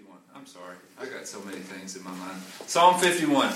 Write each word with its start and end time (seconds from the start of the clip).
51. 0.00 0.18
I'm 0.34 0.46
sorry. 0.46 0.76
I 0.98 1.04
got 1.06 1.26
so 1.26 1.40
many 1.42 1.58
things 1.58 1.96
in 1.96 2.04
my 2.04 2.12
mind. 2.12 2.40
Psalm 2.66 2.98
51. 2.98 3.48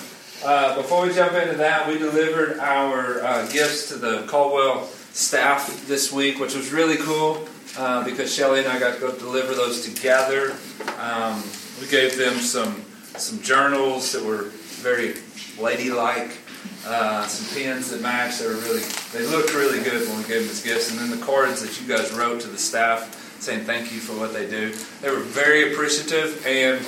Uh, 0.45 0.77
before 0.77 1.07
we 1.07 1.15
jump 1.15 1.33
into 1.33 1.57
that, 1.57 1.89
we 1.89 1.97
delivered 1.97 2.59
our 2.59 3.23
uh, 3.23 3.47
gifts 3.51 3.89
to 3.89 3.97
the 3.97 4.27
Caldwell 4.27 4.85
staff 4.85 5.87
this 5.87 6.13
week, 6.13 6.39
which 6.39 6.55
was 6.55 6.71
really 6.73 6.97
cool 6.97 7.47
uh, 7.79 8.05
because 8.05 8.35
Shelly 8.35 8.61
and 8.61 8.69
I 8.69 8.79
got 8.79 8.95
to 8.95 9.01
go 9.01 9.17
deliver 9.17 9.55
those 9.55 9.89
together. 9.89 10.55
Um, 10.99 11.43
we 11.81 11.87
gave 11.89 12.19
them 12.19 12.35
some 12.35 12.85
some 13.17 13.41
journals 13.43 14.13
that 14.13 14.25
were 14.25 14.51
very 14.83 15.15
ladylike, 15.59 16.37
uh, 16.85 17.27
some 17.27 17.57
pens 17.57 17.91
that 17.91 18.03
matched. 18.03 18.41
They 18.41 18.49
were 18.49 18.55
really 18.55 18.83
they 19.13 19.25
looked 19.27 19.55
really 19.55 19.83
good 19.83 20.07
when 20.09 20.19
we 20.19 20.25
gave 20.25 20.43
them 20.43 20.51
as 20.51 20.63
gifts, 20.63 20.91
and 20.91 20.99
then 20.99 21.19
the 21.19 21.25
cards 21.25 21.63
that 21.63 21.81
you 21.81 21.87
guys 21.87 22.13
wrote 22.13 22.41
to 22.43 22.49
the 22.49 22.59
staff 22.59 23.24
saying 23.45 23.65
thank 23.65 23.93
you 23.93 24.01
for 24.01 24.19
what 24.19 24.33
they 24.33 24.49
do. 24.49 24.75
They 25.03 25.11
were 25.11 25.21
very 25.21 25.73
appreciative, 25.73 26.45
and 26.47 26.79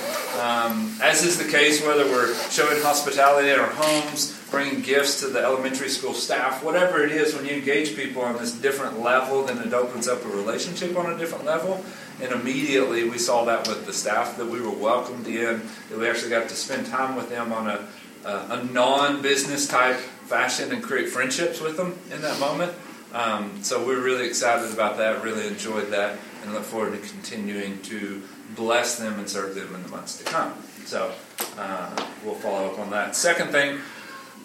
um, 0.41 0.91
as 1.01 1.23
is 1.23 1.37
the 1.37 1.49
case, 1.49 1.85
whether 1.85 2.03
we're 2.05 2.33
showing 2.49 2.81
hospitality 2.81 3.49
in 3.49 3.59
our 3.59 3.69
homes, 3.69 4.37
bringing 4.49 4.81
gifts 4.81 5.19
to 5.19 5.27
the 5.27 5.39
elementary 5.39 5.89
school 5.89 6.13
staff, 6.13 6.63
whatever 6.63 7.03
it 7.03 7.11
is, 7.11 7.35
when 7.35 7.45
you 7.45 7.51
engage 7.51 7.95
people 7.95 8.23
on 8.23 8.37
this 8.37 8.53
different 8.53 8.99
level, 9.01 9.43
then 9.43 9.59
it 9.59 9.73
opens 9.73 10.07
up 10.07 10.23
a 10.25 10.27
relationship 10.29 10.97
on 10.97 11.13
a 11.13 11.17
different 11.17 11.45
level. 11.45 11.83
And 12.21 12.31
immediately 12.31 13.07
we 13.07 13.19
saw 13.19 13.45
that 13.45 13.67
with 13.67 13.85
the 13.85 13.93
staff 13.93 14.37
that 14.37 14.47
we 14.47 14.59
were 14.59 14.71
welcomed 14.71 15.27
in, 15.27 15.61
that 15.89 15.99
we 15.99 16.09
actually 16.09 16.31
got 16.31 16.49
to 16.49 16.55
spend 16.55 16.87
time 16.87 17.15
with 17.15 17.29
them 17.29 17.53
on 17.53 17.67
a, 17.67 17.87
a, 18.25 18.59
a 18.59 18.63
non 18.63 19.21
business 19.21 19.67
type 19.67 19.97
fashion 19.97 20.71
and 20.71 20.81
create 20.81 21.09
friendships 21.09 21.61
with 21.61 21.77
them 21.77 21.95
in 22.11 22.21
that 22.21 22.39
moment. 22.39 22.73
Um, 23.13 23.63
so 23.63 23.85
we're 23.85 24.01
really 24.01 24.27
excited 24.27 24.73
about 24.73 24.97
that, 24.97 25.23
really 25.23 25.47
enjoyed 25.47 25.91
that, 25.91 26.19
and 26.43 26.53
look 26.53 26.63
forward 26.63 26.91
to 26.91 27.09
continuing 27.09 27.81
to 27.83 28.21
bless 28.55 28.97
them 28.97 29.17
and 29.19 29.29
serve 29.29 29.55
them 29.55 29.73
in 29.73 29.83
the 29.83 29.89
months 29.89 30.17
to 30.17 30.23
come. 30.25 30.53
So 30.85 31.13
uh, 31.57 32.05
we'll 32.23 32.35
follow 32.35 32.71
up 32.71 32.79
on 32.79 32.89
that. 32.91 33.15
Second 33.15 33.51
thing, 33.51 33.79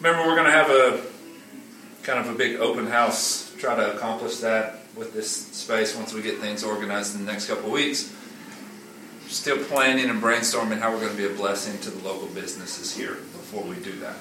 remember 0.00 0.26
we're 0.26 0.36
going 0.36 0.46
to 0.46 0.52
have 0.52 0.70
a 0.70 1.02
kind 2.02 2.18
of 2.18 2.28
a 2.34 2.36
big 2.36 2.56
open 2.56 2.86
house, 2.86 3.54
try 3.58 3.74
to 3.74 3.94
accomplish 3.94 4.38
that 4.38 4.80
with 4.96 5.12
this 5.12 5.30
space 5.30 5.96
once 5.96 6.12
we 6.12 6.20
get 6.20 6.38
things 6.38 6.64
organized 6.64 7.14
in 7.14 7.24
the 7.24 7.30
next 7.30 7.46
couple 7.46 7.70
weeks. 7.70 8.14
Still 9.28 9.64
planning 9.64 10.10
and 10.10 10.22
brainstorming 10.22 10.78
how 10.78 10.92
we're 10.92 11.00
going 11.00 11.12
to 11.12 11.16
be 11.16 11.24
a 11.24 11.36
blessing 11.36 11.78
to 11.80 11.90
the 11.90 12.04
local 12.06 12.28
businesses 12.28 12.94
here 12.94 13.14
before 13.14 13.62
we 13.62 13.76
do 13.76 13.92
that. 14.00 14.16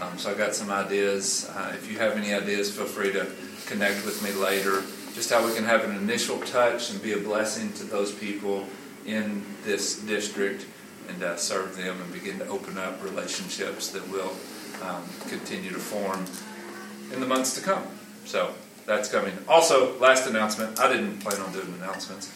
Um, 0.00 0.18
so 0.18 0.30
I've 0.30 0.38
got 0.38 0.54
some 0.54 0.70
ideas. 0.70 1.50
Uh, 1.56 1.72
if 1.74 1.90
you 1.90 1.98
have 1.98 2.16
any 2.16 2.32
ideas, 2.32 2.70
feel 2.70 2.84
free 2.84 3.12
to 3.12 3.26
connect 3.66 4.04
with 4.04 4.22
me 4.22 4.32
later. 4.32 4.82
Just 5.14 5.30
how 5.30 5.44
we 5.46 5.54
can 5.54 5.64
have 5.64 5.84
an 5.84 5.96
initial 5.96 6.38
touch 6.40 6.90
and 6.90 7.02
be 7.02 7.12
a 7.12 7.18
blessing 7.18 7.72
to 7.74 7.84
those 7.84 8.12
people 8.12 8.66
in 9.04 9.44
this 9.64 10.00
district 10.00 10.66
and 11.08 11.22
uh, 11.22 11.36
serve 11.36 11.76
them 11.76 12.00
and 12.00 12.12
begin 12.12 12.38
to 12.38 12.46
open 12.48 12.78
up 12.78 13.02
relationships 13.02 13.90
that 13.90 14.06
will 14.08 14.32
um, 14.82 15.04
continue 15.28 15.70
to 15.70 15.78
form 15.78 16.24
in 17.12 17.20
the 17.20 17.26
months 17.26 17.54
to 17.54 17.60
come. 17.60 17.82
So 18.24 18.52
that's 18.84 19.10
coming. 19.10 19.32
Also, 19.48 19.98
last 19.98 20.26
announcement. 20.26 20.78
I 20.80 20.92
didn't 20.92 21.18
plan 21.18 21.40
on 21.40 21.52
doing 21.52 21.72
announcements. 21.80 22.32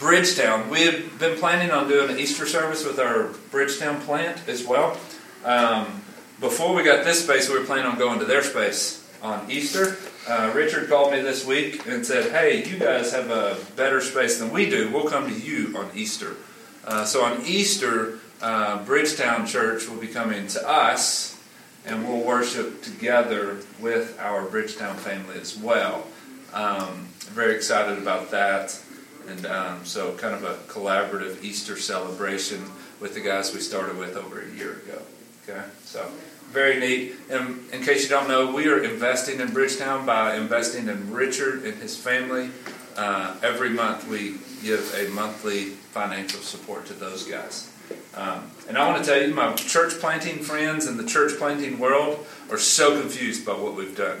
Bridgetown. 0.00 0.70
We 0.70 0.82
have 0.86 1.18
been 1.18 1.38
planning 1.38 1.70
on 1.70 1.88
doing 1.88 2.10
an 2.10 2.18
Easter 2.18 2.46
service 2.46 2.84
with 2.84 2.98
our 2.98 3.30
Bridgetown 3.50 4.00
plant 4.00 4.48
as 4.48 4.66
well. 4.66 4.98
Um, 5.44 6.02
before 6.40 6.74
we 6.74 6.82
got 6.82 7.04
this 7.04 7.22
space, 7.22 7.48
we 7.48 7.58
were 7.58 7.64
planning 7.64 7.86
on 7.86 7.98
going 7.98 8.18
to 8.18 8.24
their 8.24 8.42
space 8.42 9.03
on 9.24 9.50
Easter. 9.50 9.96
Uh, 10.28 10.52
Richard 10.54 10.88
called 10.88 11.10
me 11.10 11.22
this 11.22 11.46
week 11.46 11.86
and 11.86 12.06
said, 12.06 12.30
Hey, 12.30 12.62
you 12.64 12.78
guys 12.78 13.10
have 13.12 13.30
a 13.30 13.56
better 13.74 14.00
space 14.00 14.38
than 14.38 14.52
we 14.52 14.68
do. 14.68 14.90
We'll 14.92 15.08
come 15.08 15.26
to 15.28 15.40
you 15.40 15.76
on 15.76 15.90
Easter. 15.94 16.36
Uh, 16.84 17.04
so 17.04 17.24
on 17.24 17.44
Easter, 17.46 18.18
uh, 18.42 18.84
Bridgetown 18.84 19.46
Church 19.46 19.88
will 19.88 19.96
be 19.96 20.08
coming 20.08 20.46
to 20.48 20.68
us, 20.68 21.42
and 21.86 22.06
we'll 22.06 22.22
worship 22.22 22.82
together 22.82 23.56
with 23.80 24.18
our 24.20 24.44
Bridgetown 24.44 24.96
family 24.96 25.40
as 25.40 25.56
well. 25.56 26.06
Um, 26.52 27.08
very 27.32 27.56
excited 27.56 27.98
about 27.98 28.30
that. 28.30 28.78
And 29.26 29.46
um, 29.46 29.86
so, 29.86 30.14
kind 30.18 30.34
of 30.34 30.44
a 30.44 30.56
collaborative 30.70 31.42
Easter 31.42 31.78
celebration 31.78 32.62
with 33.00 33.14
the 33.14 33.20
guys 33.20 33.54
we 33.54 33.60
started 33.60 33.96
with 33.96 34.18
over 34.18 34.42
a 34.42 34.50
year 34.50 34.72
ago. 34.72 35.00
Okay, 35.48 35.62
so 35.82 36.06
very 36.54 36.78
neat. 36.78 37.16
And 37.28 37.68
in 37.72 37.82
case 37.82 38.04
you 38.04 38.08
don't 38.08 38.28
know, 38.28 38.52
we 38.52 38.68
are 38.68 38.82
investing 38.82 39.40
in 39.40 39.52
Bridgetown 39.52 40.06
by 40.06 40.36
investing 40.36 40.88
in 40.88 41.12
Richard 41.12 41.64
and 41.64 41.74
his 41.82 41.98
family. 41.98 42.50
Uh, 42.96 43.34
every 43.42 43.70
month, 43.70 44.08
we 44.08 44.38
give 44.62 44.94
a 44.94 45.10
monthly 45.10 45.70
financial 45.70 46.40
support 46.40 46.86
to 46.86 46.94
those 46.94 47.24
guys. 47.24 47.70
Um, 48.14 48.50
and 48.68 48.78
I 48.78 48.88
want 48.88 49.04
to 49.04 49.10
tell 49.10 49.20
you, 49.20 49.34
my 49.34 49.52
church 49.54 49.94
planting 49.94 50.38
friends 50.38 50.86
and 50.86 50.98
the 50.98 51.04
church 51.04 51.36
planting 51.36 51.80
world 51.80 52.24
are 52.50 52.58
so 52.58 53.00
confused 53.00 53.44
by 53.44 53.52
what 53.52 53.74
we've 53.74 53.96
done. 53.96 54.20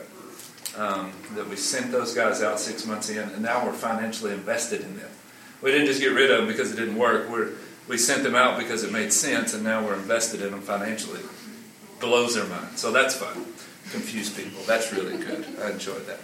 Um, 0.76 1.12
that 1.36 1.48
we 1.48 1.54
sent 1.54 1.92
those 1.92 2.14
guys 2.14 2.42
out 2.42 2.58
six 2.58 2.84
months 2.84 3.08
in, 3.08 3.18
and 3.18 3.42
now 3.42 3.64
we're 3.64 3.72
financially 3.72 4.32
invested 4.32 4.80
in 4.80 4.96
them. 4.96 5.08
We 5.62 5.70
didn't 5.70 5.86
just 5.86 6.00
get 6.00 6.08
rid 6.08 6.32
of 6.32 6.38
them 6.38 6.48
because 6.48 6.72
it 6.72 6.76
didn't 6.76 6.96
work. 6.96 7.30
We're, 7.30 7.52
we 7.86 7.96
sent 7.96 8.24
them 8.24 8.34
out 8.34 8.58
because 8.58 8.82
it 8.82 8.90
made 8.90 9.12
sense, 9.12 9.54
and 9.54 9.62
now 9.62 9.84
we're 9.84 9.94
invested 9.94 10.42
in 10.42 10.50
them 10.50 10.62
financially. 10.62 11.20
Blows 12.04 12.34
their 12.34 12.44
mind. 12.44 12.76
So 12.78 12.92
that's 12.92 13.14
fun. 13.16 13.34
Confuse 13.90 14.30
people. 14.30 14.62
That's 14.66 14.92
really 14.92 15.16
good. 15.16 15.46
I 15.60 15.70
enjoyed 15.70 16.06
that. 16.06 16.20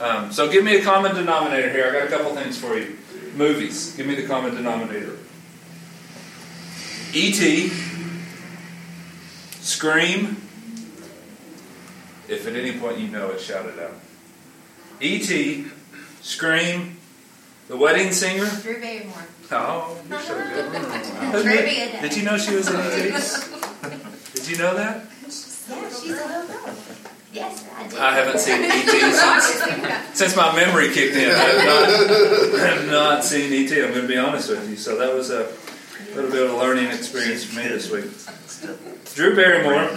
Um, 0.00 0.30
so 0.30 0.50
give 0.50 0.62
me 0.62 0.76
a 0.76 0.82
common 0.82 1.14
denominator 1.14 1.70
here. 1.70 1.88
I 1.88 1.92
got 1.92 2.04
a 2.04 2.08
couple 2.08 2.34
things 2.34 2.58
for 2.58 2.76
you. 2.76 2.98
Movies. 3.34 3.96
Give 3.96 4.06
me 4.06 4.14
the 4.14 4.26
common 4.26 4.54
denominator. 4.54 5.16
E.T. 7.14 7.70
Scream. 9.60 10.42
If 12.28 12.46
at 12.46 12.54
any 12.54 12.78
point 12.78 12.98
you 12.98 13.08
know 13.08 13.30
it, 13.30 13.40
shout 13.40 13.66
it 13.66 13.78
out. 13.78 13.94
E.T., 15.00 15.66
Scream, 16.20 16.96
The 17.68 17.76
Wedding 17.76 18.12
Singer. 18.12 18.48
Drew 18.62 18.80
Barrymore. 18.80 19.14
Oh, 19.52 19.98
you're 20.08 20.20
so 20.20 20.34
good. 20.34 20.72
Trivia. 21.42 22.00
Did 22.02 22.16
you 22.16 22.24
know 22.24 22.36
she 22.36 22.54
was 22.54 22.68
in 22.68 22.76
E.T.? 22.76 24.02
Did 24.46 24.58
you 24.58 24.62
know 24.62 24.76
that? 24.76 25.02
Yeah, 25.22 25.26
she's 25.26 25.66
a 25.68 25.74
little 26.14 26.46
girl. 26.46 26.70
Yes, 27.32 27.64
I 27.76 27.88
did. 27.88 27.98
I 27.98 28.14
haven't 28.14 28.38
seen 28.38 28.62
E.T. 28.62 29.10
since, 29.10 29.60
since 30.16 30.36
my 30.36 30.54
memory 30.54 30.92
kicked 30.92 31.16
in. 31.16 31.32
I 31.32 31.34
have 31.34 31.66
not, 31.66 31.88
I 32.54 32.58
have 32.68 32.86
not 32.88 33.24
seen 33.24 33.52
E.T., 33.52 33.74
I'm 33.82 33.90
going 33.90 34.02
to 34.02 34.06
be 34.06 34.16
honest 34.16 34.48
with 34.48 34.70
you. 34.70 34.76
So 34.76 34.98
that 34.98 35.12
was 35.12 35.30
a 35.30 35.48
little 36.14 36.30
bit 36.30 36.44
of 36.44 36.52
a 36.52 36.56
learning 36.58 36.92
experience 36.92 37.42
for 37.42 37.56
me 37.56 37.66
this 37.66 37.90
week. 37.90 38.04
Drew 39.16 39.34
Barrymore. 39.34 39.90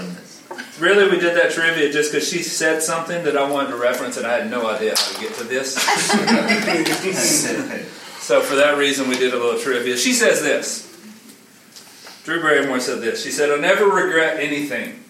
Really, 0.80 1.12
we 1.12 1.20
did 1.20 1.38
that 1.38 1.52
trivia 1.52 1.92
just 1.92 2.12
because 2.12 2.28
she 2.28 2.42
said 2.42 2.82
something 2.82 3.24
that 3.26 3.38
I 3.38 3.48
wanted 3.48 3.70
to 3.70 3.78
reference, 3.78 4.18
and 4.18 4.26
I 4.26 4.40
had 4.40 4.50
no 4.50 4.68
idea 4.68 4.96
how 4.98 5.14
to 5.14 5.22
get 5.22 5.36
to 5.36 5.44
this. 5.44 5.76
so, 8.20 8.42
for 8.42 8.56
that 8.56 8.80
reason, 8.80 9.10
we 9.10 9.20
did 9.20 9.32
a 9.32 9.38
little 9.38 9.60
trivia. 9.60 9.96
She 9.96 10.14
says 10.14 10.42
this 10.42 10.89
Drew 12.30 12.44
Barrymore 12.44 12.80
said 12.80 13.02
this. 13.02 13.24
She 13.24 13.32
said, 13.32 13.50
I 13.50 13.60
never 13.60 13.86
regret 13.86 14.40
anything 14.40 15.04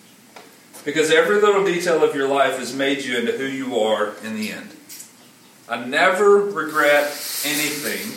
because 0.85 1.11
every 1.11 1.41
little 1.41 1.65
detail 1.65 2.01
of 2.01 2.15
your 2.15 2.29
life 2.29 2.59
has 2.59 2.73
made 2.73 3.03
you 3.03 3.17
into 3.17 3.33
who 3.33 3.43
you 3.43 3.77
are 3.77 4.13
in 4.23 4.37
the 4.37 4.53
end. 4.53 4.73
I 5.67 5.83
never 5.83 6.37
regret 6.37 7.07
anything 7.43 8.07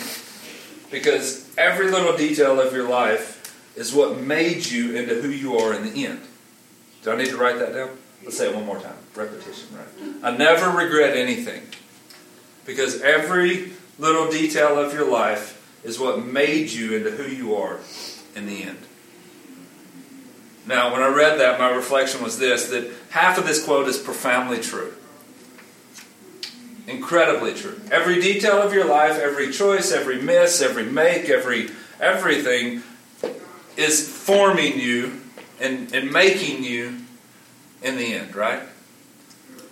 because 0.89 1.53
every 1.57 1.91
little 1.91 2.15
detail 2.15 2.61
of 2.61 2.71
your 2.71 2.87
life 2.87 3.53
is 3.75 3.93
what 3.93 4.21
made 4.21 4.67
you 4.67 4.95
into 4.95 5.21
who 5.21 5.27
you 5.27 5.57
are 5.57 5.73
in 5.73 5.83
the 5.83 6.05
end. 6.05 6.21
Do 7.01 7.11
I 7.11 7.17
need 7.17 7.27
to 7.27 7.37
write 7.37 7.59
that 7.59 7.73
down? 7.73 7.97
Let's 8.23 8.37
say 8.37 8.51
it 8.51 8.55
one 8.55 8.65
more 8.65 8.79
time. 8.79 8.95
Repetition, 9.15 9.67
right? 9.75 10.33
I 10.33 10.37
never 10.37 10.69
regret 10.69 11.17
anything 11.17 11.63
because 12.65 13.01
every 13.01 13.73
little 13.99 14.31
detail 14.31 14.79
of 14.79 14.93
your 14.93 15.11
life 15.11 15.61
is 15.83 15.99
what 15.99 16.25
made 16.25 16.69
you 16.69 16.95
into 16.95 17.11
who 17.11 17.29
you 17.29 17.53
are 17.55 17.79
in 18.33 18.45
the 18.45 18.63
end. 18.63 18.79
Now, 20.65 20.93
when 20.93 21.01
I 21.01 21.07
read 21.07 21.39
that, 21.39 21.59
my 21.59 21.69
reflection 21.69 22.23
was 22.23 22.39
this 22.39 22.69
that 22.69 22.89
half 23.09 23.37
of 23.37 23.45
this 23.45 23.63
quote 23.63 23.87
is 23.87 23.97
profoundly 23.97 24.59
true. 24.59 24.93
Incredibly 26.87 27.53
true. 27.53 27.79
Every 27.91 28.19
detail 28.19 28.61
of 28.61 28.73
your 28.73 28.85
life, 28.85 29.17
every 29.17 29.51
choice, 29.51 29.91
every 29.91 30.21
miss, 30.21 30.61
every 30.61 30.85
make, 30.85 31.29
every 31.29 31.69
everything 31.99 32.83
is 33.77 34.07
forming 34.07 34.79
you 34.79 35.21
and, 35.59 35.93
and 35.93 36.11
making 36.11 36.63
you 36.63 36.97
in 37.81 37.97
the 37.97 38.13
end, 38.13 38.35
right? 38.35 38.63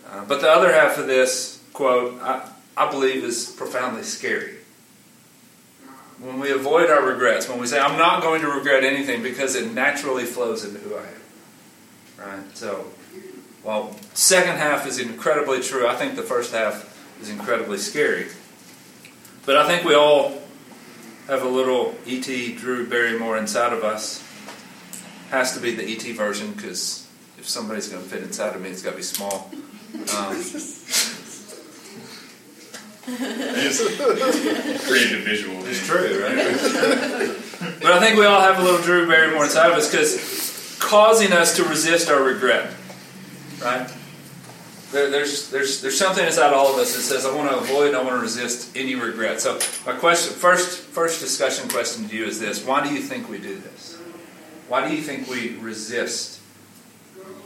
Uh, 0.10 0.26
but 0.26 0.42
the 0.42 0.50
other 0.50 0.72
half 0.72 0.98
of 0.98 1.08
this 1.08 1.62
quote, 1.74 2.22
I, 2.22 2.50
I 2.76 2.90
believe, 2.90 3.24
is 3.24 3.50
profoundly 3.52 4.04
scary. 4.04 4.58
When 6.22 6.40
we 6.40 6.52
avoid 6.52 6.90
our 6.90 7.04
regrets, 7.04 7.50
when 7.50 7.60
we 7.60 7.66
say, 7.66 7.80
I'm 7.80 7.98
not 7.98 8.22
going 8.22 8.42
to 8.42 8.48
regret 8.48 8.84
anything 8.84 9.24
because 9.24 9.56
it 9.56 9.74
naturally 9.74 10.24
flows 10.24 10.64
into 10.64 10.80
who 10.80 10.96
I 10.96 11.00
am. 11.00 12.40
Right? 12.40 12.58
So, 12.58 12.86
while 13.64 13.96
second 14.14 14.58
half 14.58 14.86
is 14.86 15.00
incredibly 15.00 15.62
true, 15.62 15.88
I 15.88 15.96
think 15.96 16.16
the 16.16 16.22
first 16.22 16.54
half 16.54 16.88
is 17.22 17.30
incredibly 17.30 17.80
scary. 17.80 18.28
But 19.46 19.58
I 19.58 19.68
think 19.68 19.84
we 19.84 19.96
all 19.96 20.40
have 21.28 21.44
a 21.44 21.48
little 21.48 21.96
E.T. 22.06 22.56
Drew 22.56 22.88
Barrymore 22.88 23.38
inside 23.38 23.74
of 23.74 23.84
us. 23.84 24.24
Has 25.30 25.54
to 25.54 25.60
be 25.60 25.74
the 25.74 25.88
E.T. 25.88 26.12
version 26.14 26.52
because 26.52 27.08
if 27.40 27.48
somebody's 27.48 27.88
going 27.88 28.04
to 28.04 28.10
fit 28.10 28.22
inside 28.22 28.56
of 28.56 28.62
me, 28.62 28.70
it's 28.70 28.84
got 28.84 28.92
to 28.92 28.98
be 28.98 29.04
small. 29.04 29.50
Um, 30.16 30.36
Creative 34.88 35.24
visual. 35.24 35.66
it's 35.66 35.86
true, 35.86 36.24
right? 36.24 36.36
but 37.81 37.92
I 37.92 38.00
think 38.00 38.18
we 38.18 38.25
all 38.25 38.40
have 38.40 38.60
a 38.60 38.63
little 38.63 38.81
Drew 38.81 39.08
Barrymore 39.08 39.44
inside 39.44 39.72
of 39.72 39.78
us 39.78 39.92
because 39.92 40.78
causing 40.80 41.34
us 41.34 41.56
to 41.58 41.63
resist 41.66 42.10
our 42.10 42.24
regret, 42.24 42.74
right? 43.62 43.90
There, 44.92 45.10
there's, 45.10 45.50
there's, 45.50 45.81
there's 45.81 45.98
something 45.98 46.25
inside 46.25 46.54
all 46.54 46.74
of 46.74 46.80
us 46.80 46.96
that 46.96 47.02
says, 47.02 47.25
I 47.25 47.36
want 47.36 47.50
to 47.50 47.58
avoid, 47.58 47.96
I 47.96 48.02
want 48.02 48.16
to 48.16 48.22
resist 48.22 48.75
any 48.75 48.96
regret. 48.96 49.42
So, 49.42 49.60
my 49.86 49.98
question, 49.98 50.34
first, 50.34 50.80
first 50.80 51.22
discussion 51.22 51.69
question 51.69 52.08
to 52.10 52.16
you 52.16 52.25
is 52.25 52.40
this 52.40 52.66
Why 52.66 52.86
do 52.86 52.94
you 52.94 53.02
think 53.02 53.30
we 53.30 53.38
do 53.38 53.58
this? 53.58 53.98
Why 54.68 54.88
do 54.88 54.96
you 54.96 55.02
think 55.02 55.28
we 55.28 55.58
resist 55.58 56.40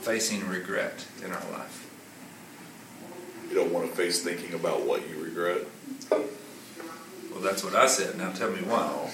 facing 0.01 0.47
regret 0.47 1.05
in 1.23 1.31
our 1.31 1.51
life? 1.51 1.85
You 3.55 3.61
don't 3.61 3.71
want 3.71 3.89
to 3.89 3.95
face 3.95 4.21
thinking 4.21 4.53
about 4.53 4.81
what 4.85 5.09
you 5.09 5.23
regret. 5.23 5.59
Well, 6.11 7.39
that's 7.41 7.63
what 7.63 7.73
I 7.73 7.87
said. 7.87 8.17
Now 8.17 8.33
tell 8.33 8.51
me 8.51 8.59
why. 8.63 8.81
Oh. 8.81 9.09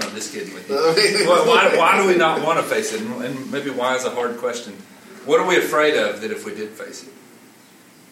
no, 0.00 0.08
I'm 0.08 0.14
just 0.16 0.32
kidding 0.34 0.52
with 0.52 0.68
you. 0.68 0.74
why, 1.28 1.46
why, 1.46 1.76
why 1.76 2.02
do 2.02 2.08
we 2.08 2.16
not 2.16 2.44
want 2.44 2.58
to 2.58 2.64
face 2.64 2.92
it? 2.92 3.00
And- 3.00 3.22
And 3.24 3.52
maybe 3.52 3.70
why 3.70 3.94
is 3.94 4.04
a 4.04 4.10
hard 4.10 4.38
question. 4.38 4.72
What 5.24 5.38
are 5.38 5.46
we 5.46 5.56
afraid 5.56 5.94
of 5.96 6.20
that 6.20 6.32
if 6.32 6.44
we 6.44 6.52
did 6.52 6.70
face 6.70 7.04
it? 7.04 7.10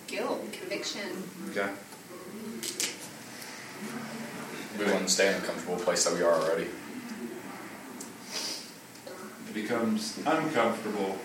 Guilt, 0.07 0.53
conviction. 0.53 1.25
Okay. 1.51 1.69
We 4.79 4.85
want 4.93 5.09
to 5.09 5.13
stay 5.13 5.35
in 5.35 5.41
the 5.41 5.47
comfortable 5.49 5.79
place 5.79 6.05
that 6.05 6.15
we 6.15 6.23
are 6.23 6.33
already. 6.41 6.69
It 9.49 9.55
becomes 9.55 10.17
uncomfortable 10.25 11.19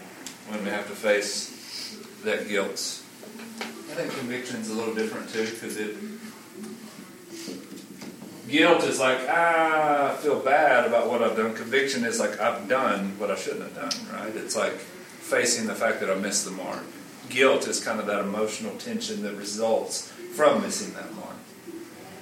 when 0.49 0.63
we 0.63 0.71
have 0.71 0.87
to 0.87 0.95
face 0.95 1.99
that 2.23 2.47
guilt. 2.49 3.00
I 3.91 3.93
think 3.93 4.13
conviction's 4.13 4.69
is 4.69 4.73
a 4.73 4.79
little 4.79 4.95
different 4.95 5.29
too 5.29 5.43
because 5.43 5.75
it 5.75 5.97
guilt 8.47 8.83
is 8.83 9.01
like 9.01 9.19
ah 9.27 10.13
I 10.13 10.15
feel 10.15 10.39
bad 10.39 10.85
about 10.85 11.09
what 11.09 11.21
I've 11.21 11.35
done. 11.35 11.53
Conviction 11.53 12.05
is 12.05 12.17
like 12.17 12.39
I've 12.39 12.69
done 12.69 13.19
what 13.19 13.29
I 13.29 13.35
shouldn't 13.35 13.63
have 13.63 13.75
done. 13.75 14.15
Right? 14.15 14.33
It's 14.33 14.55
like 14.55 14.71
facing 14.71 15.67
the 15.67 15.75
fact 15.75 15.99
that 15.99 16.09
I 16.09 16.15
missed 16.15 16.45
the 16.45 16.51
mark. 16.51 16.83
Guilt 17.27 17.67
is 17.67 17.83
kind 17.83 17.99
of 17.99 18.05
that 18.05 18.21
emotional 18.21 18.77
tension 18.77 19.23
that 19.23 19.35
results 19.35 20.09
from 20.35 20.61
missing 20.61 20.93
that 20.93 21.13
mark. 21.15 21.35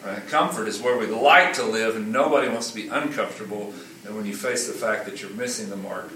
Right? 0.03 0.27
Comfort 0.27 0.67
is 0.67 0.81
where 0.81 0.97
we 0.97 1.05
like 1.05 1.53
to 1.53 1.63
live, 1.63 1.95
and 1.95 2.11
nobody 2.11 2.47
wants 2.47 2.69
to 2.69 2.75
be 2.75 2.87
uncomfortable. 2.87 3.73
And 4.05 4.15
when 4.15 4.25
you 4.25 4.35
face 4.35 4.65
the 4.65 4.73
fact 4.73 5.05
that 5.05 5.21
you're 5.21 5.31
missing 5.31 5.69
the 5.69 5.75
mark, 5.75 6.11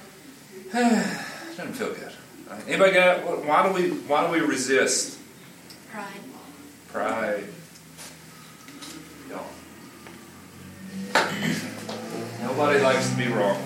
it 0.72 1.56
doesn't 1.56 1.74
feel 1.74 1.92
good. 1.92 2.12
Right? 2.50 2.62
Anybody 2.68 2.92
got? 2.92 3.24
what- 3.24 3.44
Why 3.44 3.66
do 3.66 3.72
we? 3.74 3.90
Why 3.90 4.26
do 4.26 4.32
we 4.32 4.40
resist 4.40 5.18
Pride. 5.92 6.06
pride? 6.92 7.44
Y'all. 9.28 9.46
Nobody 12.42 12.80
likes 12.80 13.10
to 13.10 13.16
be 13.16 13.28
wrong. 13.28 13.62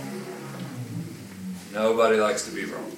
Nobody 1.73 2.17
likes 2.19 2.45
to 2.47 2.51
be 2.51 2.65
wrong. 2.65 2.91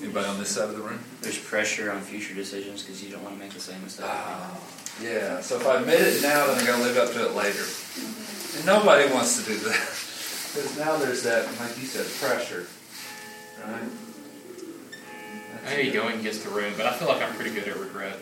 Anybody 0.00 0.26
on 0.26 0.38
this 0.38 0.48
side 0.48 0.68
of 0.68 0.76
the 0.76 0.82
room? 0.82 0.98
There's 1.20 1.38
pressure 1.38 1.92
on 1.92 2.00
future 2.00 2.34
decisions 2.34 2.82
because 2.82 3.02
you 3.04 3.10
don't 3.12 3.22
want 3.22 3.36
to 3.36 3.40
make 3.40 3.52
the 3.52 3.60
same 3.60 3.80
mistake. 3.84 4.06
Ah, 4.08 4.58
yeah. 5.00 5.40
So 5.40 5.56
if 5.60 5.66
I 5.66 5.78
admit 5.80 6.00
it 6.00 6.22
now, 6.22 6.46
then 6.46 6.58
I 6.58 6.66
got 6.66 6.76
to 6.78 6.82
live 6.82 6.96
up 6.96 7.12
to 7.12 7.26
it 7.26 7.34
later. 7.36 7.62
And 8.56 8.66
nobody 8.66 9.12
wants 9.12 9.40
to 9.40 9.48
do 9.48 9.56
that 9.58 9.78
because 10.52 10.76
now 10.78 10.96
there's 10.96 11.22
that, 11.22 11.44
like 11.60 11.78
you 11.78 11.86
said, 11.86 12.06
pressure, 12.20 12.66
right? 13.64 13.82
Maybe 15.64 15.90
going 15.90 16.20
against 16.20 16.44
the 16.44 16.50
room, 16.50 16.74
but 16.76 16.86
I 16.86 16.92
feel 16.92 17.08
like 17.08 17.22
I'm 17.22 17.34
pretty 17.34 17.50
good 17.50 17.68
at 17.68 17.78
regret. 17.78 18.16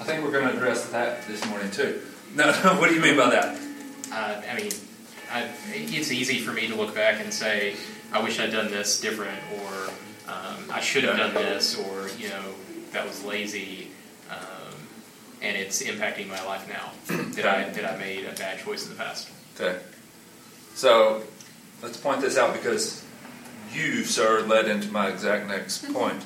I 0.00 0.04
think 0.04 0.24
we're 0.24 0.32
going 0.32 0.48
to 0.48 0.54
address 0.54 0.86
that 0.90 1.26
this 1.26 1.44
morning 1.46 1.70
too. 1.70 2.00
No, 2.34 2.46
no. 2.64 2.80
What 2.80 2.88
do 2.88 2.94
you 2.94 3.02
mean 3.02 3.16
by 3.16 3.30
that? 3.30 3.60
Uh, 4.10 4.40
I 4.50 4.56
mean, 4.56 4.72
I, 5.30 5.48
it's 5.68 6.10
easy 6.10 6.38
for 6.38 6.52
me 6.52 6.66
to 6.68 6.74
look 6.74 6.94
back 6.94 7.20
and 7.20 7.32
say, 7.32 7.76
I 8.12 8.22
wish 8.22 8.40
I'd 8.40 8.50
done 8.50 8.70
this 8.70 9.00
different, 9.00 9.38
or 9.54 10.32
um, 10.32 10.64
I 10.70 10.80
should 10.80 11.04
have 11.04 11.16
done 11.16 11.34
this, 11.34 11.78
or, 11.78 12.08
you 12.18 12.28
know, 12.30 12.42
that 12.92 13.06
was 13.06 13.22
lazy, 13.24 13.88
um, 14.30 14.74
and 15.42 15.56
it's 15.56 15.82
impacting 15.82 16.28
my 16.28 16.44
life 16.44 16.68
now. 16.68 16.92
That 17.30 17.46
I, 17.46 17.68
that 17.70 17.94
I 17.94 17.96
made 17.96 18.26
a 18.26 18.32
bad 18.32 18.58
choice 18.58 18.84
in 18.84 18.90
the 18.90 18.96
past. 18.96 19.30
Okay. 19.58 19.78
So 20.74 21.22
let's 21.82 21.96
point 21.96 22.20
this 22.20 22.36
out 22.36 22.52
because 22.52 23.04
you, 23.74 24.04
sir, 24.04 24.42
led 24.42 24.68
into 24.68 24.90
my 24.90 25.08
exact 25.08 25.48
next 25.48 25.92
point, 25.92 26.24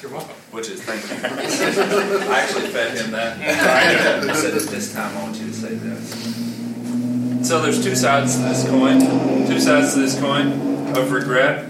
You're 0.00 0.12
welcome. 0.12 0.34
which 0.50 0.68
is 0.68 0.82
thank 0.82 1.02
you. 1.02 1.16
I 2.30 2.40
actually 2.40 2.68
fed 2.68 2.96
him 2.96 3.10
that. 3.12 3.38
I 4.28 4.32
said, 4.34 4.54
at 4.54 4.62
this 4.62 4.92
time, 4.92 5.16
I 5.16 5.22
want 5.22 5.36
you 5.36 5.46
to 5.46 5.52
say 5.52 5.74
this. 5.74 7.48
So 7.48 7.60
there's 7.60 7.82
two 7.84 7.94
sides 7.94 8.36
to 8.36 8.42
this 8.42 8.64
coin. 8.68 9.00
Two 9.46 9.60
sides 9.60 9.94
to 9.94 10.00
this 10.00 10.18
coin 10.18 10.96
of 10.96 11.12
regret. 11.12 11.66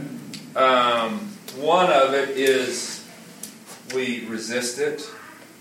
Um, 0.54 1.18
one 1.56 1.90
of 1.90 2.14
it 2.14 2.30
is 2.30 3.04
we 3.94 4.26
resist 4.26 4.78
it. 4.78 5.08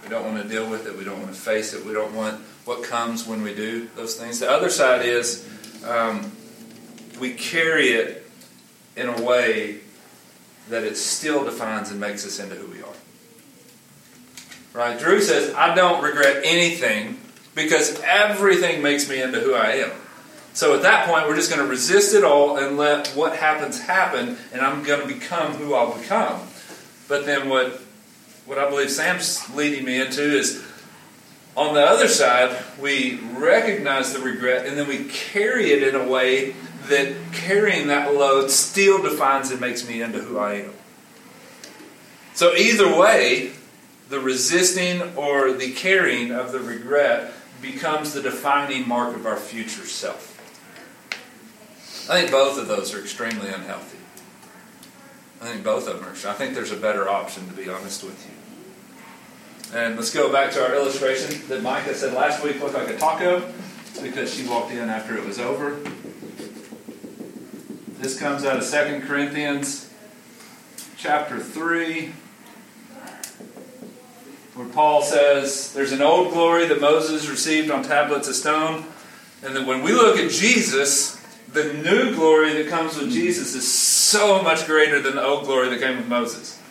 We 0.03 0.09
don't 0.09 0.25
want 0.25 0.43
to 0.43 0.47
deal 0.47 0.69
with 0.69 0.85
it. 0.85 0.97
We 0.97 1.03
don't 1.03 1.19
want 1.21 1.33
to 1.33 1.39
face 1.39 1.73
it. 1.73 1.85
We 1.85 1.93
don't 1.93 2.13
want 2.13 2.41
what 2.65 2.83
comes 2.83 3.25
when 3.25 3.41
we 3.41 3.55
do 3.55 3.89
those 3.95 4.15
things. 4.15 4.39
The 4.39 4.49
other 4.51 4.69
side 4.69 5.05
is 5.05 5.47
um, 5.85 6.31
we 7.19 7.33
carry 7.33 7.89
it 7.89 8.22
in 8.95 9.09
a 9.09 9.21
way 9.21 9.79
that 10.69 10.83
it 10.83 10.97
still 10.97 11.43
defines 11.43 11.91
and 11.91 11.99
makes 11.99 12.25
us 12.25 12.39
into 12.39 12.55
who 12.55 12.71
we 12.71 12.81
are. 12.81 12.93
Right? 14.73 14.99
Drew 14.99 15.21
says, 15.21 15.53
I 15.53 15.75
don't 15.75 16.03
regret 16.03 16.41
anything 16.43 17.19
because 17.53 17.99
everything 18.03 18.81
makes 18.81 19.09
me 19.09 19.21
into 19.21 19.39
who 19.39 19.53
I 19.53 19.71
am. 19.75 19.91
So 20.53 20.75
at 20.75 20.83
that 20.83 21.07
point, 21.07 21.27
we're 21.27 21.35
just 21.35 21.49
going 21.49 21.63
to 21.63 21.69
resist 21.69 22.13
it 22.13 22.23
all 22.23 22.57
and 22.57 22.77
let 22.77 23.07
what 23.09 23.35
happens 23.35 23.81
happen, 23.81 24.37
and 24.51 24.61
I'm 24.61 24.83
going 24.83 25.01
to 25.01 25.07
become 25.07 25.53
who 25.53 25.73
I'll 25.73 25.97
become. 25.97 26.41
But 27.07 27.25
then 27.25 27.49
what, 27.49 27.81
what 28.45 28.57
I 28.57 28.69
believe 28.69 28.91
Sam's 28.91 29.49
leading 29.55 29.83
me 29.83 29.99
into 29.99 30.21
is 30.21 30.63
on 31.55 31.75
the 31.75 31.81
other 31.81 32.07
side, 32.07 32.55
we 32.79 33.19
recognize 33.35 34.13
the 34.13 34.19
regret 34.19 34.65
and 34.65 34.77
then 34.77 34.87
we 34.87 35.05
carry 35.05 35.71
it 35.71 35.83
in 35.83 35.95
a 35.95 36.07
way 36.07 36.55
that 36.87 37.15
carrying 37.33 37.87
that 37.87 38.13
load 38.13 38.49
still 38.49 39.01
defines 39.01 39.51
and 39.51 39.61
makes 39.61 39.87
me 39.87 40.01
into 40.01 40.19
who 40.19 40.37
I 40.37 40.55
am. 40.55 40.73
So 42.33 42.55
either 42.55 42.97
way, 42.97 43.51
the 44.09 44.19
resisting 44.19 45.15
or 45.15 45.53
the 45.53 45.71
carrying 45.73 46.31
of 46.31 46.51
the 46.51 46.59
regret 46.59 47.31
becomes 47.61 48.13
the 48.13 48.21
defining 48.21 48.87
mark 48.87 49.15
of 49.15 49.25
our 49.25 49.37
future 49.37 49.85
self. 49.85 50.31
I 52.09 52.19
think 52.19 52.31
both 52.31 52.59
of 52.59 52.67
those 52.67 52.93
are 52.93 52.99
extremely 52.99 53.47
unhealthy. 53.47 53.97
I 55.41 55.45
think 55.45 55.63
both 55.63 55.87
of 55.87 55.99
them 55.99 56.05
are. 56.05 56.29
I 56.29 56.33
think 56.33 56.53
there's 56.53 56.71
a 56.71 56.77
better 56.77 57.09
option, 57.09 57.47
to 57.47 57.53
be 57.53 57.69
honest 57.69 58.03
with 58.03 58.25
you. 58.25 59.77
And 59.77 59.95
let's 59.95 60.13
go 60.13 60.31
back 60.31 60.51
to 60.51 60.63
our 60.63 60.75
illustration 60.75 61.41
that 61.47 61.63
Micah 61.63 61.95
said 61.95 62.13
last 62.13 62.43
week 62.43 62.61
looked 62.61 62.75
like 62.75 62.89
a 62.89 62.97
taco 62.97 63.51
because 64.01 64.33
she 64.33 64.45
walked 64.47 64.71
in 64.71 64.89
after 64.89 65.17
it 65.17 65.25
was 65.25 65.39
over. 65.39 65.79
This 68.03 68.19
comes 68.19 68.43
out 68.43 68.57
of 68.57 68.69
2 68.69 69.07
Corinthians 69.07 69.89
chapter 70.97 71.39
3, 71.39 72.11
where 74.55 74.67
Paul 74.67 75.01
says 75.01 75.71
there's 75.71 75.93
an 75.93 76.01
old 76.01 76.33
glory 76.33 76.65
that 76.65 76.81
Moses 76.81 77.29
received 77.29 77.71
on 77.71 77.81
tablets 77.81 78.27
of 78.27 78.35
stone, 78.35 78.83
and 79.41 79.55
that 79.55 79.65
when 79.65 79.83
we 79.83 79.93
look 79.93 80.17
at 80.17 80.31
Jesus, 80.31 81.15
the 81.53 81.75
new 81.75 82.13
glory 82.13 82.51
that 82.51 82.67
comes 82.67 82.97
with 82.97 83.09
Jesus 83.09 83.55
is 83.55 83.71
so 83.71 84.43
much 84.43 84.65
greater 84.65 85.01
than 85.01 85.15
the 85.15 85.23
old 85.23 85.45
glory 85.45 85.69
that 85.69 85.79
came 85.79 85.95
with 85.95 86.09
Moses. 86.09 86.61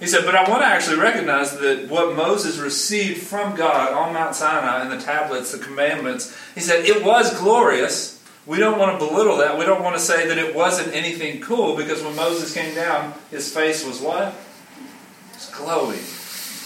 He 0.00 0.06
said, 0.06 0.24
but 0.24 0.34
I 0.34 0.48
want 0.48 0.62
to 0.62 0.68
actually 0.68 1.00
recognize 1.00 1.58
that 1.58 1.90
what 1.90 2.16
Moses 2.16 2.56
received 2.56 3.20
from 3.24 3.54
God 3.56 3.92
on 3.92 4.14
Mount 4.14 4.34
Sinai 4.34 4.80
and 4.80 4.90
the 4.90 5.04
tablets, 5.04 5.52
the 5.52 5.58
commandments, 5.58 6.34
he 6.54 6.62
said, 6.62 6.86
it 6.86 7.04
was 7.04 7.38
glorious. 7.38 8.17
We 8.48 8.56
don't 8.58 8.78
want 8.78 8.98
to 8.98 9.06
belittle 9.06 9.36
that. 9.36 9.58
We 9.58 9.66
don't 9.66 9.82
want 9.82 9.94
to 9.96 10.00
say 10.00 10.26
that 10.26 10.38
it 10.38 10.54
wasn't 10.54 10.94
anything 10.94 11.42
cool 11.42 11.76
because 11.76 12.02
when 12.02 12.16
Moses 12.16 12.54
came 12.54 12.74
down, 12.74 13.12
his 13.30 13.52
face 13.52 13.84
was 13.84 14.00
what? 14.00 14.34
It's 15.34 15.54
glowing. 15.54 16.00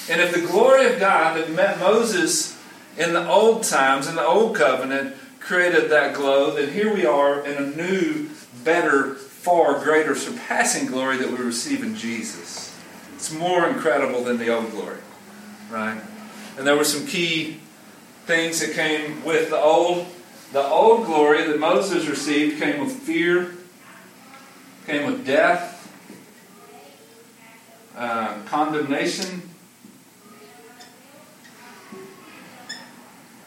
And 0.08 0.20
if 0.20 0.32
the 0.32 0.46
glory 0.46 0.86
of 0.86 1.00
God 1.00 1.36
that 1.36 1.50
met 1.50 1.80
Moses 1.80 2.56
in 2.96 3.14
the 3.14 3.28
old 3.28 3.64
times, 3.64 4.06
in 4.06 4.14
the 4.14 4.24
old 4.24 4.54
covenant, 4.54 5.16
created 5.40 5.90
that 5.90 6.14
glow, 6.14 6.54
then 6.54 6.72
here 6.72 6.94
we 6.94 7.04
are 7.04 7.44
in 7.44 7.60
a 7.60 7.66
new, 7.66 8.28
better, 8.62 9.16
far 9.16 9.82
greater, 9.82 10.14
surpassing 10.14 10.86
glory 10.86 11.16
that 11.16 11.30
we 11.30 11.36
receive 11.36 11.82
in 11.82 11.96
Jesus. 11.96 12.72
It's 13.16 13.32
more 13.32 13.66
incredible 13.68 14.22
than 14.22 14.38
the 14.38 14.54
old 14.54 14.70
glory, 14.70 15.00
right? 15.68 16.00
And 16.56 16.64
there 16.64 16.76
were 16.76 16.84
some 16.84 17.08
key 17.08 17.58
things 18.26 18.60
that 18.60 18.72
came 18.72 19.24
with 19.24 19.50
the 19.50 19.58
old. 19.58 20.06
The 20.52 20.62
old 20.62 21.06
glory 21.06 21.46
that 21.46 21.58
Moses 21.58 22.06
received 22.06 22.60
came 22.60 22.84
with 22.84 22.92
fear, 22.92 23.54
came 24.86 25.10
with 25.10 25.24
death, 25.24 25.78
uh, 27.96 28.36
condemnation, 28.44 29.48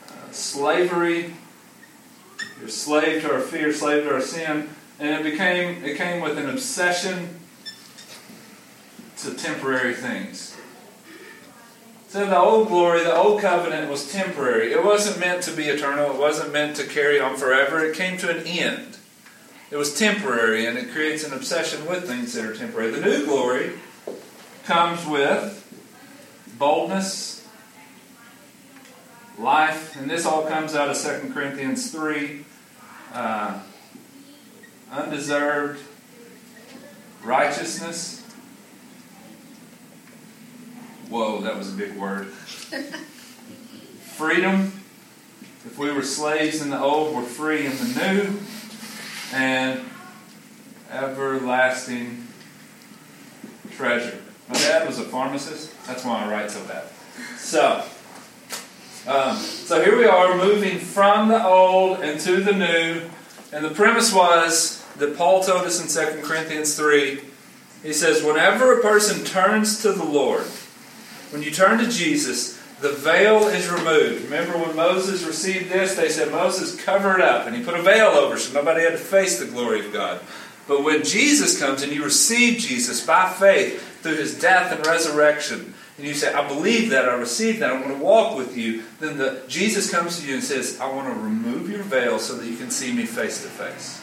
uh, 0.10 0.32
slavery. 0.32 1.36
You're 2.60 2.70
slave 2.70 3.22
to 3.22 3.34
our 3.34 3.40
fear, 3.40 3.72
slave 3.72 4.06
to 4.06 4.14
our 4.16 4.22
sin, 4.22 4.68
and 5.00 5.10
it 5.10 5.32
became 5.32 5.84
it 5.84 5.98
came 5.98 6.24
with 6.24 6.40
an 6.40 6.50
obsession 6.50 7.40
to 9.18 9.36
temporary 9.36 9.94
things. 9.94 10.55
So 12.16 12.26
the 12.26 12.40
old 12.40 12.70
glory, 12.70 13.04
the 13.04 13.14
old 13.14 13.42
covenant 13.42 13.92
was 13.92 14.10
temporary. 14.10 14.72
It 14.72 14.86
wasn't 14.86 15.20
meant 15.20 15.44
to 15.44 15.52
be 15.52 15.66
eternal. 15.66 16.12
It 16.12 16.18
wasn't 16.18 16.54
meant 16.54 16.78
to 16.78 16.86
carry 16.86 17.20
on 17.20 17.36
forever. 17.36 17.84
It 17.84 17.94
came 17.94 18.18
to 18.20 18.30
an 18.30 18.48
end. 18.48 18.98
It 19.70 19.76
was 19.76 20.00
temporary, 20.00 20.66
and 20.66 20.78
it 20.78 20.94
creates 20.94 21.26
an 21.26 21.34
obsession 21.34 21.86
with 21.86 22.08
things 22.08 22.32
that 22.32 22.46
are 22.46 22.56
temporary. 22.56 22.92
The 22.92 23.02
new 23.02 23.26
glory 23.26 23.74
comes 24.64 25.06
with 25.06 25.62
boldness, 26.58 27.46
life, 29.38 29.98
and 29.98 30.10
this 30.10 30.26
all 30.26 30.46
comes 30.46 30.74
out 30.74 30.88
of 30.88 30.98
2 30.98 31.34
Corinthians 31.34 31.92
3. 31.92 32.46
Uh, 33.14 33.60
undeserved 34.90 35.84
righteousness. 37.26 38.25
Whoa, 41.10 41.42
that 41.42 41.58
was 41.58 41.74
a 41.74 41.78
big 41.78 41.96
word. 41.96 42.28
Freedom. 44.18 44.72
If 45.66 45.78
we 45.78 45.92
were 45.92 46.04
slaves 46.04 46.62
in 46.62 46.70
the 46.70 46.80
old, 46.80 47.16
we're 47.16 47.24
free 47.24 47.66
in 47.66 47.72
the 47.78 48.14
new. 48.14 48.40
And 49.34 49.86
everlasting 50.92 52.28
treasure. 53.72 54.18
My 54.48 54.56
dad 54.56 54.88
was 54.88 55.00
a 55.00 55.04
pharmacist. 55.04 55.72
That's 55.86 56.06
why 56.06 56.24
I 56.24 56.32
write 56.32 56.52
so 56.52 56.64
bad. 56.66 56.86
So, 57.38 57.84
um, 59.08 59.36
so 59.38 59.84
here 59.84 59.98
we 59.98 60.06
are 60.06 60.38
moving 60.38 60.80
from 60.80 61.30
the 61.30 61.44
old 61.44 62.02
into 62.02 62.42
the 62.42 62.54
new. 62.54 63.10
And 63.52 63.64
the 63.64 63.70
premise 63.70 64.14
was 64.14 64.84
that 64.98 65.18
Paul 65.18 65.44
told 65.44 65.64
us 65.64 65.82
in 65.82 66.22
2 66.22 66.22
Corinthians 66.28 66.76
3. 66.76 67.22
He 67.84 67.94
says, 67.94 68.24
Whenever 68.24 68.80
a 68.80 68.82
person 68.82 69.24
turns 69.24 69.82
to 69.82 69.92
the 69.92 70.04
Lord, 70.04 70.46
when 71.32 71.44
you 71.44 71.52
turn 71.52 71.80
to 71.80 71.90
Jesus, 71.90 72.60
the 72.82 72.92
veil 72.92 73.48
is 73.48 73.70
removed. 73.70 74.26
Remember 74.26 74.58
when 74.58 74.76
Moses 74.76 75.24
received 75.24 75.72
this, 75.72 75.96
they 75.96 76.10
said 76.10 76.32
Moses 76.32 76.82
covered 76.84 77.22
up 77.22 77.48
and 77.48 77.56
he 77.56 77.64
put 77.64 77.80
a 77.80 77.82
veil 77.82 78.08
over 78.08 78.38
so 78.38 78.54
nobody 78.54 78.82
had 78.84 78.92
to 78.92 78.98
face 78.98 79.40
the 79.40 79.46
glory 79.46 79.86
of 79.86 79.94
God. 79.94 80.22
But 80.68 80.84
when 80.84 81.04
Jesus 81.04 81.60
comes 81.60 81.84
and 81.84 81.92
you 81.92 82.04
receive 82.04 82.60
Jesus 82.60 83.06
by 83.06 83.32
faith 83.32 84.02
through 84.02 84.16
his 84.16 84.40
death 84.40 84.72
and 84.72 84.86
resurrection, 84.86 85.74
and 85.98 86.06
you 86.06 86.14
say, 86.14 86.34
I 86.34 86.46
believe 86.48 86.90
that, 86.90 87.08
I 87.08 87.14
receive 87.14 87.60
that, 87.60 87.72
I 87.72 87.80
want 87.80 87.98
to 87.98 88.04
walk 88.04 88.38
with 88.38 88.58
you, 88.58 88.84
then 89.00 89.18
the, 89.18 89.44
Jesus 89.48 89.90
comes 89.90 90.20
to 90.20 90.28
you 90.28 90.36
and 90.36 90.44
says, 90.44 90.80
I 90.80 90.92
want 90.92 91.08
to 91.08 91.20
remove 91.20 91.70
your 91.70 91.84
veil 91.84 92.20
so 92.20 92.36
that 92.36 92.46
you 92.46 92.58
can 92.58 92.70
see 92.70 92.92
me 92.92 93.06
face 93.06 93.44
to 93.44 93.48
face. 93.48 94.02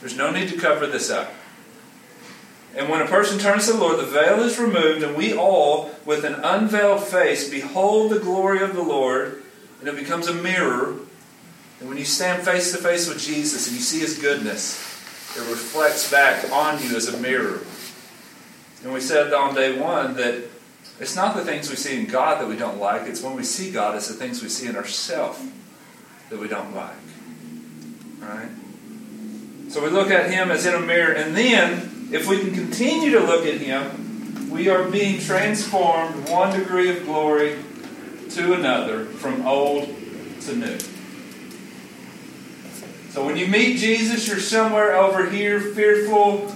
There's 0.00 0.16
no 0.16 0.30
need 0.30 0.50
to 0.50 0.58
cover 0.58 0.86
this 0.86 1.10
up. 1.10 1.32
And 2.76 2.88
when 2.88 3.02
a 3.02 3.06
person 3.06 3.38
turns 3.38 3.66
to 3.66 3.72
the 3.72 3.78
Lord, 3.78 3.98
the 3.98 4.06
veil 4.06 4.40
is 4.40 4.58
removed, 4.58 5.02
and 5.02 5.16
we 5.16 5.34
all, 5.34 5.90
with 6.04 6.24
an 6.24 6.34
unveiled 6.34 7.02
face, 7.02 7.50
behold 7.50 8.12
the 8.12 8.20
glory 8.20 8.62
of 8.62 8.74
the 8.74 8.82
Lord, 8.82 9.42
and 9.80 9.88
it 9.88 9.96
becomes 9.96 10.28
a 10.28 10.34
mirror. 10.34 10.96
And 11.80 11.88
when 11.88 11.98
you 11.98 12.04
stand 12.04 12.44
face 12.44 12.72
to 12.72 12.78
face 12.78 13.08
with 13.08 13.18
Jesus 13.18 13.66
and 13.66 13.76
you 13.76 13.82
see 13.82 14.00
his 14.00 14.18
goodness, 14.18 14.78
it 15.36 15.40
reflects 15.50 16.10
back 16.10 16.50
on 16.52 16.82
you 16.82 16.96
as 16.96 17.08
a 17.08 17.18
mirror. 17.18 17.60
And 18.82 18.92
we 18.92 19.00
said 19.00 19.32
on 19.32 19.54
day 19.54 19.78
one 19.78 20.14
that 20.16 20.44
it's 21.00 21.16
not 21.16 21.34
the 21.34 21.44
things 21.44 21.70
we 21.70 21.76
see 21.76 21.98
in 21.98 22.06
God 22.06 22.40
that 22.40 22.48
we 22.48 22.56
don't 22.56 22.78
like, 22.78 23.02
it's 23.02 23.22
when 23.22 23.34
we 23.34 23.42
see 23.42 23.70
God, 23.70 23.96
it's 23.96 24.08
the 24.08 24.14
things 24.14 24.42
we 24.42 24.48
see 24.48 24.68
in 24.68 24.76
ourselves 24.76 25.40
that 26.28 26.38
we 26.38 26.46
don't 26.46 26.74
like. 26.74 26.90
Right? 28.20 28.48
So 29.68 29.82
we 29.82 29.88
look 29.88 30.10
at 30.10 30.30
him 30.30 30.50
as 30.50 30.66
in 30.66 30.74
a 30.74 30.80
mirror, 30.80 31.12
and 31.12 31.36
then 31.36 31.99
if 32.10 32.28
we 32.28 32.38
can 32.40 32.52
continue 32.52 33.12
to 33.12 33.20
look 33.20 33.46
at 33.46 33.60
him, 33.60 34.50
we 34.50 34.68
are 34.68 34.88
being 34.88 35.20
transformed 35.20 36.28
one 36.28 36.58
degree 36.58 36.90
of 36.90 37.04
glory 37.04 37.56
to 38.30 38.52
another, 38.54 39.04
from 39.04 39.46
old 39.46 39.88
to 40.42 40.56
new. 40.56 40.78
So 43.10 43.24
when 43.24 43.36
you 43.36 43.46
meet 43.46 43.78
Jesus, 43.78 44.28
you're 44.28 44.38
somewhere 44.38 44.96
over 44.96 45.28
here, 45.28 45.60
fearful, 45.60 46.48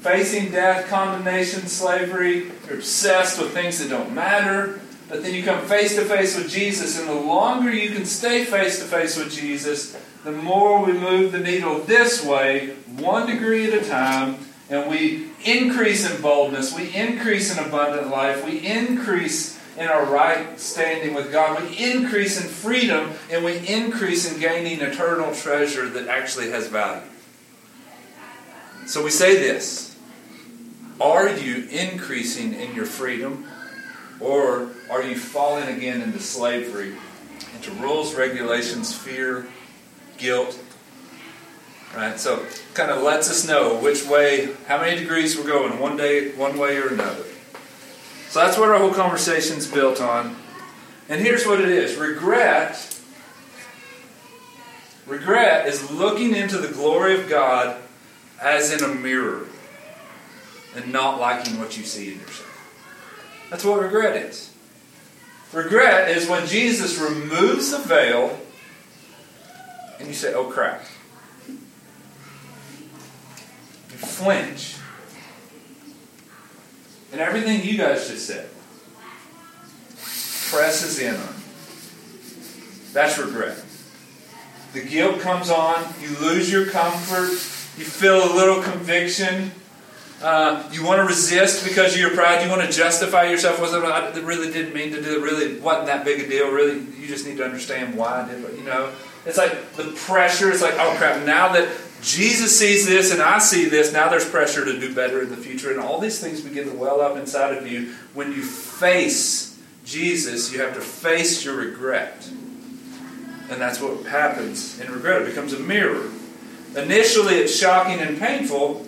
facing 0.00 0.50
death, 0.50 0.88
condemnation, 0.88 1.66
slavery. 1.66 2.50
You're 2.66 2.78
obsessed 2.78 3.38
with 3.40 3.52
things 3.52 3.78
that 3.80 3.90
don't 3.90 4.14
matter. 4.14 4.80
But 5.10 5.22
then 5.22 5.34
you 5.34 5.42
come 5.42 5.64
face 5.66 5.96
to 5.96 6.04
face 6.04 6.36
with 6.36 6.48
Jesus, 6.48 6.98
and 6.98 7.08
the 7.08 7.14
longer 7.14 7.70
you 7.70 7.90
can 7.90 8.04
stay 8.06 8.44
face 8.44 8.78
to 8.78 8.84
face 8.84 9.16
with 9.18 9.32
Jesus, 9.32 9.96
the 10.24 10.32
more 10.32 10.84
we 10.84 10.92
move 10.92 11.32
the 11.32 11.38
needle 11.38 11.78
this 11.80 12.24
way, 12.24 12.74
one 12.96 13.26
degree 13.26 13.72
at 13.72 13.82
a 13.82 13.88
time, 13.88 14.38
and 14.68 14.90
we 14.90 15.28
increase 15.44 16.08
in 16.08 16.20
boldness, 16.20 16.74
we 16.76 16.94
increase 16.94 17.56
in 17.56 17.64
abundant 17.64 18.08
life, 18.08 18.44
we 18.44 18.58
increase 18.58 19.58
in 19.78 19.88
our 19.88 20.04
right 20.04 20.60
standing 20.60 21.14
with 21.14 21.32
God, 21.32 21.62
we 21.62 21.76
increase 21.76 22.40
in 22.40 22.48
freedom, 22.48 23.12
and 23.30 23.44
we 23.44 23.66
increase 23.66 24.30
in 24.30 24.38
gaining 24.38 24.80
eternal 24.80 25.34
treasure 25.34 25.88
that 25.88 26.08
actually 26.08 26.50
has 26.50 26.68
value. 26.68 27.02
So 28.86 29.02
we 29.02 29.10
say 29.10 29.36
this 29.36 29.96
Are 31.00 31.28
you 31.28 31.66
increasing 31.70 32.52
in 32.52 32.74
your 32.74 32.84
freedom, 32.84 33.46
or 34.20 34.70
are 34.90 35.02
you 35.02 35.16
falling 35.16 35.74
again 35.74 36.02
into 36.02 36.20
slavery, 36.20 36.94
into 37.54 37.70
rules, 37.72 38.14
regulations, 38.14 38.94
fear? 38.94 39.46
Guilt. 40.20 40.58
Right? 41.96 42.18
So 42.20 42.46
kind 42.74 42.90
of 42.90 43.02
lets 43.02 43.28
us 43.28 43.48
know 43.48 43.76
which 43.80 44.06
way, 44.06 44.54
how 44.68 44.80
many 44.80 45.00
degrees 45.00 45.36
we're 45.36 45.46
going, 45.46 45.78
one 45.80 45.96
day, 45.96 46.32
one 46.32 46.56
way 46.56 46.76
or 46.76 46.88
another. 46.88 47.24
So 48.28 48.38
that's 48.38 48.56
what 48.56 48.68
our 48.68 48.78
whole 48.78 48.94
conversation 48.94 49.56
is 49.56 49.66
built 49.66 50.00
on. 50.00 50.36
And 51.08 51.20
here's 51.20 51.44
what 51.44 51.60
it 51.60 51.68
is 51.68 51.96
regret. 51.96 52.86
Regret 55.06 55.66
is 55.66 55.90
looking 55.90 56.36
into 56.36 56.58
the 56.58 56.72
glory 56.72 57.18
of 57.18 57.28
God 57.28 57.82
as 58.40 58.72
in 58.72 58.88
a 58.88 58.94
mirror 58.94 59.48
and 60.76 60.92
not 60.92 61.18
liking 61.18 61.58
what 61.58 61.76
you 61.76 61.82
see 61.82 62.12
in 62.12 62.20
yourself. 62.20 62.46
That's 63.50 63.64
what 63.64 63.82
regret 63.82 64.16
is. 64.16 64.54
Regret 65.52 66.16
is 66.16 66.28
when 66.28 66.46
Jesus 66.46 66.98
removes 66.98 67.72
the 67.72 67.78
veil 67.78 68.38
and 70.00 70.08
you 70.08 70.14
say, 70.14 70.34
oh 70.34 70.50
crap. 70.50 70.82
You 71.48 71.56
flinch. 73.96 74.76
And 77.12 77.20
everything 77.20 77.62
you 77.62 77.76
guys 77.78 78.08
just 78.08 78.26
said 78.26 78.48
presses 80.50 80.98
in 80.98 81.14
on 81.14 81.20
you. 81.20 81.34
That's 82.92 83.18
regret. 83.18 83.62
The 84.72 84.82
guilt 84.82 85.20
comes 85.20 85.50
on, 85.50 85.84
you 86.00 86.16
lose 86.18 86.50
your 86.50 86.66
comfort, 86.66 87.30
you 87.78 87.84
feel 87.84 88.32
a 88.32 88.34
little 88.34 88.62
conviction. 88.62 89.52
Uh, 90.22 90.68
you 90.70 90.84
want 90.84 90.98
to 91.00 91.04
resist 91.04 91.66
because 91.66 91.94
of 91.94 92.00
your 92.00 92.14
pride. 92.14 92.44
You 92.44 92.50
want 92.50 92.62
to 92.62 92.70
justify 92.70 93.30
yourself. 93.30 93.58
Was 93.58 93.72
it? 93.72 93.82
I 93.82 94.10
really 94.18 94.52
didn't 94.52 94.74
mean 94.74 94.92
to 94.92 95.00
do 95.00 95.16
it. 95.16 95.22
Really 95.22 95.58
wasn't 95.58 95.86
that 95.86 96.04
big 96.04 96.20
a 96.20 96.28
deal. 96.28 96.50
Really, 96.50 96.78
you 97.00 97.06
just 97.06 97.26
need 97.26 97.38
to 97.38 97.44
understand 97.44 97.96
why 97.96 98.22
I 98.22 98.28
did 98.28 98.44
it. 98.44 98.58
You 98.58 98.64
know, 98.64 98.92
it's 99.30 99.38
like 99.38 99.72
the 99.74 99.84
pressure. 99.92 100.50
It's 100.50 100.60
like, 100.60 100.74
oh 100.74 100.94
crap! 100.98 101.24
Now 101.24 101.52
that 101.52 101.68
Jesus 102.02 102.58
sees 102.58 102.86
this 102.86 103.12
and 103.12 103.22
I 103.22 103.38
see 103.38 103.66
this, 103.66 103.92
now 103.92 104.08
there's 104.08 104.28
pressure 104.28 104.64
to 104.64 104.78
do 104.78 104.94
better 104.94 105.22
in 105.22 105.30
the 105.30 105.36
future, 105.36 105.70
and 105.70 105.80
all 105.80 106.00
these 106.00 106.18
things 106.20 106.40
begin 106.40 106.68
to 106.68 106.76
well 106.76 107.00
up 107.00 107.16
inside 107.16 107.56
of 107.56 107.66
you. 107.66 107.94
When 108.12 108.32
you 108.32 108.42
face 108.42 109.58
Jesus, 109.84 110.52
you 110.52 110.60
have 110.60 110.74
to 110.74 110.80
face 110.80 111.44
your 111.44 111.54
regret, 111.54 112.26
and 112.28 113.60
that's 113.60 113.80
what 113.80 114.04
happens 114.06 114.80
in 114.80 114.92
regret. 114.92 115.22
It 115.22 115.26
becomes 115.26 115.52
a 115.52 115.60
mirror. 115.60 116.10
Initially, 116.76 117.34
it's 117.34 117.56
shocking 117.56 118.00
and 118.00 118.18
painful. 118.18 118.86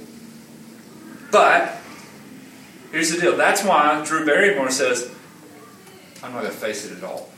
But 1.30 1.78
here's 2.90 3.10
the 3.10 3.20
deal. 3.20 3.36
That's 3.36 3.64
why 3.64 4.04
Drew 4.04 4.26
Barrymore 4.26 4.70
says, 4.70 5.10
I'm 6.22 6.32
not 6.32 6.42
going 6.42 6.52
to 6.52 6.58
face 6.58 6.84
it 6.84 6.96
at 6.96 7.02
all. 7.02 7.31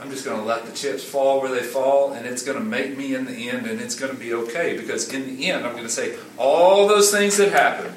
I'm 0.00 0.10
just 0.10 0.24
going 0.24 0.40
to 0.40 0.44
let 0.44 0.66
the 0.66 0.72
chips 0.72 1.04
fall 1.04 1.40
where 1.40 1.50
they 1.50 1.62
fall, 1.62 2.12
and 2.12 2.26
it's 2.26 2.42
going 2.42 2.58
to 2.58 2.64
make 2.64 2.96
me 2.96 3.14
in 3.14 3.26
the 3.26 3.48
end, 3.50 3.66
and 3.66 3.80
it's 3.80 3.94
going 3.94 4.12
to 4.12 4.18
be 4.18 4.34
okay. 4.34 4.76
Because 4.76 5.12
in 5.12 5.36
the 5.36 5.50
end, 5.50 5.64
I'm 5.64 5.72
going 5.72 5.84
to 5.84 5.88
say 5.88 6.16
all 6.36 6.88
those 6.88 7.10
things 7.10 7.36
that 7.36 7.52
happened. 7.52 7.94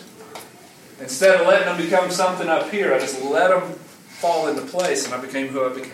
Instead 0.99 1.39
of 1.39 1.47
letting 1.47 1.67
them 1.67 1.77
become 1.77 2.11
something 2.11 2.47
up 2.47 2.69
here, 2.69 2.93
I 2.93 2.99
just 2.99 3.21
let 3.23 3.49
them 3.49 3.73
fall 3.73 4.47
into 4.47 4.61
place, 4.61 5.05
and 5.05 5.13
I 5.13 5.21
became 5.21 5.47
who 5.47 5.65
I 5.65 5.73
became. 5.73 5.91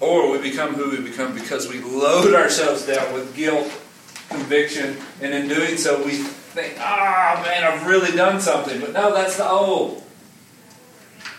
Or 0.00 0.30
we 0.30 0.38
become 0.38 0.74
who 0.74 0.90
we 0.90 1.00
become 1.00 1.34
because 1.34 1.68
we 1.68 1.80
load 1.80 2.34
ourselves 2.34 2.86
down 2.86 3.12
with 3.14 3.34
guilt, 3.34 3.70
conviction, 4.28 4.96
and 5.20 5.34
in 5.34 5.48
doing 5.48 5.76
so 5.76 6.04
we 6.04 6.12
think, 6.12 6.76
ah, 6.78 7.42
man, 7.44 7.64
I've 7.64 7.86
really 7.86 8.14
done 8.16 8.40
something. 8.40 8.80
But 8.80 8.92
no, 8.92 9.12
that's 9.12 9.36
the 9.36 9.48
old. 9.48 10.02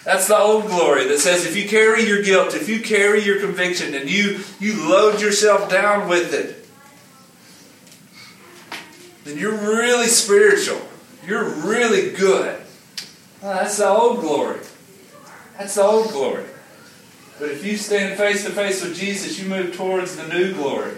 That's 0.05 0.27
the 0.27 0.37
old 0.37 0.67
glory 0.67 1.07
that 1.07 1.19
says 1.19 1.45
if 1.45 1.55
you 1.55 1.67
carry 1.67 2.05
your 2.05 2.23
guilt, 2.23 2.55
if 2.55 2.69
you 2.69 2.79
carry 2.79 3.23
your 3.23 3.39
conviction, 3.39 3.93
and 3.93 4.09
you, 4.09 4.39
you 4.59 4.89
load 4.89 5.21
yourself 5.21 5.69
down 5.69 6.07
with 6.07 6.33
it, 6.33 6.55
then 9.25 9.37
you're 9.37 9.51
really 9.51 10.07
spiritual. 10.07 10.81
You're 11.25 11.47
really 11.47 12.11
good. 12.11 12.61
Well, 13.41 13.53
that's 13.53 13.77
the 13.77 13.87
old 13.87 14.21
glory. 14.21 14.59
That's 15.57 15.75
the 15.75 15.83
old 15.83 16.09
glory. 16.09 16.45
But 17.37 17.49
if 17.51 17.65
you 17.65 17.77
stand 17.77 18.17
face 18.17 18.43
to 18.45 18.51
face 18.51 18.83
with 18.83 18.95
Jesus, 18.97 19.39
you 19.39 19.47
move 19.47 19.75
towards 19.75 20.15
the 20.15 20.27
new 20.27 20.53
glory. 20.53 20.93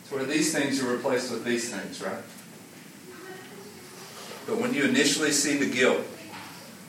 It's 0.00 0.10
where 0.10 0.24
these 0.24 0.52
things 0.52 0.82
are 0.82 0.88
replaced 0.88 1.30
with 1.30 1.44
these 1.44 1.72
things, 1.72 2.02
right? 2.02 2.22
But 4.46 4.58
when 4.58 4.74
you 4.74 4.84
initially 4.84 5.30
see 5.30 5.56
the 5.56 5.70
guilt, 5.70 6.04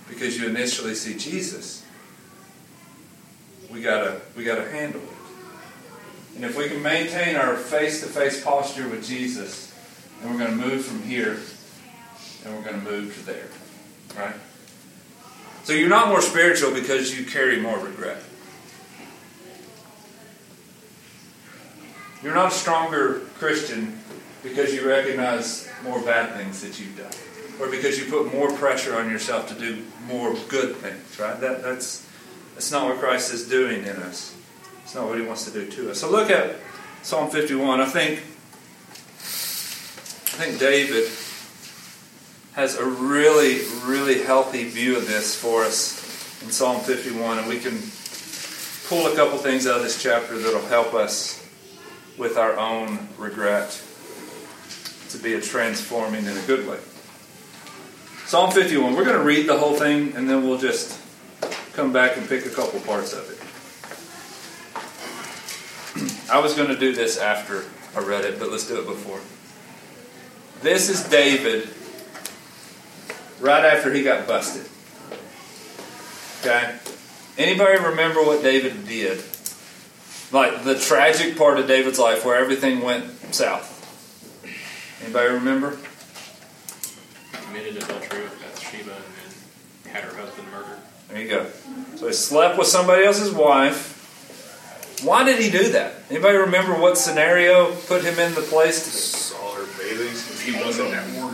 because 0.07 0.37
you 0.37 0.47
initially 0.47 0.95
see 0.95 1.17
Jesus, 1.17 1.85
we 3.71 3.81
gotta 3.81 4.21
we 4.35 4.43
gotta 4.43 4.69
handle 4.69 5.01
it. 5.01 5.09
And 6.35 6.43
if 6.43 6.57
we 6.57 6.67
can 6.67 6.81
maintain 6.81 7.35
our 7.37 7.55
face-to-face 7.55 8.43
posture 8.43 8.89
with 8.89 9.05
Jesus, 9.05 9.73
then 10.21 10.31
we're 10.31 10.39
to 10.51 10.57
move 10.57 10.83
from 10.83 11.01
here, 11.03 11.39
and 12.43 12.55
we're 12.55 12.63
to 12.81 12.91
move 12.91 13.15
to 13.15 13.25
there, 13.25 13.47
right? 14.17 14.35
So 15.63 15.73
you're 15.73 15.89
not 15.89 16.09
more 16.09 16.21
spiritual 16.21 16.73
because 16.73 17.17
you 17.17 17.25
carry 17.25 17.59
more 17.59 17.79
regret. 17.79 18.21
You're 22.21 22.35
not 22.35 22.51
a 22.51 22.55
stronger 22.55 23.21
Christian 23.35 23.97
because 24.43 24.73
you 24.73 24.87
recognize 24.87 25.69
more 25.83 26.01
bad 26.01 26.35
things 26.35 26.61
that 26.61 26.79
you've 26.79 26.97
done, 26.97 27.11
or 27.59 27.69
because 27.69 27.97
you 27.97 28.09
put 28.09 28.33
more 28.33 28.51
pressure 28.51 28.97
on 28.97 29.09
yourself 29.09 29.47
to 29.49 29.55
do 29.55 29.83
more 30.07 30.33
good 30.49 30.75
things. 30.77 31.19
Right? 31.19 31.39
That, 31.39 31.63
that's 31.63 32.07
that's 32.53 32.71
not 32.71 32.87
what 32.87 32.99
Christ 32.99 33.33
is 33.33 33.47
doing 33.47 33.83
in 33.83 33.97
us. 33.97 34.35
It's 34.83 34.95
not 34.95 35.07
what 35.07 35.19
He 35.19 35.25
wants 35.25 35.45
to 35.45 35.51
do 35.51 35.69
to 35.69 35.91
us. 35.91 35.99
So 35.99 36.09
look 36.09 36.29
at 36.29 36.55
Psalm 37.03 37.29
51. 37.29 37.81
I 37.81 37.85
think 37.85 38.19
I 40.35 40.37
think 40.37 40.59
David 40.59 41.09
has 42.55 42.77
a 42.77 42.85
really, 42.85 43.61
really 43.83 44.23
healthy 44.23 44.63
view 44.63 44.97
of 44.97 45.07
this 45.07 45.35
for 45.35 45.63
us 45.63 46.41
in 46.41 46.49
Psalm 46.49 46.79
51, 46.81 47.39
and 47.39 47.47
we 47.47 47.59
can 47.59 47.77
pull 48.87 49.11
a 49.11 49.15
couple 49.15 49.37
things 49.37 49.67
out 49.67 49.77
of 49.77 49.83
this 49.83 50.01
chapter 50.01 50.37
that'll 50.37 50.65
help 50.67 50.93
us 50.93 51.45
with 52.17 52.37
our 52.37 52.57
own 52.57 53.09
regret 53.17 53.81
to 55.09 55.17
be 55.17 55.33
a 55.33 55.41
transforming 55.41 56.25
in 56.25 56.37
a 56.37 56.41
good 56.43 56.67
way. 56.67 56.79
Psalm 58.25 58.49
51. 58.49 58.95
We're 58.95 59.03
going 59.05 59.19
to 59.19 59.23
read 59.23 59.47
the 59.47 59.55
whole 59.55 59.75
thing, 59.75 60.15
and 60.15 60.27
then 60.27 60.41
we'll 60.41 60.57
just 60.57 60.99
come 61.73 61.93
back 61.93 62.17
and 62.17 62.27
pick 62.27 62.47
a 62.47 62.49
couple 62.49 62.79
parts 62.79 63.13
of 63.13 63.29
it. 63.29 63.37
I 66.31 66.39
was 66.39 66.55
going 66.55 66.69
to 66.69 66.77
do 66.77 66.91
this 66.91 67.19
after 67.19 67.65
I 67.95 67.99
read 68.03 68.25
it, 68.25 68.39
but 68.39 68.49
let's 68.49 68.67
do 68.67 68.79
it 68.79 68.87
before. 68.87 69.19
This 70.63 70.89
is 70.89 71.07
David 71.07 71.69
right 73.39 73.63
after 73.63 73.93
he 73.93 74.01
got 74.01 74.27
busted. 74.27 74.67
Okay? 76.41 76.75
Anybody 77.37 77.79
remember 77.79 78.23
what 78.23 78.41
David 78.41 78.87
did? 78.87 79.23
Like 80.31 80.63
the 80.63 80.79
tragic 80.79 81.37
part 81.37 81.59
of 81.59 81.67
David's 81.67 81.99
life 81.99 82.25
where 82.25 82.37
everything 82.37 82.81
went 82.81 83.05
south. 83.35 83.71
Anybody 85.03 85.31
remember? 85.31 85.77
Committed 87.55 87.83
adultery 87.83 88.21
with 88.21 88.37
Bathsheba 88.41 88.91
and 88.91 89.03
then 89.85 89.93
had 89.93 90.03
her 90.03 90.13
husband 90.17 90.51
murdered. 90.51 90.77
There 91.07 91.21
you 91.21 91.29
go. 91.29 91.45
So 91.95 92.07
he 92.07 92.11
slept 92.11 92.57
with 92.57 92.67
somebody 92.67 93.05
else's 93.05 93.31
wife. 93.31 94.99
Why 95.05 95.23
did 95.23 95.39
he 95.39 95.49
do 95.49 95.71
that? 95.71 95.93
Anybody 96.09 96.37
remember 96.37 96.73
what 96.73 96.97
scenario 96.97 97.73
put 97.87 98.03
him 98.03 98.19
in 98.19 98.35
the 98.35 98.41
place 98.41 98.83
to 98.83 98.89
Saw 98.89 99.55
her 99.55 99.65
bathing. 99.81 100.11
He 100.43 100.61
wasn't 100.61 100.95
at 100.95 101.09
war. 101.15 101.33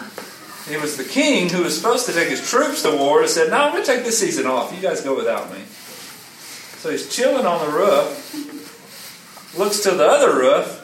He 0.69 0.77
was 0.77 0.95
the 0.95 1.05
king 1.05 1.49
who 1.49 1.63
was 1.63 1.75
supposed 1.75 2.05
to 2.05 2.13
take 2.13 2.29
his 2.29 2.47
troops 2.47 2.83
to 2.83 2.95
war 2.95 3.21
and 3.21 3.29
said, 3.29 3.49
No, 3.49 3.57
I'm 3.57 3.71
going 3.71 3.83
to 3.83 3.91
take 3.91 4.05
this 4.05 4.19
season 4.19 4.45
off. 4.45 4.71
You 4.75 4.79
guys 4.79 5.01
go 5.01 5.15
without 5.15 5.51
me. 5.51 5.63
So 5.63 6.91
he's 6.91 7.11
chilling 7.11 7.47
on 7.47 7.65
the 7.65 7.73
roof, 7.75 9.57
looks 9.57 9.79
to 9.79 9.91
the 9.91 10.05
other 10.05 10.37
roof. 10.37 10.77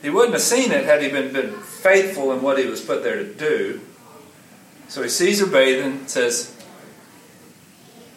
He 0.00 0.08
wouldn't 0.08 0.32
have 0.32 0.42
seen 0.42 0.72
it 0.72 0.86
had 0.86 1.02
he 1.02 1.10
been, 1.10 1.34
been 1.34 1.54
faithful 1.84 2.32
in 2.32 2.40
what 2.40 2.58
he 2.58 2.64
was 2.64 2.80
put 2.80 3.02
there 3.02 3.16
to 3.16 3.34
do. 3.34 3.78
So 4.88 5.02
he 5.02 5.10
sees 5.10 5.38
her 5.40 5.46
bathing, 5.46 6.06
says, 6.06 6.56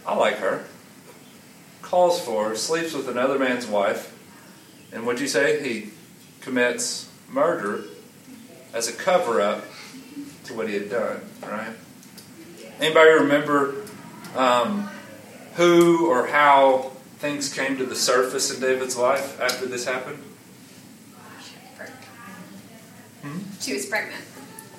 I 0.06 0.16
like 0.16 0.38
her. 0.38 0.64
Calls 1.82 2.18
for 2.18 2.48
her, 2.48 2.56
sleeps 2.56 2.94
with 2.94 3.10
another 3.10 3.38
man's 3.38 3.68
wife. 3.68 4.18
And 4.94 5.06
what'd 5.06 5.20
you 5.20 5.28
say? 5.28 5.62
He 5.62 5.90
commits 6.40 7.10
murder 7.28 7.84
as 8.74 8.88
a 8.88 8.94
cover 8.94 9.42
up 9.42 9.66
to 10.46 10.54
what 10.54 10.70
he 10.70 10.76
had 10.76 10.90
done, 10.90 11.20
right? 11.42 11.74
Anybody 12.80 13.12
remember 13.12 13.84
um, 14.38 14.90
who 15.56 16.10
or 16.10 16.28
how 16.28 16.94
things 17.18 17.54
came 17.54 17.76
to 17.80 17.86
the 17.86 17.98
surface 17.98 18.50
in 18.54 18.62
David's 18.62 18.96
life 18.96 19.42
after 19.42 19.66
this 19.66 19.84
happened? 19.84 20.24
She 23.60 23.74
was 23.74 23.86
pregnant. 23.86 24.24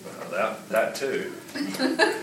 Well, 0.05 0.31
that, 0.31 0.69
that 0.69 0.95
too. 0.95 1.33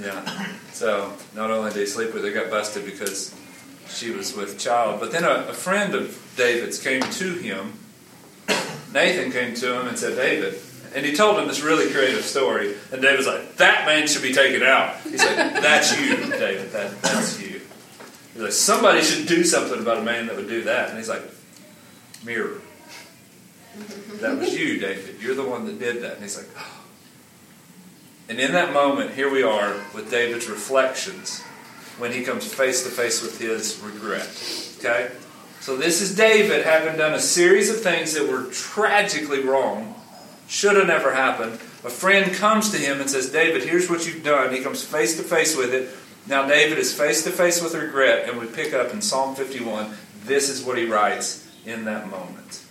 yeah. 0.00 0.52
So 0.72 1.12
not 1.34 1.50
only 1.50 1.70
did 1.72 1.80
he 1.80 1.86
sleep 1.86 2.12
with 2.14 2.24
her, 2.24 2.32
got 2.32 2.50
busted 2.50 2.84
because 2.84 3.34
she 3.88 4.10
was 4.10 4.34
with 4.34 4.58
child. 4.58 5.00
But 5.00 5.12
then 5.12 5.24
a, 5.24 5.48
a 5.48 5.52
friend 5.52 5.94
of 5.94 6.34
David's 6.36 6.80
came 6.80 7.00
to 7.00 7.32
him. 7.34 7.74
Nathan 8.92 9.32
came 9.32 9.54
to 9.54 9.80
him 9.80 9.88
and 9.88 9.98
said, 9.98 10.16
David, 10.16 10.58
and 10.94 11.04
he 11.04 11.14
told 11.14 11.38
him 11.38 11.46
this 11.46 11.62
really 11.62 11.92
creative 11.92 12.24
story. 12.24 12.74
And 12.92 13.02
David's 13.02 13.26
like, 13.26 13.56
that 13.56 13.84
man 13.86 14.06
should 14.06 14.22
be 14.22 14.32
taken 14.32 14.62
out. 14.62 14.96
He's 15.02 15.22
like, 15.24 15.36
that's 15.36 15.98
you, 16.00 16.16
David. 16.16 16.72
That, 16.72 17.02
that's 17.02 17.40
you. 17.40 17.60
He's 18.32 18.42
like, 18.42 18.52
somebody 18.52 19.02
should 19.02 19.26
do 19.26 19.44
something 19.44 19.78
about 19.78 19.98
a 19.98 20.02
man 20.02 20.26
that 20.26 20.36
would 20.36 20.48
do 20.48 20.64
that. 20.64 20.88
And 20.88 20.98
he's 20.98 21.08
like, 21.08 21.22
mirror. 22.24 22.60
That 24.20 24.38
was 24.38 24.56
you, 24.58 24.78
David. 24.78 25.16
You're 25.20 25.34
the 25.34 25.44
one 25.44 25.66
that 25.66 25.78
did 25.78 26.02
that. 26.02 26.14
And 26.14 26.22
he's 26.22 26.36
like, 26.36 26.48
oh. 26.56 26.82
And 28.28 28.40
in 28.40 28.52
that 28.52 28.72
moment, 28.72 29.12
here 29.12 29.30
we 29.30 29.42
are 29.42 29.76
with 29.94 30.10
David's 30.10 30.48
reflections 30.48 31.42
when 31.98 32.12
he 32.12 32.22
comes 32.22 32.52
face 32.52 32.82
to 32.82 32.90
face 32.90 33.22
with 33.22 33.38
his 33.38 33.80
regret. 33.80 34.28
Okay? 34.78 35.10
So 35.60 35.76
this 35.76 36.00
is 36.00 36.16
David 36.16 36.64
having 36.64 36.96
done 36.96 37.14
a 37.14 37.20
series 37.20 37.70
of 37.70 37.80
things 37.80 38.14
that 38.14 38.28
were 38.28 38.50
tragically 38.50 39.40
wrong, 39.40 39.94
should 40.48 40.76
have 40.76 40.86
never 40.86 41.14
happened. 41.14 41.54
A 41.84 41.90
friend 41.90 42.32
comes 42.34 42.70
to 42.70 42.78
him 42.78 43.00
and 43.00 43.08
says, 43.08 43.30
David, 43.30 43.64
here's 43.64 43.88
what 43.88 44.06
you've 44.06 44.24
done. 44.24 44.52
He 44.52 44.60
comes 44.60 44.84
face 44.84 45.16
to 45.16 45.22
face 45.22 45.56
with 45.56 45.72
it. 45.72 45.88
Now 46.28 46.46
David 46.46 46.78
is 46.78 46.92
face 46.92 47.22
to 47.24 47.30
face 47.30 47.62
with 47.62 47.74
regret, 47.74 48.28
and 48.28 48.38
we 48.38 48.46
pick 48.46 48.74
up 48.74 48.92
in 48.92 49.00
Psalm 49.00 49.34
51. 49.34 49.92
This 50.24 50.48
is 50.48 50.64
what 50.64 50.76
he 50.76 50.84
writes 50.84 51.48
in 51.64 51.84
that 51.84 52.10
moment. 52.10 52.65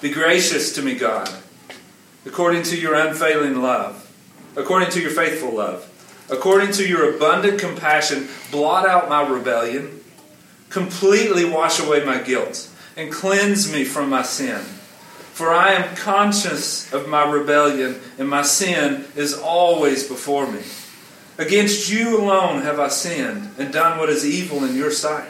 Be 0.00 0.10
gracious 0.10 0.74
to 0.74 0.82
me, 0.82 0.94
God, 0.94 1.30
according 2.26 2.62
to 2.64 2.78
your 2.78 2.94
unfailing 2.94 3.62
love, 3.62 4.10
according 4.56 4.90
to 4.90 5.00
your 5.00 5.10
faithful 5.10 5.54
love, 5.54 5.88
according 6.30 6.72
to 6.72 6.86
your 6.86 7.14
abundant 7.16 7.60
compassion, 7.60 8.28
blot 8.50 8.86
out 8.86 9.08
my 9.08 9.26
rebellion, 9.26 10.00
completely 10.68 11.44
wash 11.44 11.80
away 11.80 12.04
my 12.04 12.18
guilt, 12.18 12.68
and 12.96 13.12
cleanse 13.12 13.72
me 13.72 13.84
from 13.84 14.10
my 14.10 14.22
sin. 14.22 14.60
For 15.34 15.52
I 15.52 15.72
am 15.72 15.96
conscious 15.96 16.92
of 16.92 17.08
my 17.08 17.28
rebellion, 17.28 18.00
and 18.18 18.28
my 18.28 18.42
sin 18.42 19.04
is 19.16 19.34
always 19.34 20.06
before 20.06 20.50
me. 20.50 20.62
Against 21.38 21.90
you 21.90 22.20
alone 22.20 22.62
have 22.62 22.78
I 22.78 22.88
sinned 22.88 23.50
and 23.58 23.72
done 23.72 23.98
what 23.98 24.08
is 24.08 24.24
evil 24.24 24.64
in 24.64 24.76
your 24.76 24.92
sight. 24.92 25.28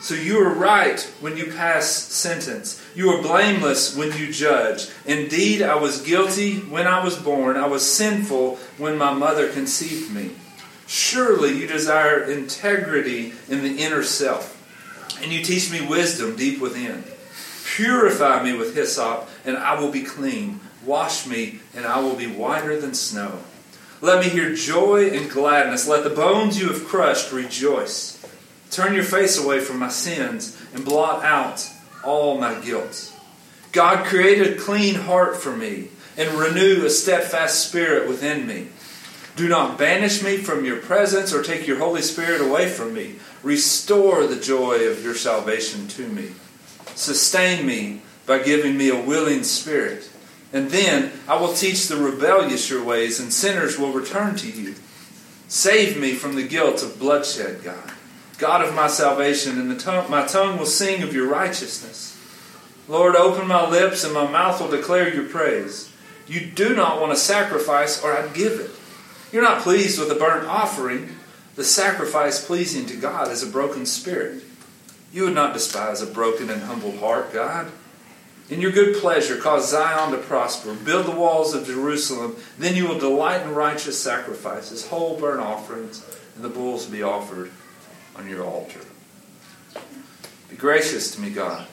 So 0.00 0.14
you 0.14 0.38
are 0.38 0.54
right 0.54 1.00
when 1.20 1.36
you 1.36 1.46
pass 1.46 1.90
sentence. 1.90 2.82
You 2.94 3.10
are 3.10 3.22
blameless 3.22 3.96
when 3.96 4.16
you 4.16 4.32
judge. 4.32 4.88
Indeed, 5.04 5.60
I 5.60 5.74
was 5.74 6.02
guilty 6.02 6.58
when 6.60 6.86
I 6.86 7.02
was 7.02 7.16
born. 7.16 7.56
I 7.56 7.66
was 7.66 7.90
sinful 7.90 8.56
when 8.78 8.96
my 8.96 9.12
mother 9.12 9.50
conceived 9.50 10.12
me. 10.12 10.36
Surely 10.86 11.58
you 11.58 11.66
desire 11.66 12.22
integrity 12.22 13.32
in 13.48 13.62
the 13.62 13.82
inner 13.82 14.02
self, 14.02 14.54
and 15.22 15.32
you 15.32 15.42
teach 15.44 15.70
me 15.70 15.86
wisdom 15.86 16.36
deep 16.36 16.60
within. 16.60 17.04
Purify 17.64 18.42
me 18.42 18.54
with 18.54 18.74
hyssop, 18.74 19.28
and 19.44 19.56
I 19.56 19.78
will 19.78 19.90
be 19.90 20.02
clean. 20.02 20.60
Wash 20.86 21.26
me, 21.26 21.60
and 21.74 21.84
I 21.84 22.00
will 22.00 22.14
be 22.14 22.26
whiter 22.26 22.80
than 22.80 22.94
snow. 22.94 23.40
Let 24.00 24.24
me 24.24 24.30
hear 24.30 24.54
joy 24.54 25.10
and 25.10 25.28
gladness. 25.28 25.88
Let 25.88 26.04
the 26.04 26.10
bones 26.10 26.58
you 26.58 26.68
have 26.68 26.86
crushed 26.86 27.32
rejoice. 27.32 28.17
Turn 28.70 28.94
your 28.94 29.04
face 29.04 29.38
away 29.38 29.60
from 29.60 29.78
my 29.78 29.88
sins 29.88 30.60
and 30.74 30.84
blot 30.84 31.24
out 31.24 31.68
all 32.04 32.38
my 32.38 32.54
guilt. 32.60 33.12
God, 33.72 34.06
create 34.06 34.40
a 34.40 34.60
clean 34.60 34.94
heart 34.94 35.36
for 35.36 35.54
me 35.54 35.88
and 36.16 36.38
renew 36.38 36.84
a 36.84 36.90
steadfast 36.90 37.68
spirit 37.68 38.08
within 38.08 38.46
me. 38.46 38.68
Do 39.36 39.48
not 39.48 39.78
banish 39.78 40.22
me 40.22 40.36
from 40.36 40.64
your 40.64 40.78
presence 40.78 41.32
or 41.32 41.42
take 41.42 41.66
your 41.66 41.78
Holy 41.78 42.02
Spirit 42.02 42.40
away 42.40 42.68
from 42.68 42.92
me. 42.92 43.16
Restore 43.44 44.26
the 44.26 44.40
joy 44.40 44.88
of 44.88 45.04
your 45.04 45.14
salvation 45.14 45.86
to 45.88 46.08
me. 46.08 46.30
Sustain 46.96 47.64
me 47.64 48.00
by 48.26 48.40
giving 48.40 48.76
me 48.76 48.88
a 48.90 49.00
willing 49.00 49.44
spirit. 49.44 50.10
And 50.52 50.70
then 50.70 51.12
I 51.28 51.40
will 51.40 51.52
teach 51.52 51.86
the 51.86 51.96
rebellious 51.96 52.68
your 52.68 52.82
ways, 52.82 53.20
and 53.20 53.32
sinners 53.32 53.78
will 53.78 53.92
return 53.92 54.34
to 54.36 54.50
you. 54.50 54.74
Save 55.46 55.98
me 55.98 56.14
from 56.14 56.34
the 56.34 56.42
guilt 56.42 56.82
of 56.82 56.98
bloodshed, 56.98 57.62
God. 57.62 57.92
God 58.38 58.64
of 58.64 58.72
my 58.72 58.86
salvation, 58.86 59.58
and 59.58 59.80
tongue, 59.80 60.08
my 60.08 60.24
tongue 60.24 60.58
will 60.58 60.66
sing 60.66 61.02
of 61.02 61.12
your 61.12 61.28
righteousness. 61.28 62.16
Lord, 62.86 63.16
open 63.16 63.48
my 63.48 63.68
lips, 63.68 64.04
and 64.04 64.14
my 64.14 64.30
mouth 64.30 64.60
will 64.60 64.70
declare 64.70 65.12
your 65.12 65.24
praise. 65.24 65.92
You 66.28 66.46
do 66.46 66.74
not 66.74 67.00
want 67.00 67.12
a 67.12 67.16
sacrifice, 67.16 68.02
or 68.02 68.16
I'd 68.16 68.34
give 68.34 68.60
it. 68.60 68.70
You're 69.32 69.42
not 69.42 69.62
pleased 69.62 69.98
with 69.98 70.10
a 70.12 70.14
burnt 70.14 70.46
offering. 70.46 71.16
The 71.56 71.64
sacrifice 71.64 72.44
pleasing 72.44 72.86
to 72.86 72.96
God 72.96 73.32
is 73.32 73.42
a 73.42 73.50
broken 73.50 73.84
spirit. 73.84 74.44
You 75.12 75.24
would 75.24 75.34
not 75.34 75.52
despise 75.52 76.00
a 76.00 76.06
broken 76.06 76.48
and 76.48 76.62
humble 76.62 76.96
heart, 76.98 77.32
God. 77.32 77.72
In 78.48 78.60
your 78.60 78.70
good 78.70 78.96
pleasure, 78.98 79.36
cause 79.36 79.70
Zion 79.70 80.12
to 80.12 80.18
prosper. 80.18 80.74
Build 80.74 81.06
the 81.06 81.10
walls 81.10 81.54
of 81.54 81.66
Jerusalem. 81.66 82.36
Then 82.56 82.76
you 82.76 82.86
will 82.86 82.98
delight 82.98 83.42
in 83.42 83.54
righteous 83.54 84.00
sacrifices, 84.00 84.86
whole 84.86 85.18
burnt 85.18 85.40
offerings, 85.40 86.06
and 86.36 86.44
the 86.44 86.48
bulls 86.48 86.86
be 86.86 87.02
offered 87.02 87.50
on 88.18 88.28
your 88.28 88.44
altar. 88.44 88.80
Be 90.50 90.56
gracious 90.56 91.14
to 91.14 91.20
me, 91.20 91.30
God. 91.30 91.66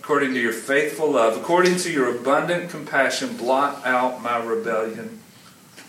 According 0.00 0.34
to 0.34 0.40
your 0.40 0.52
faithful 0.52 1.12
love, 1.12 1.36
according 1.36 1.76
to 1.78 1.92
your 1.92 2.16
abundant 2.16 2.70
compassion, 2.70 3.36
blot 3.36 3.86
out 3.86 4.22
my 4.22 4.42
rebellion. 4.42 5.20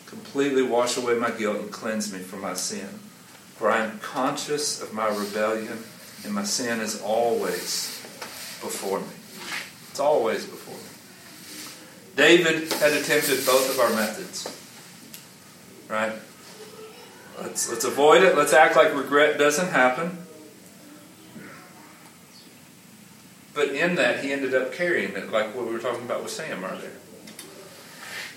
Completely 0.05 0.61
wash 0.61 0.97
away 0.97 1.15
my 1.15 1.31
guilt 1.31 1.57
and 1.57 1.71
cleanse 1.71 2.11
me 2.11 2.19
from 2.19 2.41
my 2.41 2.53
sin. 2.53 2.87
For 3.55 3.71
I 3.71 3.83
am 3.85 3.99
conscious 3.99 4.81
of 4.81 4.93
my 4.93 5.07
rebellion, 5.07 5.83
and 6.23 6.33
my 6.33 6.43
sin 6.43 6.79
is 6.79 7.01
always 7.01 7.97
before 8.61 8.99
me. 8.99 9.07
It's 9.89 9.99
always 9.99 10.45
before 10.45 10.75
me. 10.75 10.81
David 12.15 12.71
had 12.73 12.91
attempted 12.91 13.45
both 13.45 13.69
of 13.69 13.79
our 13.79 13.89
methods. 13.91 14.47
Right? 15.87 16.13
Let's, 17.41 17.69
let's 17.69 17.85
avoid 17.85 18.23
it. 18.23 18.35
Let's 18.35 18.53
act 18.53 18.75
like 18.75 18.93
regret 18.93 19.37
doesn't 19.37 19.69
happen. 19.69 20.17
But 23.53 23.69
in 23.69 23.95
that, 23.95 24.23
he 24.23 24.31
ended 24.31 24.53
up 24.53 24.73
carrying 24.73 25.13
it, 25.13 25.31
like 25.31 25.55
what 25.55 25.65
we 25.65 25.73
were 25.73 25.79
talking 25.79 26.03
about 26.03 26.23
with 26.23 26.31
Sam 26.31 26.63
earlier. 26.63 26.91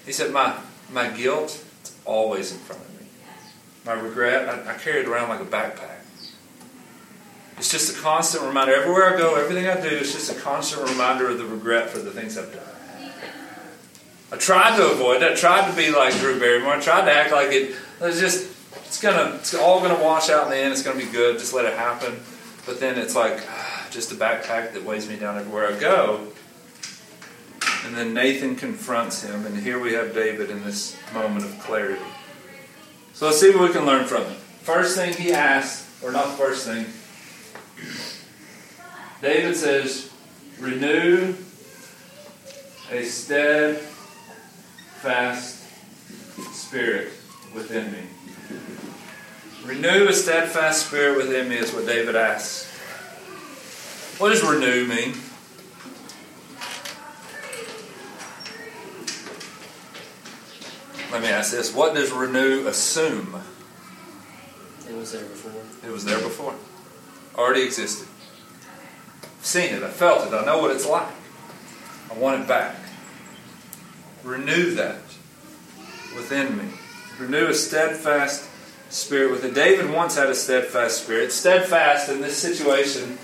He 0.05 0.13
said, 0.13 0.33
My, 0.33 0.59
my 0.91 1.09
guilt 1.09 1.65
is 1.85 1.97
always 2.05 2.53
in 2.53 2.59
front 2.59 2.83
of 2.83 3.01
me. 3.01 3.07
My 3.85 3.93
regret, 3.93 4.49
I, 4.49 4.75
I 4.75 4.79
carry 4.79 5.01
it 5.01 5.09
around 5.09 5.29
like 5.29 5.41
a 5.41 5.45
backpack. 5.45 6.03
It's 7.59 7.71
just 7.71 7.97
a 7.97 8.01
constant 8.01 8.45
reminder. 8.45 8.75
Everywhere 8.75 9.15
I 9.15 9.19
go, 9.19 9.37
everything 9.37 9.69
I 9.69 9.81
do 9.81 9.95
is 9.95 10.13
just 10.13 10.37
a 10.37 10.41
constant 10.41 10.89
reminder 10.89 11.29
of 11.29 11.39
the 11.39 11.45
regret 11.45 11.91
for 11.91 11.99
the 11.99 12.11
things 12.11 12.37
I've 12.37 12.53
done. 12.53 13.13
I 14.33 14.37
tried 14.37 14.77
to 14.79 14.91
avoid 14.91 15.23
it. 15.23 15.33
I 15.33 15.35
tried 15.35 15.71
to 15.71 15.77
be 15.77 15.91
like 15.91 16.15
Drew 16.15 16.41
Barrymore. 16.41 16.73
I 16.73 16.81
tried 16.81 17.05
to 17.05 17.13
act 17.13 17.33
like 17.33 17.53
it. 17.53 17.77
It's 18.01 18.19
just, 18.19 18.51
it's 18.93 19.01
gonna, 19.01 19.37
it's 19.37 19.55
all 19.55 19.81
gonna 19.81 20.05
wash 20.05 20.29
out 20.29 20.45
in 20.45 20.51
the 20.51 20.59
end. 20.59 20.71
It's 20.71 20.83
gonna 20.83 20.99
be 20.99 21.07
good. 21.07 21.39
Just 21.39 21.55
let 21.55 21.65
it 21.65 21.73
happen. 21.73 22.21
But 22.67 22.79
then 22.79 22.99
it's 22.99 23.17
like 23.17 23.41
ah, 23.49 23.89
just 23.91 24.13
a 24.13 24.15
backpack 24.15 24.75
that 24.75 24.85
weighs 24.85 25.09
me 25.09 25.17
down 25.17 25.39
everywhere 25.39 25.73
I 25.73 25.81
go. 25.81 26.27
And 27.87 27.97
then 27.97 28.13
Nathan 28.13 28.55
confronts 28.55 29.23
him, 29.25 29.47
and 29.47 29.57
here 29.57 29.81
we 29.81 29.95
have 29.95 30.13
David 30.13 30.51
in 30.51 30.63
this 30.63 30.95
moment 31.15 31.47
of 31.47 31.59
clarity. 31.61 32.03
So 33.15 33.25
let's 33.25 33.41
see 33.41 33.49
what 33.49 33.63
we 33.67 33.71
can 33.73 33.87
learn 33.87 34.05
from 34.05 34.25
it. 34.25 34.37
First 34.61 34.95
thing 34.95 35.15
he 35.15 35.33
asks, 35.33 35.89
or 36.05 36.13
not 36.13 36.27
the 36.27 36.33
first 36.33 36.67
thing, 36.67 36.85
David 39.23 39.57
says, 39.57 40.13
renew 40.61 41.35
a 42.91 43.05
steadfast 43.05 43.87
spirit 46.53 47.09
within 47.55 47.91
me. 47.91 48.01
Renew 49.65 50.09
a 50.09 50.13
steadfast 50.13 50.87
spirit 50.87 51.17
within 51.17 51.49
me 51.49 51.57
is 51.57 51.73
what 51.73 51.87
David 51.87 52.17
asks. 52.17 52.69
What 54.19 54.31
does 54.31 54.43
renew 54.43 54.87
mean? 54.87 55.15
Let 61.13 61.23
me 61.23 61.29
ask 61.29 61.53
this. 61.53 61.75
What 61.75 61.95
does 61.95 62.11
renew 62.11 62.67
assume? 62.67 63.41
It 64.89 64.97
was 64.97 65.13
there 65.13 65.25
before. 65.25 65.53
It 65.89 65.93
was 65.93 66.05
there 66.05 66.21
before. 66.21 66.55
Already 67.37 67.63
existed. 67.63 68.09
I've 69.23 69.45
seen 69.45 69.75
it. 69.75 69.83
I 69.83 69.91
felt 69.91 70.27
it. 70.27 70.35
I 70.35 70.45
know 70.45 70.59
what 70.59 70.71
it's 70.71 70.87
like. 70.87 71.13
I 72.11 72.15
want 72.15 72.43
it 72.43 72.49
back. 72.49 72.77
Renew 74.25 74.75
that 74.75 75.03
within 76.17 76.57
me. 76.57 76.65
Renew 77.19 77.49
a 77.49 77.55
steadfast 77.55 78.49
spirit 78.93 79.31
With 79.31 79.43
within. 79.43 79.55
David 79.55 79.91
once 79.91 80.17
had 80.17 80.29
a 80.29 80.35
steadfast 80.35 81.05
spirit. 81.05 81.33
Steadfast 81.33 82.11
in 82.11 82.21
this 82.21 82.37
situation, 82.37 83.19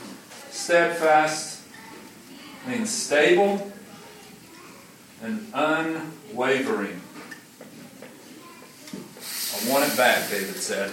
steadfast 0.50 1.62
means 2.66 2.90
stable 2.90 3.70
and 5.22 5.46
unwavering. 5.52 7.00
I 9.54 9.70
want 9.70 9.92
it 9.92 9.96
back, 9.96 10.30
David 10.30 10.56
said. 10.56 10.92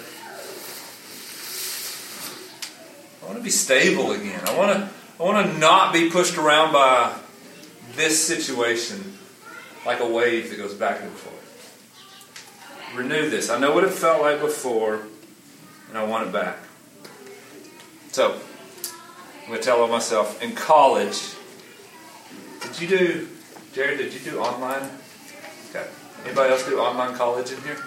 I 3.22 3.26
want 3.28 3.38
to 3.38 3.44
be 3.44 3.50
stable 3.50 4.12
again. 4.12 4.42
I 4.48 4.58
want 4.58 4.78
to, 4.78 4.90
I 5.20 5.24
want 5.24 5.48
to 5.48 5.58
not 5.58 5.94
be 5.94 6.10
pushed 6.10 6.38
around 6.38 6.74
by 6.74 7.16
this 7.96 8.26
situation 8.26 9.18
like 9.86 10.00
a 10.00 10.08
wave 10.08 10.50
that 10.50 10.58
goes 10.58 10.74
back 10.74 11.02
and 11.02 11.12
forth. 11.12 11.35
Renew 12.96 13.30
this. 13.30 13.50
I 13.50 13.60
know 13.60 13.74
what 13.74 13.84
it 13.84 13.92
felt 13.92 14.22
like 14.22 14.40
before, 14.40 15.02
and 15.90 15.98
I 15.98 16.04
want 16.04 16.28
it 16.28 16.34
back. 16.34 16.58
So, 18.12 18.40
I'm 19.44 19.48
going 19.48 19.60
to 19.60 19.66
tell 19.66 19.86
myself 19.88 20.42
in 20.42 20.54
college, 20.56 21.34
did 22.62 22.82
you 22.82 22.88
do, 22.88 23.28
Jared, 23.74 23.98
did 23.98 24.14
you 24.14 24.20
do 24.20 24.40
online? 24.40 24.90
Okay. 25.70 25.86
Anybody 26.24 26.52
else 26.52 26.66
do 26.66 26.80
online 26.80 27.16
college 27.16 27.52
in 27.52 27.62
here? 27.62 27.78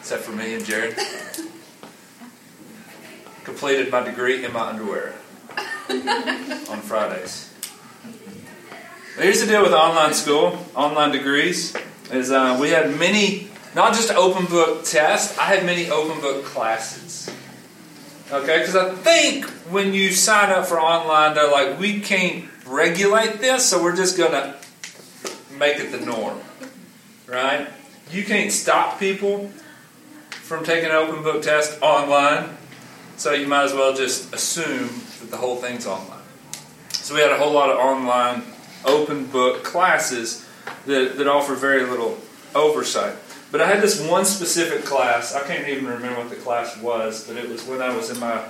Except 0.00 0.22
for 0.22 0.32
me 0.32 0.54
and 0.54 0.64
Jared? 0.64 0.96
completed 3.44 3.92
my 3.92 4.02
degree 4.02 4.44
in 4.44 4.52
my 4.52 4.68
underwear 4.70 5.14
on 5.90 6.80
Fridays. 6.80 7.52
Here's 9.16 9.40
the 9.40 9.46
deal 9.46 9.62
with 9.62 9.72
online 9.72 10.14
school, 10.14 10.58
online 10.74 11.12
degrees, 11.12 11.76
is 12.10 12.32
uh, 12.32 12.58
we 12.60 12.70
had 12.70 12.98
many, 12.98 13.48
not 13.74 13.94
just 13.94 14.10
open 14.10 14.46
book 14.46 14.84
tests, 14.84 15.36
I 15.38 15.44
had 15.44 15.64
many 15.64 15.90
open 15.90 16.20
book 16.20 16.44
classes. 16.44 17.30
Okay, 18.32 18.58
because 18.58 18.76
I 18.76 18.94
think 18.94 19.44
when 19.70 19.92
you 19.92 20.10
sign 20.10 20.50
up 20.50 20.66
for 20.66 20.80
online, 20.80 21.34
they're 21.34 21.50
like, 21.50 21.78
we 21.78 22.00
can't 22.00 22.46
regulate 22.66 23.40
this, 23.40 23.66
so 23.66 23.82
we're 23.82 23.96
just 23.96 24.16
going 24.16 24.32
to 24.32 24.56
make 25.58 25.78
it 25.78 25.92
the 25.92 26.04
norm. 26.04 26.40
Right? 27.26 27.68
You 28.10 28.24
can't 28.24 28.52
stop 28.52 28.98
people 28.98 29.50
from 30.30 30.64
taking 30.64 30.90
an 30.90 30.96
open 30.96 31.22
book 31.22 31.42
test 31.42 31.80
online. 31.82 32.56
So 33.16 33.32
you 33.32 33.46
might 33.46 33.64
as 33.64 33.72
well 33.72 33.94
just 33.94 34.34
assume 34.34 34.88
that 35.20 35.30
the 35.30 35.36
whole 35.36 35.56
thing's 35.56 35.86
online. 35.86 36.20
So 36.92 37.14
we 37.14 37.20
had 37.20 37.30
a 37.30 37.38
whole 37.38 37.52
lot 37.52 37.70
of 37.70 37.78
online 37.78 38.42
open 38.84 39.26
book 39.26 39.62
classes 39.62 40.46
that, 40.86 41.16
that 41.16 41.26
offer 41.26 41.54
very 41.54 41.84
little 41.84 42.18
oversight. 42.54 43.14
But 43.54 43.60
I 43.60 43.68
had 43.68 43.80
this 43.80 44.00
one 44.00 44.24
specific 44.24 44.84
class. 44.84 45.32
I 45.32 45.46
can't 45.46 45.68
even 45.68 45.86
remember 45.86 46.18
what 46.18 46.28
the 46.28 46.34
class 46.34 46.76
was, 46.78 47.24
but 47.24 47.36
it 47.36 47.48
was 47.48 47.64
when 47.64 47.80
I 47.80 47.96
was 47.96 48.10
in 48.10 48.18
my. 48.18 48.44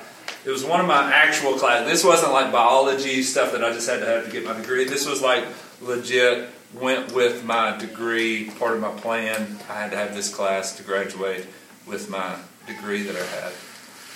It 0.46 0.50
was 0.50 0.64
one 0.64 0.80
of 0.80 0.86
my 0.86 1.12
actual 1.12 1.58
classes. 1.58 1.86
This 1.86 2.02
wasn't 2.02 2.32
like 2.32 2.50
biology 2.50 3.22
stuff 3.22 3.52
that 3.52 3.62
I 3.62 3.70
just 3.74 3.86
had 3.86 4.00
to 4.00 4.06
have 4.06 4.24
to 4.24 4.32
get 4.32 4.46
my 4.46 4.54
degree. 4.54 4.86
This 4.86 5.06
was 5.06 5.20
like 5.20 5.44
legit. 5.82 6.48
Went 6.72 7.12
with 7.12 7.44
my 7.44 7.76
degree. 7.76 8.48
Part 8.58 8.76
of 8.76 8.80
my 8.80 8.92
plan. 8.92 9.58
I 9.68 9.74
had 9.74 9.90
to 9.90 9.98
have 9.98 10.14
this 10.14 10.34
class 10.34 10.74
to 10.78 10.82
graduate 10.82 11.46
with 11.86 12.08
my 12.08 12.36
degree 12.66 13.02
that 13.02 13.14
I 13.14 13.26
had. 13.26 13.52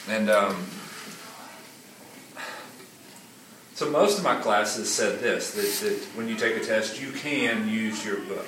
And 0.09 0.31
um, 0.31 0.67
so 3.75 3.91
most 3.91 4.17
of 4.17 4.25
my 4.25 4.37
classes 4.37 4.91
said 4.91 5.21
this 5.21 5.51
that, 5.51 5.87
that 5.87 6.03
when 6.17 6.31
you 6.31 6.35
take 6.35 6.57
a 6.57 6.65
test, 6.65 6.99
you 6.99 7.13
can 7.13 7.69
use 7.69 8.07
your 8.07 8.21
book. 8.21 8.47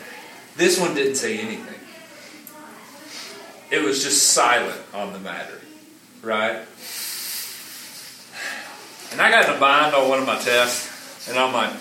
This 0.56 0.80
one 0.80 0.94
didn't 0.94 1.16
say 1.16 1.38
anything. 1.38 1.79
It 3.70 3.82
was 3.82 4.02
just 4.02 4.28
silent 4.28 4.80
on 4.92 5.12
the 5.12 5.18
matter, 5.18 5.60
right? 6.22 6.66
And 9.12 9.20
I 9.20 9.30
got 9.30 9.48
in 9.48 9.56
a 9.56 9.58
bind 9.58 9.94
on 9.94 10.08
one 10.08 10.18
of 10.18 10.26
my 10.26 10.38
tests, 10.38 11.28
and 11.28 11.38
I'm 11.38 11.52
like, 11.52 11.72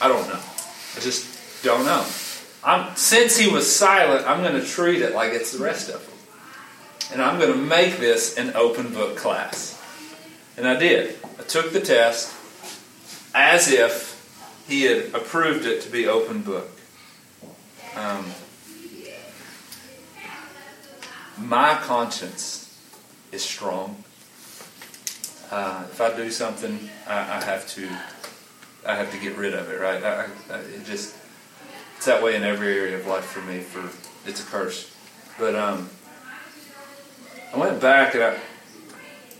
I 0.00 0.08
don't 0.08 0.26
know. 0.28 0.40
I 0.96 1.00
just 1.00 1.62
don't 1.62 1.84
know. 1.84 2.06
I'm, 2.62 2.94
since 2.96 3.36
he 3.36 3.50
was 3.50 3.74
silent, 3.74 4.26
I'm 4.26 4.42
going 4.42 4.60
to 4.60 4.66
treat 4.66 5.02
it 5.02 5.14
like 5.14 5.32
it's 5.32 5.52
the 5.52 5.62
rest 5.62 5.88
of 5.88 6.04
them. 6.06 6.16
And 7.12 7.22
I'm 7.22 7.38
going 7.38 7.52
to 7.52 7.58
make 7.58 7.98
this 7.98 8.36
an 8.36 8.54
open 8.54 8.92
book 8.92 9.16
class. 9.16 9.80
And 10.56 10.68
I 10.68 10.76
did. 10.76 11.16
I 11.38 11.42
took 11.42 11.72
the 11.72 11.80
test 11.80 12.34
as 13.34 13.70
if 13.70 14.64
he 14.68 14.82
had 14.82 15.14
approved 15.14 15.66
it 15.66 15.82
to 15.82 15.90
be 15.90 16.06
open 16.06 16.42
book. 16.42 16.70
Um, 17.96 18.24
my 21.40 21.74
conscience 21.82 22.78
is 23.32 23.42
strong. 23.44 24.02
Uh, 25.50 25.84
if 25.90 26.00
I 26.00 26.14
do 26.16 26.30
something, 26.30 26.88
I, 27.06 27.38
I, 27.38 27.44
have 27.44 27.68
to, 27.70 27.88
I 28.86 28.94
have 28.94 29.10
to 29.12 29.18
get 29.18 29.36
rid 29.36 29.54
of 29.54 29.68
it. 29.70 29.80
Right? 29.80 30.02
I, 30.02 30.26
I, 30.50 30.58
it 30.58 30.84
just, 30.84 31.16
it's 31.96 32.06
that 32.06 32.22
way 32.22 32.36
in 32.36 32.44
every 32.44 32.78
area 32.78 32.96
of 32.96 33.06
life 33.06 33.24
for 33.24 33.40
me. 33.42 33.60
For 33.60 33.80
it's 34.28 34.42
a 34.42 34.46
curse. 34.46 34.94
But 35.38 35.54
um, 35.54 35.88
I 37.52 37.58
went 37.58 37.80
back 37.80 38.14
and 38.14 38.22
I, 38.22 38.38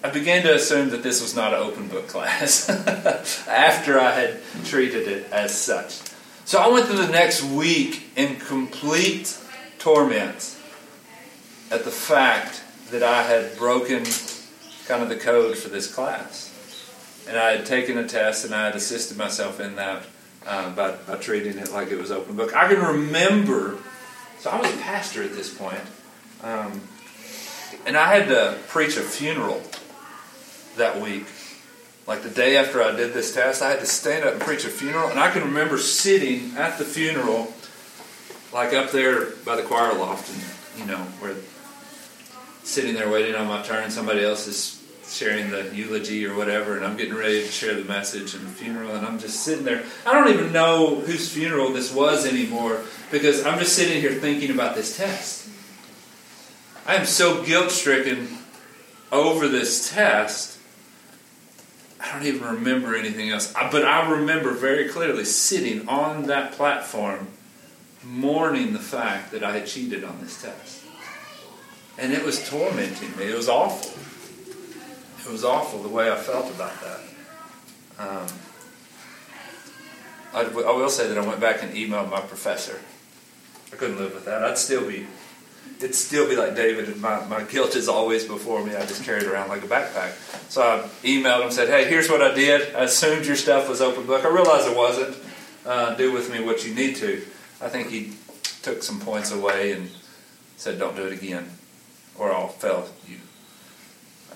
I 0.02 0.10
began 0.10 0.42
to 0.44 0.54
assume 0.54 0.90
that 0.90 1.02
this 1.02 1.20
was 1.20 1.36
not 1.36 1.52
an 1.52 1.60
open 1.60 1.88
book 1.88 2.08
class 2.08 2.68
after 3.48 4.00
I 4.00 4.12
had 4.12 4.40
treated 4.64 5.06
it 5.06 5.30
as 5.30 5.56
such. 5.56 6.00
So 6.44 6.58
I 6.58 6.68
went 6.68 6.86
through 6.86 7.06
the 7.06 7.12
next 7.12 7.44
week 7.44 8.10
in 8.16 8.36
complete 8.36 9.38
torment 9.78 10.56
at 11.70 11.84
the 11.84 11.90
fact 11.90 12.62
that 12.90 13.02
I 13.02 13.22
had 13.22 13.56
broken 13.56 14.04
kind 14.86 15.02
of 15.02 15.08
the 15.08 15.16
code 15.16 15.56
for 15.56 15.68
this 15.68 15.92
class. 15.92 16.48
And 17.28 17.38
I 17.38 17.52
had 17.52 17.66
taken 17.66 17.96
a 17.96 18.08
test 18.08 18.44
and 18.44 18.54
I 18.54 18.66
had 18.66 18.74
assisted 18.74 19.16
myself 19.16 19.60
in 19.60 19.76
that 19.76 20.02
uh, 20.46 20.70
by, 20.70 20.92
by 20.92 21.16
treating 21.16 21.58
it 21.58 21.70
like 21.72 21.90
it 21.90 21.98
was 21.98 22.10
open 22.10 22.36
book. 22.36 22.56
I 22.56 22.68
can 22.68 22.82
remember, 22.82 23.78
so 24.38 24.50
I 24.50 24.60
was 24.60 24.74
a 24.74 24.78
pastor 24.78 25.22
at 25.22 25.32
this 25.32 25.52
point, 25.52 25.82
um, 26.42 26.80
and 27.86 27.96
I 27.96 28.14
had 28.14 28.28
to 28.28 28.58
preach 28.68 28.96
a 28.96 29.02
funeral 29.02 29.62
that 30.76 31.00
week. 31.00 31.26
Like 32.06 32.22
the 32.22 32.30
day 32.30 32.56
after 32.56 32.82
I 32.82 32.96
did 32.96 33.12
this 33.12 33.32
test, 33.32 33.62
I 33.62 33.70
had 33.70 33.80
to 33.80 33.86
stand 33.86 34.24
up 34.24 34.32
and 34.32 34.42
preach 34.42 34.64
a 34.64 34.68
funeral. 34.68 35.08
And 35.08 35.20
I 35.20 35.30
can 35.30 35.42
remember 35.42 35.78
sitting 35.78 36.56
at 36.56 36.78
the 36.78 36.84
funeral, 36.84 37.52
like 38.52 38.72
up 38.72 38.90
there 38.90 39.26
by 39.44 39.54
the 39.54 39.62
choir 39.62 39.94
loft, 39.94 40.32
and 40.32 40.80
you 40.80 40.90
know, 40.90 40.98
where 41.20 41.34
sitting 42.70 42.94
there 42.94 43.10
waiting 43.10 43.34
on 43.34 43.48
my 43.48 43.62
turn, 43.62 43.90
somebody 43.90 44.24
else 44.24 44.46
is 44.46 44.80
sharing 45.08 45.50
the 45.50 45.74
eulogy 45.74 46.24
or 46.24 46.36
whatever, 46.36 46.76
and 46.76 46.84
I'm 46.84 46.96
getting 46.96 47.14
ready 47.14 47.42
to 47.42 47.50
share 47.50 47.74
the 47.74 47.84
message 47.84 48.34
and 48.34 48.46
the 48.46 48.50
funeral, 48.50 48.94
and 48.94 49.04
I'm 49.04 49.18
just 49.18 49.40
sitting 49.40 49.64
there. 49.64 49.82
I 50.06 50.14
don't 50.14 50.32
even 50.32 50.52
know 50.52 50.94
whose 50.94 51.32
funeral 51.32 51.72
this 51.72 51.92
was 51.92 52.24
anymore 52.26 52.82
because 53.10 53.44
I'm 53.44 53.58
just 53.58 53.74
sitting 53.74 54.00
here 54.00 54.12
thinking 54.12 54.50
about 54.50 54.76
this 54.76 54.96
test. 54.96 55.48
I 56.86 56.94
am 56.94 57.06
so 57.06 57.42
guilt 57.42 57.72
stricken 57.72 58.28
over 59.10 59.48
this 59.48 59.92
test. 59.92 60.58
I 62.00 62.12
don't 62.12 62.26
even 62.26 62.42
remember 62.42 62.94
anything 62.94 63.30
else. 63.30 63.52
But 63.52 63.84
I 63.84 64.08
remember 64.08 64.52
very 64.52 64.88
clearly 64.88 65.24
sitting 65.24 65.88
on 65.88 66.28
that 66.28 66.52
platform 66.52 67.28
mourning 68.02 68.72
the 68.72 68.78
fact 68.78 69.32
that 69.32 69.42
I 69.42 69.58
had 69.58 69.66
cheated 69.66 70.04
on 70.04 70.20
this 70.20 70.40
test. 70.40 70.79
And 71.98 72.12
it 72.12 72.24
was 72.24 72.48
tormenting 72.48 73.16
me. 73.16 73.24
It 73.24 73.36
was 73.36 73.48
awful. 73.48 73.92
It 75.24 75.30
was 75.30 75.44
awful 75.44 75.82
the 75.82 75.88
way 75.88 76.10
I 76.10 76.16
felt 76.16 76.50
about 76.50 76.72
that. 76.80 77.00
Um, 77.98 78.26
I, 80.32 80.42
I 80.42 80.76
will 80.76 80.88
say 80.88 81.08
that 81.08 81.18
I 81.18 81.26
went 81.26 81.40
back 81.40 81.62
and 81.62 81.74
emailed 81.74 82.10
my 82.10 82.20
professor. 82.20 82.80
I 83.72 83.76
couldn't 83.76 83.98
live 83.98 84.14
with 84.14 84.24
that. 84.24 84.42
I'd 84.42 84.58
still 84.58 84.86
be 84.86 85.06
it'd 85.78 85.94
still 85.94 86.28
be 86.28 86.36
like 86.36 86.54
David, 86.54 86.96
my, 86.98 87.24
my 87.26 87.42
guilt 87.42 87.74
is 87.76 87.88
always 87.88 88.24
before 88.24 88.64
me. 88.64 88.74
I 88.74 88.84
just 88.86 89.04
carry 89.04 89.22
it 89.22 89.26
around 89.26 89.48
like 89.48 89.62
a 89.62 89.66
backpack. 89.66 90.12
So 90.50 90.62
I 90.62 91.06
emailed 91.06 91.44
him, 91.44 91.50
said, 91.50 91.68
"Hey, 91.68 91.88
here's 91.88 92.08
what 92.08 92.22
I 92.22 92.34
did. 92.34 92.74
I 92.74 92.84
assumed 92.84 93.26
your 93.26 93.36
stuff 93.36 93.68
was 93.68 93.80
open 93.80 94.06
book. 94.06 94.24
I 94.24 94.28
realized 94.28 94.68
it 94.68 94.76
wasn't. 94.76 95.16
Uh, 95.64 95.94
do 95.94 96.10
with 96.12 96.32
me 96.32 96.42
what 96.42 96.66
you 96.66 96.74
need 96.74 96.96
to." 96.96 97.22
I 97.60 97.68
think 97.68 97.88
he 97.88 98.12
took 98.62 98.82
some 98.82 99.00
points 99.00 99.32
away 99.32 99.72
and 99.72 99.90
said, 100.56 100.78
"Don't 100.78 100.96
do 100.96 101.06
it 101.06 101.12
again, 101.12 101.50
or 102.20 102.32
I'll 102.32 102.48
fail 102.48 102.88
you." 103.08 103.16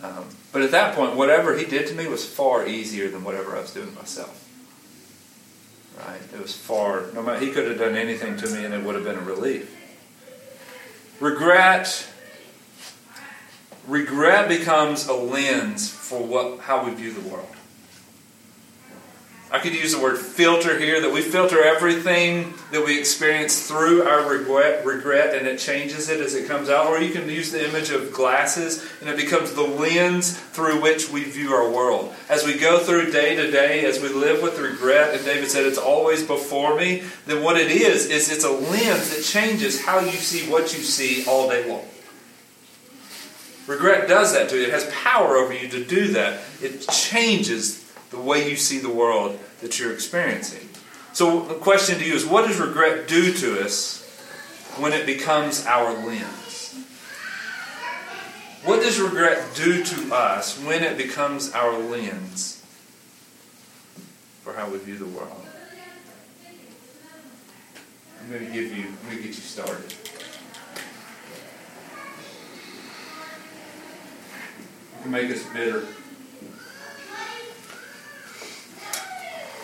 Um, 0.03 0.27
but 0.53 0.63
at 0.63 0.71
that 0.73 0.95
point, 0.95 1.17
whatever 1.17 1.57
he 1.57 1.65
did 1.65 1.87
to 1.89 1.95
me 1.95 2.07
was 2.09 2.27
far 2.27 2.67
easier 2.67 3.09
than 3.09 3.25
whatever 3.25 3.57
I 3.57 3.61
was 3.61 3.73
doing 3.73 3.95
myself. 3.95 4.41
Right? 5.99 6.21
It 6.33 6.41
was 6.41 6.57
far. 6.57 7.05
No 7.15 7.23
matter 7.23 7.39
he 7.39 7.53
could 7.53 7.69
have 7.69 7.79
done 7.79 7.95
anything 7.95 8.37
to 8.39 8.49
me, 8.49 8.65
and 8.65 8.75
it 8.75 8.83
would 8.83 8.97
have 8.97 9.05
been 9.05 9.17
a 9.17 9.21
relief. 9.21 9.71
Regret 11.21 12.09
regret 13.87 14.49
becomes 14.49 15.07
a 15.07 15.13
lens 15.13 15.91
for 15.91 16.23
what 16.23 16.61
how 16.61 16.85
we 16.85 16.95
view 16.95 17.13
the 17.13 17.29
world. 17.29 17.47
I 19.55 19.61
could 19.61 19.73
use 19.73 19.93
the 19.93 20.01
word 20.01 20.19
filter 20.19 20.77
here, 20.77 21.01
that 21.01 21.13
we 21.13 21.23
filter 21.23 21.63
everything 21.63 22.55
that 22.73 22.85
we 22.85 22.99
experience 22.99 23.69
through 23.69 24.03
our 24.03 24.29
regret, 24.29 24.85
regret, 24.85 25.33
and 25.33 25.47
it 25.47 25.61
changes 25.61 26.09
it 26.09 26.21
as 26.21 26.35
it 26.35 26.49
comes 26.49 26.69
out. 26.69 26.89
Or 26.89 26.99
you 26.99 27.13
can 27.13 27.29
use 27.29 27.53
the 27.53 27.65
image 27.65 27.91
of 27.91 28.13
glasses, 28.13 28.85
and 29.01 29.09
it 29.09 29.17
becomes 29.17 29.53
the 29.53 29.63
lens 29.63 30.37
through 30.37 30.83
which 30.83 31.09
we 31.09 31.23
view 31.23 31.53
our 31.53 31.71
world. 31.71 32.13
As 32.29 32.45
we 32.45 32.59
go 32.59 32.81
through 32.81 33.13
day 33.13 33.37
to 33.37 33.49
day, 33.53 33.85
as 33.85 34.03
we 34.03 34.09
live 34.09 34.43
with 34.43 34.59
regret, 34.59 35.15
and 35.15 35.25
David 35.25 35.49
said 35.49 35.65
it's 35.65 35.79
always 35.79 36.27
before 36.27 36.75
me, 36.75 37.05
then 37.27 37.45
what 37.45 37.57
it 37.57 37.71
is, 37.71 38.07
is 38.11 38.33
it's 38.33 38.45
a 38.45 38.51
lens 38.51 39.15
that 39.15 39.23
changes 39.23 39.85
how 39.85 40.01
you 40.01 40.11
see 40.11 40.51
what 40.51 40.77
you 40.77 40.83
see 40.83 41.25
all 41.29 41.49
day 41.49 41.71
long. 41.71 41.85
Regret 43.69 44.09
does 44.09 44.33
that 44.33 44.49
to 44.49 44.57
you. 44.57 44.65
It 44.65 44.71
has 44.71 44.91
power 44.91 45.37
over 45.37 45.55
you 45.55 45.69
to 45.69 45.85
do 45.85 46.09
that. 46.09 46.41
It 46.61 46.89
changes 46.89 47.84
the 48.15 48.21
way 48.21 48.49
you 48.49 48.57
see 48.57 48.79
the 48.79 48.91
world 48.91 49.39
that 49.61 49.79
you're 49.79 49.93
experiencing. 49.93 50.69
So, 51.13 51.41
the 51.43 51.55
question 51.55 51.99
to 51.99 52.05
you 52.05 52.15
is 52.15 52.27
what 52.27 52.47
does 52.49 52.59
regret 52.59 53.07
do 53.09 53.33
to 53.35 53.61
us 53.61 54.03
when 54.79 54.93
it 54.93 55.07
becomes 55.07 55.65
our 55.67 55.93
lens? 55.93 56.75
What 58.65 58.81
does 58.83 58.99
regret 58.99 59.47
do 59.55 59.85
to 59.85 60.15
us 60.15 60.59
when 60.65 60.83
it 60.83 60.97
becomes 60.97 61.53
our 61.53 61.79
lens 61.79 62.65
for 64.43 64.55
how 64.55 64.71
we 64.71 64.79
view 64.79 64.97
the 64.97 65.07
world? 65.07 65.47
I'm 68.21 68.31
going 68.31 68.47
to 68.47 68.53
give 68.53 68.75
you, 68.75 68.85
I'm 68.87 69.11
going 69.11 69.17
to 69.19 69.23
get 69.23 69.27
you 69.27 69.33
started. 69.35 69.93
It 74.93 75.03
can 75.03 75.11
make 75.11 75.31
us 75.31 75.45
bitter. 75.53 75.87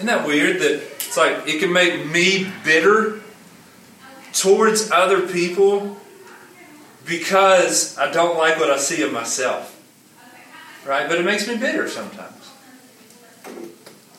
Isn't 0.01 0.07
that 0.07 0.27
weird 0.27 0.61
that 0.61 0.77
it's 0.77 1.19
like 1.19 1.47
it 1.47 1.61
can 1.61 1.75
make 1.75 2.07
me 2.07 2.51
bitter 2.65 3.21
towards 4.33 4.91
other 4.91 5.29
people 5.29 5.99
because 7.05 7.99
I 7.99 8.11
don't 8.11 8.39
like 8.39 8.59
what 8.59 8.71
I 8.71 8.79
see 8.79 9.03
of 9.03 9.13
myself? 9.13 9.79
Right? 10.87 11.07
But 11.07 11.19
it 11.19 11.27
makes 11.27 11.47
me 11.47 11.59
bitter 11.59 11.87
sometimes. 11.87 12.51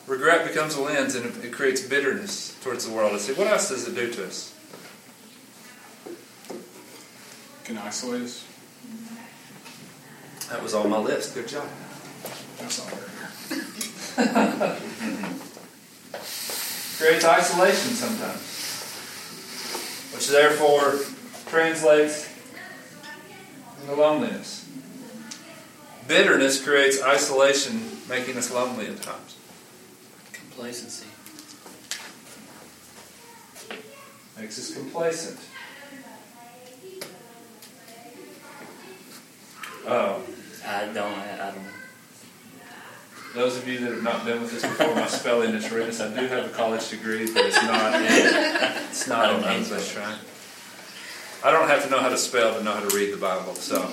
Regret 0.06 0.46
becomes 0.46 0.76
a 0.76 0.82
lens 0.82 1.16
and 1.16 1.44
it 1.44 1.52
creates 1.52 1.80
bitterness 1.80 2.56
towards 2.62 2.86
the 2.86 2.92
world. 2.92 3.14
I 3.14 3.18
see, 3.18 3.32
what 3.32 3.48
else 3.48 3.70
does 3.70 3.88
it 3.88 3.96
do 3.96 4.08
to 4.12 4.26
us? 4.26 4.54
Can 7.64 7.76
isolate 7.78 8.22
us. 8.22 8.46
That 10.48 10.62
was 10.62 10.74
on 10.74 10.88
my 10.88 10.98
list. 10.98 11.34
Good 11.34 11.48
job. 11.48 11.66
That's 12.60 12.78
not 12.78 12.88
very 12.94 14.78
creates 16.98 17.24
isolation 17.24 17.92
sometimes, 17.92 18.40
which 20.14 20.28
therefore 20.28 20.98
translates 21.46 22.28
into 23.80 23.94
loneliness. 23.94 24.68
Bitterness 26.08 26.62
creates 26.62 27.02
isolation, 27.02 27.80
making 28.08 28.36
us 28.36 28.50
lonely 28.52 28.86
at 28.86 29.00
times. 29.02 29.36
Complacency. 30.32 31.06
Makes 34.38 34.58
us 34.58 34.74
complacent. 34.74 35.38
Oh, 39.86 40.22
I 40.66 40.86
don't. 40.86 40.96
I, 40.96 41.48
I 41.48 41.50
don't. 41.50 41.81
Those 43.34 43.56
of 43.56 43.66
you 43.66 43.78
that 43.80 43.92
have 43.92 44.02
not 44.02 44.24
been 44.24 44.42
with 44.42 44.54
us 44.54 44.62
before, 44.62 44.94
my 44.94 45.06
spelling 45.06 45.54
is 45.54 45.66
horrendous. 45.66 46.00
I 46.00 46.08
do 46.14 46.26
have 46.26 46.46
a 46.46 46.48
college 46.50 46.88
degree, 46.90 47.32
but 47.32 47.46
it's 47.46 47.62
not 47.62 47.94
in, 47.94 48.02
it's 48.88 49.08
not 49.08 49.34
in 49.34 49.44
English, 49.50 49.96
right? 49.96 50.18
I 51.44 51.50
don't 51.50 51.68
have 51.68 51.82
to 51.84 51.90
know 51.90 51.98
how 51.98 52.08
to 52.08 52.18
spell 52.18 52.56
to 52.56 52.62
know 52.62 52.72
how 52.72 52.86
to 52.86 52.96
read 52.96 53.12
the 53.12 53.16
Bible. 53.16 53.54
So, 53.54 53.90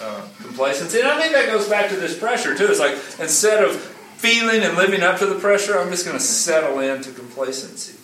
uh, 0.00 0.26
complacency. 0.40 1.00
And 1.00 1.08
I 1.08 1.20
think 1.20 1.32
that 1.32 1.46
goes 1.46 1.68
back 1.68 1.90
to 1.90 1.96
this 1.96 2.16
pressure, 2.18 2.56
too. 2.56 2.66
It's 2.66 2.78
like 2.78 2.94
instead 3.18 3.64
of 3.64 3.76
feeling 4.16 4.62
and 4.62 4.76
living 4.76 5.02
up 5.02 5.18
to 5.18 5.26
the 5.26 5.34
pressure, 5.34 5.78
I'm 5.78 5.90
just 5.90 6.04
going 6.04 6.16
to 6.16 6.22
settle 6.22 6.78
into 6.78 7.10
complacency. 7.10 7.98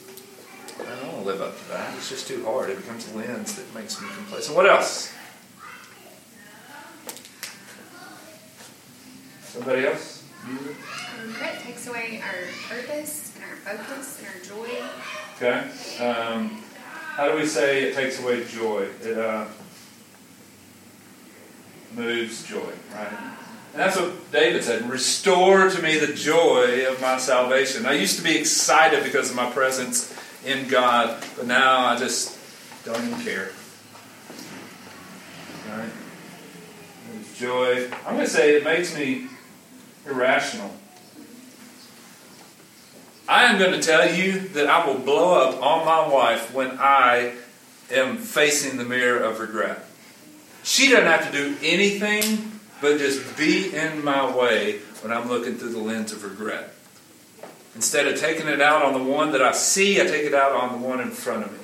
I 0.81 1.01
don't 1.01 1.13
want 1.13 1.23
to 1.23 1.27
live 1.27 1.41
up 1.41 1.57
to 1.57 1.69
that. 1.69 1.95
It's 1.97 2.09
just 2.09 2.27
too 2.27 2.45
hard. 2.45 2.71
It 2.71 2.79
becomes 2.79 3.13
a 3.13 3.17
lens 3.17 3.55
that 3.57 3.73
makes 3.75 4.01
me 4.01 4.09
complacent. 4.17 4.57
What 4.57 4.69
else? 4.69 5.13
Somebody 9.43 9.87
else? 9.87 10.18
Regret 11.27 11.61
takes 11.63 11.87
away 11.87 12.23
our 12.25 12.47
purpose 12.69 13.33
and 13.35 13.45
our 13.45 13.77
focus 13.77 14.21
and 14.21 14.29
our 14.29 14.67
joy. 14.67 14.71
Okay. 15.37 16.05
Um, 16.05 16.63
how 16.91 17.29
do 17.29 17.37
we 17.37 17.47
say 17.47 17.85
it 17.85 17.95
takes 17.95 18.21
away 18.23 18.45
joy? 18.45 18.89
It 19.03 19.19
uh, 19.19 19.47
moves 21.95 22.47
joy, 22.47 22.71
right? 22.95 23.13
And 23.73 23.83
that's 23.83 23.97
what 23.97 24.33
David 24.33 24.65
said 24.65 24.89
Restore 24.89 25.69
to 25.69 25.83
me 25.83 25.99
the 25.99 26.13
joy 26.13 26.87
of 26.91 27.01
my 27.01 27.19
salvation. 27.19 27.87
I 27.87 27.93
used 27.93 28.17
to 28.17 28.23
be 28.23 28.37
excited 28.37 29.05
because 29.05 29.31
of 29.31 29.37
my 29.37 29.51
presence 29.51 30.15
in 30.45 30.69
God, 30.69 31.23
but 31.37 31.47
now 31.47 31.87
I 31.87 31.99
just 31.99 32.39
don't 32.85 33.05
even 33.05 33.21
care. 33.21 33.51
Right? 35.69 35.91
Joy. 37.37 37.91
I'm 38.07 38.15
going 38.15 38.27
to 38.27 38.31
say 38.31 38.57
it 38.57 38.65
makes 38.65 38.97
me 38.97 39.29
irrational. 40.07 40.71
I 43.29 43.45
am 43.45 43.59
going 43.59 43.73
to 43.73 43.81
tell 43.81 44.15
you 44.15 44.41
that 44.51 44.67
I 44.69 44.87
will 44.87 44.99
blow 44.99 45.35
up 45.35 45.63
on 45.63 45.85
my 45.85 46.09
wife 46.09 46.55
when 46.55 46.79
I 46.79 47.35
am 47.91 48.17
facing 48.17 48.79
the 48.79 48.85
mirror 48.85 49.19
of 49.19 49.41
regret. 49.41 49.85
She 50.63 50.91
doesn't 50.91 51.07
have 51.07 51.31
to 51.31 51.33
do 51.33 51.57
anything 51.63 52.53
but 52.81 52.99
just 52.99 53.37
be 53.37 53.75
in 53.75 54.05
my 54.05 54.35
way 54.35 54.79
when 55.03 55.13
I'm 55.13 55.29
looking 55.29 55.57
through 55.57 55.73
the 55.73 55.79
lens 55.79 56.13
of 56.13 56.25
regret. 56.25 56.73
Instead 57.75 58.07
of 58.07 58.19
taking 58.19 58.49
it 58.49 58.61
out 58.61 58.83
on 58.83 58.93
the 58.95 59.03
one 59.03 59.33
that 59.33 59.43
I 59.43 59.53
see, 59.53 60.01
I 60.01 60.07
take 60.07 60.25
it 60.25 60.35
out 60.35 60.53
on 60.53 60.81
the 60.81 60.87
one 60.87 61.01
in 61.01 61.11
front 61.11 61.45
of 61.45 61.53
me. 61.53 61.59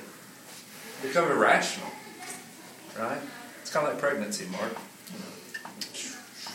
Become 1.01 1.31
irrational. 1.31 1.89
Right? 2.97 3.17
It's 3.61 3.71
kind 3.71 3.87
of 3.87 3.93
like 3.93 4.01
pregnancy, 4.01 4.45
Mark. 4.51 4.75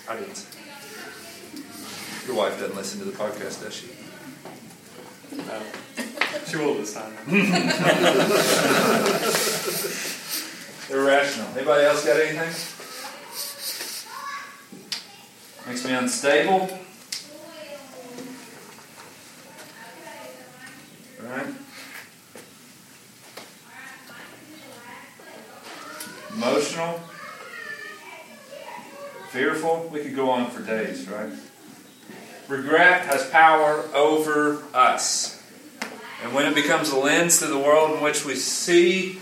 I 0.08 0.16
didn't. 0.16 0.46
Your 2.30 2.38
wife 2.38 2.60
doesn't 2.60 2.76
listen 2.76 3.00
to 3.00 3.06
the 3.06 3.10
podcast, 3.10 3.60
does 3.60 3.74
she? 3.74 3.88
No. 5.36 5.60
She 6.46 6.56
will 6.58 6.74
this 6.74 6.94
time. 6.94 7.12
Irrational. 10.96 11.48
Anybody 11.56 11.86
else 11.86 12.04
got 12.06 12.20
anything? 12.20 12.52
Makes 15.66 15.84
me 15.84 15.92
unstable. 15.92 16.68
Right? 21.24 21.46
Emotional. 26.32 27.00
Fearful. 29.30 29.88
We 29.92 30.04
could 30.04 30.14
go 30.14 30.30
on 30.30 30.48
for 30.52 30.62
days, 30.62 31.08
right? 31.08 31.32
Regret 32.50 33.02
has 33.02 33.30
power 33.30 33.84
over 33.94 34.62
us. 34.74 35.40
And 36.22 36.34
when 36.34 36.46
it 36.46 36.54
becomes 36.54 36.90
a 36.90 36.98
lens 36.98 37.38
to 37.38 37.46
the 37.46 37.58
world 37.58 37.96
in 37.96 38.02
which 38.02 38.24
we 38.24 38.34
see, 38.34 39.20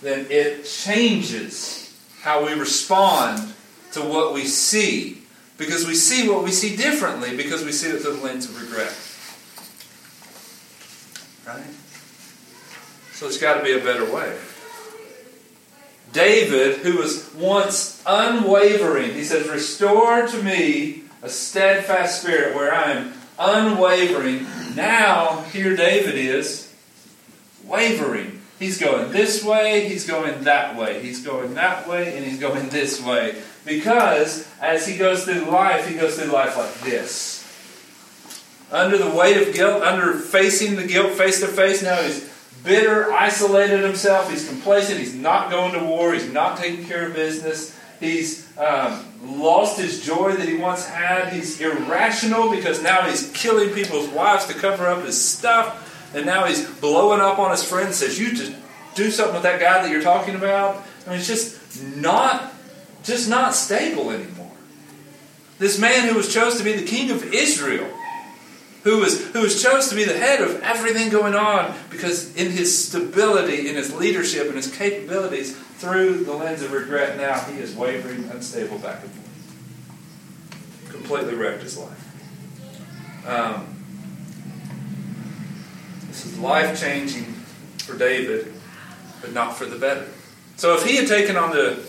then 0.00 0.26
it 0.30 0.64
changes 0.64 1.94
how 2.22 2.46
we 2.46 2.54
respond 2.54 3.52
to 3.92 4.00
what 4.00 4.32
we 4.32 4.44
see. 4.44 5.22
Because 5.58 5.86
we 5.86 5.94
see 5.94 6.28
what 6.28 6.42
we 6.42 6.50
see 6.50 6.74
differently 6.74 7.36
because 7.36 7.62
we 7.62 7.72
see 7.72 7.90
it 7.90 8.00
through 8.00 8.16
the 8.16 8.24
lens 8.24 8.46
of 8.46 8.60
regret. 8.60 8.96
Right? 11.46 11.74
So 13.12 13.26
there's 13.26 13.38
got 13.38 13.58
to 13.58 13.62
be 13.62 13.78
a 13.78 13.84
better 13.84 14.10
way. 14.10 14.36
David, 16.12 16.78
who 16.78 16.96
was 16.98 17.32
once 17.34 18.02
unwavering, 18.06 19.12
he 19.12 19.24
says, 19.24 19.48
Restore 19.48 20.26
to 20.26 20.42
me 20.42 21.01
a 21.22 21.28
steadfast 21.28 22.20
spirit 22.20 22.54
where 22.54 22.74
I 22.74 22.92
am 22.92 23.12
unwavering. 23.38 24.46
Now, 24.74 25.42
here 25.52 25.76
David 25.76 26.16
is 26.16 26.74
wavering. 27.64 28.40
He's 28.58 28.78
going 28.78 29.10
this 29.10 29.42
way, 29.42 29.88
he's 29.88 30.06
going 30.06 30.44
that 30.44 30.76
way, 30.76 31.02
he's 31.02 31.24
going 31.24 31.54
that 31.54 31.88
way, 31.88 32.16
and 32.16 32.24
he's 32.24 32.38
going 32.38 32.68
this 32.68 33.00
way. 33.02 33.40
Because 33.64 34.48
as 34.60 34.86
he 34.86 34.96
goes 34.96 35.24
through 35.24 35.46
life, 35.46 35.88
he 35.88 35.96
goes 35.96 36.16
through 36.18 36.30
life 36.30 36.56
like 36.56 36.74
this. 36.80 37.40
Under 38.70 38.96
the 38.96 39.10
weight 39.10 39.36
of 39.36 39.54
guilt, 39.54 39.82
under 39.82 40.14
facing 40.14 40.76
the 40.76 40.86
guilt 40.86 41.12
face 41.12 41.40
to 41.40 41.48
face, 41.48 41.82
now 41.82 42.00
he's 42.02 42.30
bitter, 42.64 43.12
isolated 43.12 43.80
himself, 43.80 44.30
he's 44.30 44.48
complacent, 44.48 44.98
he's 44.98 45.14
not 45.14 45.50
going 45.50 45.72
to 45.72 45.84
war, 45.84 46.12
he's 46.12 46.32
not 46.32 46.56
taking 46.56 46.84
care 46.86 47.08
of 47.08 47.14
business, 47.14 47.76
he's 48.02 48.56
um, 48.58 49.04
lost 49.22 49.78
his 49.78 50.04
joy 50.04 50.32
that 50.32 50.48
he 50.48 50.56
once 50.56 50.86
had, 50.86 51.32
he's 51.32 51.60
irrational 51.60 52.50
because 52.50 52.82
now 52.82 53.02
he's 53.02 53.30
killing 53.32 53.70
people's 53.70 54.08
wives 54.08 54.46
to 54.46 54.54
cover 54.54 54.86
up 54.86 55.04
his 55.04 55.22
stuff. 55.22 55.88
And 56.14 56.26
now 56.26 56.44
he's 56.44 56.68
blowing 56.68 57.20
up 57.20 57.38
on 57.38 57.50
his 57.50 57.64
friend 57.64 57.86
and 57.86 57.94
says, 57.94 58.18
You 58.18 58.34
just 58.34 58.52
do 58.94 59.10
something 59.10 59.34
with 59.34 59.44
that 59.44 59.60
guy 59.60 59.82
that 59.82 59.90
you're 59.90 60.02
talking 60.02 60.34
about. 60.34 60.82
I 61.06 61.10
mean, 61.10 61.18
it's 61.18 61.26
just 61.26 61.82
not 61.96 62.52
just 63.02 63.28
not 63.28 63.54
stable 63.54 64.10
anymore. 64.10 64.50
This 65.58 65.78
man 65.78 66.08
who 66.08 66.16
was 66.16 66.32
chosen 66.32 66.58
to 66.58 66.64
be 66.64 66.72
the 66.74 66.86
king 66.86 67.10
of 67.10 67.32
Israel, 67.32 67.88
who 68.84 68.98
was 68.98 69.28
who 69.32 69.42
was 69.42 69.62
chosen 69.62 69.90
to 69.90 69.96
be 69.96 70.04
the 70.04 70.18
head 70.18 70.40
of 70.40 70.60
everything 70.62 71.08
going 71.10 71.34
on, 71.34 71.74
because 71.90 72.34
in 72.36 72.50
his 72.50 72.86
stability, 72.86 73.68
in 73.68 73.76
his 73.76 73.94
leadership, 73.94 74.46
and 74.46 74.56
his 74.56 74.74
capabilities, 74.74 75.56
through 75.56 76.24
the 76.24 76.32
lens 76.32 76.62
of 76.62 76.72
regret, 76.72 77.16
now 77.16 77.38
he 77.40 77.58
is 77.58 77.74
wavering, 77.74 78.24
unstable 78.30 78.78
back 78.78 79.02
and 79.02 79.10
forth. 79.10 80.90
Completely 80.90 81.34
wrecked 81.34 81.62
his 81.62 81.76
life. 81.78 83.26
Um, 83.26 83.66
this 86.08 86.26
is 86.26 86.38
life 86.38 86.80
changing 86.80 87.24
for 87.78 87.96
David, 87.96 88.52
but 89.20 89.32
not 89.32 89.56
for 89.56 89.64
the 89.64 89.76
better. 89.76 90.08
So 90.56 90.74
if 90.74 90.84
he 90.84 90.96
had 90.96 91.08
taken 91.08 91.36
on 91.36 91.50
the 91.50 91.84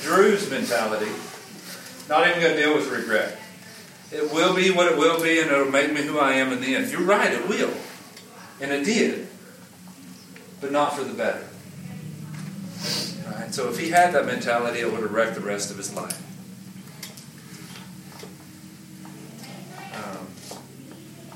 Drew's 0.00 0.50
mentality, 0.50 1.10
not 2.08 2.26
even 2.28 2.40
going 2.40 2.56
to 2.56 2.60
deal 2.60 2.74
with 2.74 2.90
regret. 2.90 3.38
It 4.14 4.32
will 4.32 4.54
be 4.54 4.70
what 4.70 4.92
it 4.92 4.96
will 4.96 5.20
be, 5.20 5.40
and 5.40 5.50
it'll 5.50 5.72
make 5.72 5.92
me 5.92 6.02
who 6.02 6.20
I 6.20 6.34
am 6.34 6.52
in 6.52 6.60
the 6.60 6.76
end. 6.76 6.88
You're 6.92 7.02
right, 7.02 7.32
it 7.32 7.48
will. 7.48 7.74
And 8.60 8.70
it 8.70 8.84
did. 8.84 9.26
But 10.60 10.70
not 10.70 10.96
for 10.96 11.02
the 11.02 11.14
better. 11.14 11.44
Right? 13.28 13.52
So 13.52 13.68
if 13.68 13.78
he 13.80 13.90
had 13.90 14.14
that 14.14 14.24
mentality, 14.24 14.78
it 14.78 14.92
would 14.92 15.02
have 15.02 15.12
wrecked 15.12 15.34
the 15.34 15.40
rest 15.40 15.72
of 15.72 15.78
his 15.78 15.92
life. 15.96 16.22
Um, 19.96 20.28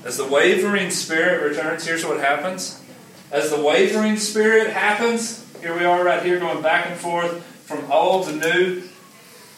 as 0.05 0.15
the 0.15 0.27
wavering 0.27 0.89
spirit 0.89 1.49
returns, 1.49 1.85
here's 1.85 2.05
what 2.05 2.21
happens. 2.21 2.81
As 3.29 3.49
the 3.49 3.61
wavering 3.61 4.15
spirit 4.15 4.71
happens, 4.71 5.45
here 5.59 5.77
we 5.77 5.83
are 5.83 6.01
right 6.01 6.23
here 6.23 6.39
going 6.39 6.61
back 6.61 6.87
and 6.87 6.97
forth 6.97 7.43
from 7.43 7.91
old 7.91 8.27
to 8.27 8.35
new. 8.35 8.83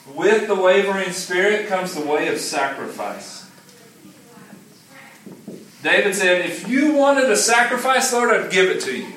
With 0.08 0.48
the 0.48 0.56
wavering 0.56 1.12
spirit 1.12 1.68
comes 1.68 1.94
the 1.94 2.06
way 2.06 2.28
of 2.28 2.40
sacrifice. 2.40 3.50
David 5.84 6.16
said, 6.16 6.46
If 6.46 6.68
you 6.68 6.94
wanted 6.94 7.30
a 7.30 7.38
sacrifice, 7.38 8.12
Lord, 8.14 8.30
I'd 8.30 8.52
give 8.52 8.70
it 8.70 8.82
to 8.82 8.98
you. 8.98 9.14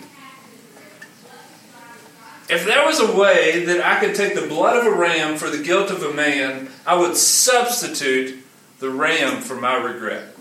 If 2.49 2.67
there 2.67 2.85
was 2.85 3.01
a 3.01 3.17
way 3.17 3.65
that 3.65 3.85
I 3.85 4.01
could 4.01 4.15
take 4.15 4.35
the 4.35 4.47
blood 4.47 4.77
of 4.77 4.93
a 4.93 4.97
ram 4.97 5.37
for 5.37 5.49
the 5.49 5.63
guilt 5.63 5.91
of 5.91 6.03
a 6.03 6.13
man, 6.13 6.69
I 6.87 6.95
would 6.95 7.17
substitute 7.17 8.45
the 8.81 8.91
ram 8.91 9.41
for 9.41 9.55
my 9.55 9.77
regret. 9.77 10.37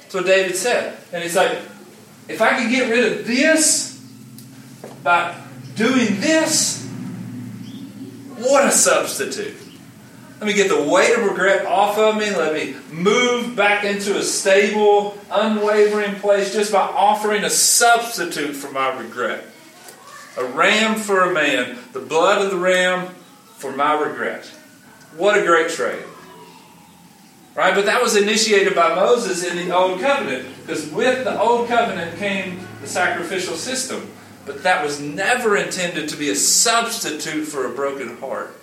That's 0.00 0.14
what 0.14 0.26
David 0.26 0.56
said. 0.56 0.98
And 1.12 1.22
he's 1.22 1.36
like, 1.36 1.58
if 2.28 2.40
I 2.40 2.62
could 2.62 2.70
get 2.70 2.90
rid 2.90 3.12
of 3.12 3.26
this 3.26 4.02
by 5.02 5.38
doing 5.74 6.20
this, 6.20 6.85
what 8.38 8.66
a 8.66 8.72
substitute. 8.72 9.56
Let 10.40 10.46
me 10.48 10.52
get 10.52 10.68
the 10.68 10.82
weight 10.82 11.16
of 11.16 11.24
regret 11.24 11.64
off 11.64 11.96
of 11.96 12.16
me. 12.16 12.30
Let 12.30 12.52
me 12.52 12.76
move 12.92 13.56
back 13.56 13.84
into 13.84 14.18
a 14.18 14.22
stable, 14.22 15.16
unwavering 15.30 16.16
place 16.16 16.52
just 16.52 16.72
by 16.72 16.82
offering 16.82 17.44
a 17.44 17.50
substitute 17.50 18.52
for 18.52 18.70
my 18.70 18.98
regret. 18.98 19.44
A 20.36 20.44
ram 20.44 20.96
for 20.96 21.22
a 21.22 21.32
man, 21.32 21.78
the 21.92 22.00
blood 22.00 22.44
of 22.44 22.50
the 22.50 22.58
ram 22.58 23.14
for 23.56 23.72
my 23.72 23.94
regret. 23.98 24.44
What 25.16 25.38
a 25.38 25.42
great 25.42 25.70
trade. 25.70 26.04
Right? 27.54 27.74
But 27.74 27.86
that 27.86 28.02
was 28.02 28.16
initiated 28.16 28.74
by 28.74 28.94
Moses 28.94 29.42
in 29.42 29.56
the 29.56 29.74
Old 29.74 29.98
Covenant, 30.00 30.46
because 30.60 30.90
with 30.90 31.24
the 31.24 31.40
Old 31.40 31.68
Covenant 31.68 32.18
came 32.18 32.60
the 32.82 32.86
sacrificial 32.86 33.56
system. 33.56 34.06
But 34.46 34.62
that 34.62 34.84
was 34.84 35.00
never 35.00 35.56
intended 35.56 36.08
to 36.10 36.16
be 36.16 36.30
a 36.30 36.36
substitute 36.36 37.44
for 37.44 37.66
a 37.66 37.74
broken 37.74 38.16
heart. 38.18 38.56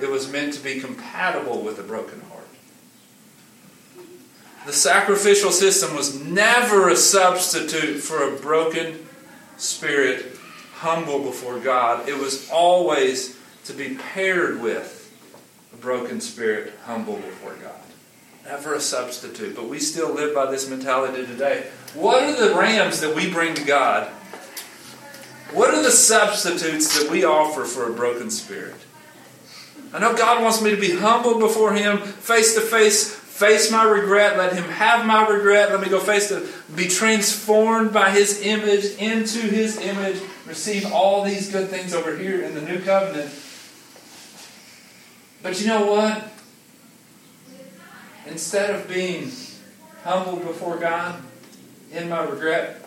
It 0.00 0.10
was 0.10 0.32
meant 0.32 0.54
to 0.54 0.60
be 0.60 0.80
compatible 0.80 1.60
with 1.62 1.78
a 1.78 1.82
broken 1.82 2.22
heart. 2.22 2.48
The 4.66 4.72
sacrificial 4.72 5.52
system 5.52 5.94
was 5.94 6.18
never 6.18 6.88
a 6.88 6.96
substitute 6.96 8.00
for 8.00 8.26
a 8.26 8.36
broken 8.38 9.06
spirit, 9.58 10.38
humble 10.72 11.22
before 11.22 11.58
God. 11.60 12.08
It 12.08 12.18
was 12.18 12.50
always 12.50 13.38
to 13.66 13.74
be 13.74 13.96
paired 14.14 14.62
with 14.62 15.02
a 15.74 15.76
broken 15.76 16.22
spirit, 16.22 16.72
humble 16.86 17.16
before 17.16 17.54
God. 17.62 17.72
Never 18.46 18.74
a 18.74 18.80
substitute. 18.80 19.54
But 19.54 19.68
we 19.68 19.78
still 19.78 20.12
live 20.12 20.34
by 20.34 20.50
this 20.50 20.68
mentality 20.68 21.26
today. 21.26 21.66
What 21.92 22.22
are 22.22 22.48
the 22.48 22.54
rams 22.54 23.00
that 23.00 23.14
we 23.14 23.30
bring 23.30 23.54
to 23.54 23.64
God? 23.64 24.10
What 25.54 25.72
are 25.72 25.82
the 25.84 25.92
substitutes 25.92 26.98
that 26.98 27.12
we 27.12 27.22
offer 27.24 27.64
for 27.64 27.88
a 27.88 27.92
broken 27.92 28.28
spirit? 28.28 28.74
I 29.92 30.00
know 30.00 30.12
God 30.16 30.42
wants 30.42 30.60
me 30.60 30.70
to 30.70 30.76
be 30.76 30.96
humble 30.96 31.38
before 31.38 31.72
Him, 31.72 31.98
face 31.98 32.56
to 32.56 32.60
face, 32.60 33.14
face 33.14 33.70
my 33.70 33.84
regret, 33.84 34.36
let 34.36 34.52
Him 34.52 34.64
have 34.64 35.06
my 35.06 35.24
regret, 35.28 35.70
let 35.70 35.80
me 35.80 35.88
go 35.88 36.00
face 36.00 36.28
to 36.30 36.44
be 36.74 36.88
transformed 36.88 37.92
by 37.92 38.10
His 38.10 38.42
image 38.42 38.96
into 38.98 39.38
His 39.38 39.76
image, 39.76 40.20
receive 40.44 40.92
all 40.92 41.22
these 41.22 41.52
good 41.52 41.68
things 41.68 41.94
over 41.94 42.16
here 42.16 42.42
in 42.42 42.56
the 42.56 42.62
new 42.62 42.80
covenant. 42.80 43.32
But 45.40 45.60
you 45.60 45.68
know 45.68 45.86
what? 45.86 46.32
Instead 48.26 48.70
of 48.74 48.88
being 48.88 49.30
humble 50.02 50.38
before 50.38 50.78
God 50.78 51.22
in 51.92 52.08
my 52.08 52.24
regret, 52.24 52.83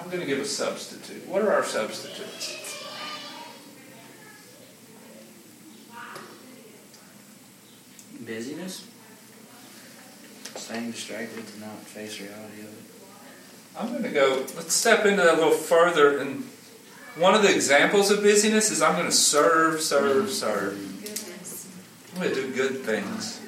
I'm 0.00 0.06
going 0.06 0.20
to 0.20 0.26
give 0.26 0.38
a 0.38 0.46
substitute. 0.46 1.28
What 1.28 1.42
are 1.42 1.52
our 1.52 1.62
substitutes? 1.62 2.56
Busyness. 8.24 8.86
Staying 10.56 10.92
distracted 10.92 11.46
to 11.46 11.60
not 11.60 11.76
face 11.80 12.18
reality 12.18 12.60
of 12.60 12.68
it. 12.68 12.90
I'm 13.78 13.90
going 13.90 14.02
to 14.02 14.10
go, 14.10 14.46
let's 14.56 14.72
step 14.72 15.04
into 15.04 15.22
that 15.22 15.34
a 15.34 15.36
little 15.36 15.52
further. 15.52 16.18
And 16.18 16.44
one 17.16 17.34
of 17.34 17.42
the 17.42 17.54
examples 17.54 18.10
of 18.10 18.22
busyness 18.22 18.70
is 18.70 18.80
I'm 18.80 18.94
going 18.94 19.06
to 19.06 19.12
serve, 19.12 19.80
serve, 19.82 20.24
mm-hmm. 20.24 20.32
serve. 20.32 21.00
Goodness. 21.02 21.68
I'm 22.14 22.22
going 22.22 22.34
to 22.34 22.42
do 22.42 22.54
good 22.54 22.80
things. 22.84 23.40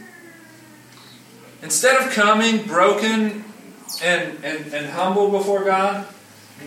Instead 1.63 2.03
of 2.03 2.13
coming 2.13 2.65
broken 2.67 3.45
and, 4.03 4.45
and, 4.45 4.75
and 4.75 4.87
humble 4.91 5.31
before 5.31 5.65
God, 5.65 6.07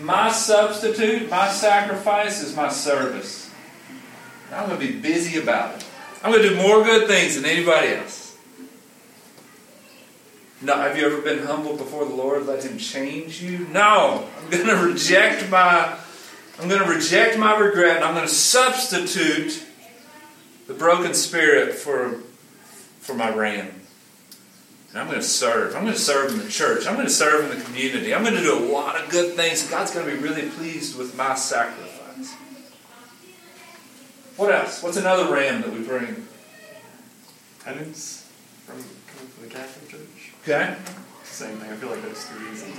my 0.00 0.30
substitute, 0.30 1.30
my 1.30 1.48
sacrifice 1.50 2.42
is 2.42 2.54
my 2.54 2.68
service. 2.68 3.50
I'm 4.52 4.68
going 4.68 4.80
to 4.80 4.86
be 4.86 4.98
busy 4.98 5.40
about 5.40 5.76
it. 5.76 5.84
I'm 6.22 6.32
going 6.32 6.42
to 6.42 6.50
do 6.50 6.56
more 6.56 6.84
good 6.84 7.08
things 7.08 7.36
than 7.36 7.44
anybody 7.44 7.88
else. 7.94 8.36
No, 10.62 10.76
have 10.76 10.96
you 10.96 11.04
ever 11.06 11.20
been 11.20 11.44
humble 11.46 11.76
before 11.76 12.04
the 12.04 12.14
Lord? 12.14 12.46
Let 12.46 12.64
Him 12.64 12.78
change 12.78 13.42
you? 13.42 13.66
No. 13.68 14.26
I'm 14.38 14.50
going 14.50 14.66
to 14.66 14.76
reject 14.76 15.50
my 15.50 15.98
I'm 16.58 16.70
going 16.70 16.82
to 16.82 16.88
reject 16.88 17.36
my 17.38 17.56
regret 17.58 17.96
and 17.96 18.04
I'm 18.04 18.14
going 18.14 18.26
to 18.26 18.32
substitute 18.32 19.62
the 20.66 20.72
broken 20.72 21.12
spirit 21.12 21.74
for 21.74 22.20
for 23.00 23.14
my 23.14 23.32
ram. 23.32 23.75
And 24.96 25.02
I'm 25.02 25.10
going 25.10 25.20
to 25.20 25.28
serve. 25.28 25.76
I'm 25.76 25.82
going 25.82 25.92
to 25.92 26.00
serve 26.00 26.32
in 26.32 26.38
the 26.38 26.48
church. 26.48 26.86
I'm 26.86 26.94
going 26.94 27.06
to 27.06 27.12
serve 27.12 27.44
in 27.44 27.58
the 27.58 27.62
community. 27.62 28.14
I'm 28.14 28.22
going 28.22 28.34
to 28.34 28.40
do 28.40 28.58
a 28.58 28.64
lot 28.72 28.98
of 28.98 29.10
good 29.10 29.34
things. 29.34 29.68
God's 29.68 29.92
going 29.92 30.06
to 30.06 30.12
be 30.12 30.18
really 30.18 30.48
pleased 30.48 30.96
with 30.96 31.14
my 31.14 31.34
sacrifice. 31.34 32.32
What 34.38 34.54
else? 34.54 34.82
What's 34.82 34.96
another 34.96 35.30
ram 35.30 35.60
that 35.60 35.70
we 35.70 35.80
bring? 35.80 36.26
Penance 37.62 38.26
from 38.64 38.78
from 38.78 39.46
the 39.46 39.54
Catholic 39.54 39.90
Church. 39.90 40.32
Okay. 40.44 40.74
Same 41.24 41.58
thing. 41.58 41.70
I 41.70 41.76
feel 41.76 41.90
like 41.90 42.00
that's 42.00 42.26
too 42.30 42.36
easy 42.50 42.72
to 42.72 42.78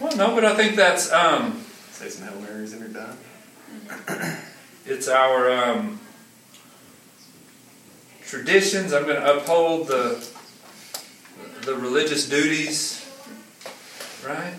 Well, 0.00 0.16
no, 0.16 0.34
but 0.34 0.46
I 0.46 0.56
think 0.56 0.76
that's 0.76 1.12
um, 1.12 1.62
say 1.90 2.08
some 2.08 2.26
Hail 2.26 2.40
Marys 2.40 2.72
and 2.72 2.80
you're 2.80 2.88
done. 2.88 3.18
it's 4.86 5.08
our 5.08 5.52
um, 5.52 6.00
traditions. 8.22 8.94
I'm 8.94 9.04
going 9.04 9.20
to 9.20 9.36
uphold 9.36 9.88
the 9.88 10.26
the 11.64 11.74
religious 11.74 12.28
duties, 12.28 13.00
right? 14.26 14.52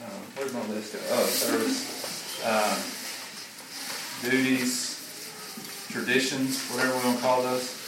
Uh, 0.00 0.08
where's 0.36 0.52
my 0.54 0.66
list? 0.68 0.94
Go? 0.94 0.98
Oh, 1.10 1.24
service, 1.26 2.42
uh, 2.44 2.80
duties, 4.30 5.28
traditions, 5.90 6.66
whatever 6.70 6.96
we 6.96 7.04
want 7.04 7.16
to 7.16 7.22
call 7.22 7.42
those. 7.42 7.78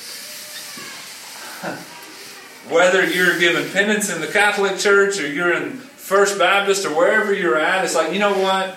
Whether 2.68 3.06
you're 3.06 3.38
given 3.38 3.70
penance 3.70 4.14
in 4.14 4.20
the 4.20 4.26
Catholic 4.26 4.78
Church 4.78 5.18
or 5.18 5.26
you're 5.26 5.54
in 5.54 5.72
First 5.72 6.38
Baptist 6.38 6.84
or 6.84 6.94
wherever 6.94 7.32
you're 7.32 7.58
at, 7.58 7.84
it's 7.84 7.94
like 7.94 8.12
you 8.12 8.18
know 8.18 8.38
what, 8.38 8.76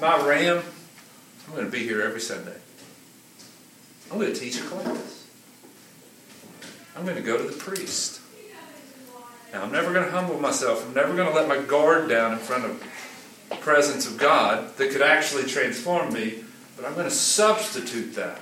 my 0.00 0.24
ram, 0.24 0.62
I'm 1.48 1.54
going 1.54 1.66
to 1.66 1.72
be 1.72 1.80
here 1.80 2.02
every 2.02 2.20
Sunday. 2.20 2.56
I'm 4.12 4.18
going 4.18 4.32
to 4.32 4.38
teach 4.38 4.58
a 4.60 4.62
class. 4.62 5.23
I'm 6.96 7.04
going 7.04 7.16
to 7.16 7.22
go 7.22 7.36
to 7.36 7.44
the 7.44 7.56
priest. 7.56 8.20
Now, 9.52 9.62
I'm 9.62 9.72
never 9.72 9.92
going 9.92 10.04
to 10.04 10.10
humble 10.10 10.38
myself. 10.38 10.86
I'm 10.86 10.94
never 10.94 11.14
going 11.14 11.28
to 11.28 11.34
let 11.34 11.48
my 11.48 11.58
guard 11.58 12.08
down 12.08 12.32
in 12.32 12.38
front 12.38 12.64
of 12.64 12.82
the 13.50 13.56
presence 13.56 14.06
of 14.06 14.18
God 14.18 14.76
that 14.76 14.90
could 14.90 15.02
actually 15.02 15.44
transform 15.44 16.12
me, 16.12 16.44
but 16.76 16.84
I'm 16.84 16.94
going 16.94 17.08
to 17.08 17.14
substitute 17.14 18.14
that 18.14 18.40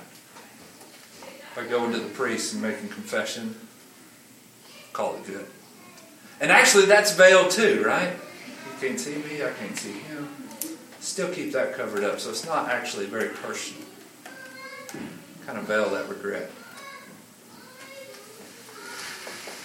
by 1.55 1.65
going 1.65 1.91
to 1.93 1.99
the 1.99 2.09
priest 2.09 2.53
and 2.53 2.61
making 2.61 2.89
confession. 2.89 3.55
Call 4.91 5.15
it 5.15 5.25
good. 5.25 5.45
And 6.41 6.51
actually, 6.51 6.85
that's 6.85 7.15
veiled 7.15 7.51
too, 7.51 7.83
right? 7.85 8.11
You 8.11 8.87
can't 8.87 8.99
see 8.99 9.15
me, 9.15 9.43
I 9.43 9.51
can't 9.51 9.77
see 9.77 9.91
him. 9.91 10.29
Still 10.99 11.31
keep 11.31 11.51
that 11.51 11.73
covered 11.73 12.03
up, 12.03 12.19
so 12.19 12.29
it's 12.29 12.45
not 12.45 12.69
actually 12.69 13.05
very 13.05 13.29
personal. 13.29 13.85
Kind 15.45 15.57
of 15.57 15.65
veil 15.65 15.89
that 15.91 16.07
regret. 16.09 16.49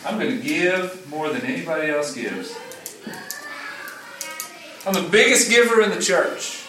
I'm 0.07 0.19
going 0.19 0.39
to 0.39 0.43
give 0.43 1.09
more 1.09 1.31
than 1.31 1.43
anybody 1.43 1.91
else 1.91 2.15
gives. 2.15 2.57
I'm 4.87 4.95
the 4.95 5.09
biggest 5.11 5.51
giver 5.51 5.81
in 5.83 5.91
the 5.91 6.01
church. 6.01 6.65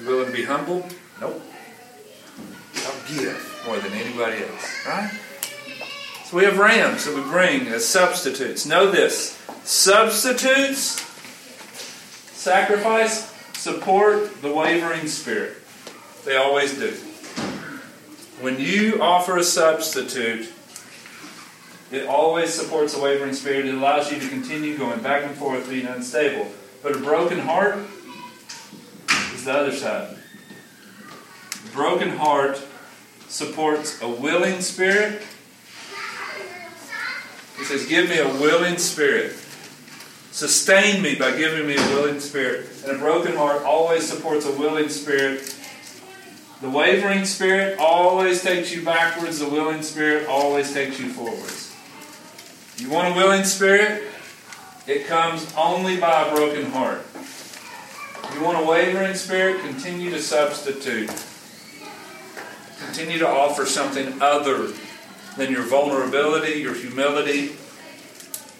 You 0.00 0.06
willing 0.06 0.26
to 0.26 0.32
be 0.32 0.44
humble? 0.44 0.86
Nope. 1.20 1.42
I'll 2.76 3.14
give 3.14 3.62
more 3.66 3.78
than 3.78 3.92
anybody 3.92 4.44
else, 4.44 4.86
right? 4.86 5.10
So 6.24 6.36
we 6.36 6.44
have 6.44 6.58
rams 6.58 7.04
that 7.04 7.14
we 7.14 7.22
bring 7.22 7.68
as 7.68 7.86
substitutes. 7.86 8.66
Know 8.66 8.90
this 8.90 9.38
substitutes, 9.64 11.00
sacrifice, 12.32 13.30
support 13.56 14.42
the 14.42 14.52
wavering 14.52 15.06
spirit. 15.06 15.56
They 16.24 16.36
always 16.36 16.74
do. 16.76 16.90
When 18.40 18.58
you 18.58 19.00
offer 19.00 19.36
a 19.36 19.44
substitute, 19.44 20.52
it 21.92 22.06
always 22.06 22.52
supports 22.54 22.96
a 22.96 23.00
wavering 23.00 23.34
spirit. 23.34 23.66
It 23.66 23.74
allows 23.74 24.10
you 24.10 24.18
to 24.18 24.28
continue 24.28 24.78
going 24.78 25.00
back 25.00 25.24
and 25.24 25.36
forth, 25.36 25.68
being 25.68 25.86
unstable. 25.86 26.50
But 26.82 26.96
a 26.96 26.98
broken 26.98 27.38
heart 27.38 27.78
is 29.34 29.44
the 29.44 29.52
other 29.52 29.72
side. 29.72 30.16
A 31.66 31.74
broken 31.74 32.08
heart 32.16 32.62
supports 33.28 34.00
a 34.00 34.08
willing 34.08 34.62
spirit. 34.62 35.22
He 37.58 37.64
says, 37.64 37.86
Give 37.86 38.08
me 38.08 38.18
a 38.18 38.28
willing 38.28 38.78
spirit. 38.78 39.36
Sustain 40.30 41.02
me 41.02 41.16
by 41.16 41.36
giving 41.36 41.66
me 41.66 41.76
a 41.76 41.88
willing 41.94 42.20
spirit. 42.20 42.70
And 42.86 42.96
a 42.96 42.98
broken 42.98 43.36
heart 43.36 43.64
always 43.64 44.08
supports 44.08 44.46
a 44.46 44.52
willing 44.52 44.88
spirit. 44.88 45.54
The 46.62 46.70
wavering 46.70 47.26
spirit 47.26 47.78
always 47.78 48.40
takes 48.40 48.74
you 48.74 48.82
backwards, 48.82 49.40
the 49.40 49.48
willing 49.48 49.82
spirit 49.82 50.26
always 50.26 50.72
takes 50.72 50.98
you 50.98 51.10
forwards. 51.10 51.71
You 52.82 52.90
want 52.90 53.14
a 53.14 53.16
willing 53.16 53.44
spirit? 53.44 54.02
It 54.88 55.06
comes 55.06 55.54
only 55.56 55.98
by 55.98 56.26
a 56.26 56.34
broken 56.34 56.68
heart. 56.72 57.06
You 58.34 58.42
want 58.42 58.58
a 58.58 58.68
wavering 58.68 59.14
spirit? 59.14 59.60
Continue 59.60 60.10
to 60.10 60.20
substitute. 60.20 61.08
Continue 62.84 63.20
to 63.20 63.28
offer 63.28 63.66
something 63.66 64.20
other 64.20 64.72
than 65.36 65.52
your 65.52 65.62
vulnerability, 65.62 66.58
your 66.58 66.74
humility, 66.74 67.52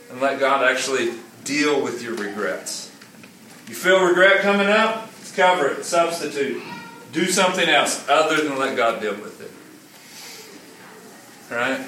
and 0.09 0.21
let 0.21 0.39
God 0.39 0.65
actually 0.65 1.15
deal 1.43 1.83
with 1.83 2.01
your 2.01 2.15
regrets. 2.15 2.93
You 3.67 3.75
feel 3.75 4.05
regret 4.05 4.43
coming 4.43 4.69
up? 4.69 5.11
Cover 5.35 5.67
it. 5.67 5.85
Substitute. 5.85 6.63
Do 7.11 7.25
something 7.27 7.69
else 7.69 8.09
other 8.09 8.37
than 8.45 8.57
let 8.57 8.77
God 8.77 9.01
deal 9.03 9.15
with 9.15 9.41
it. 9.41 9.51
All 11.53 11.59
right? 11.59 11.85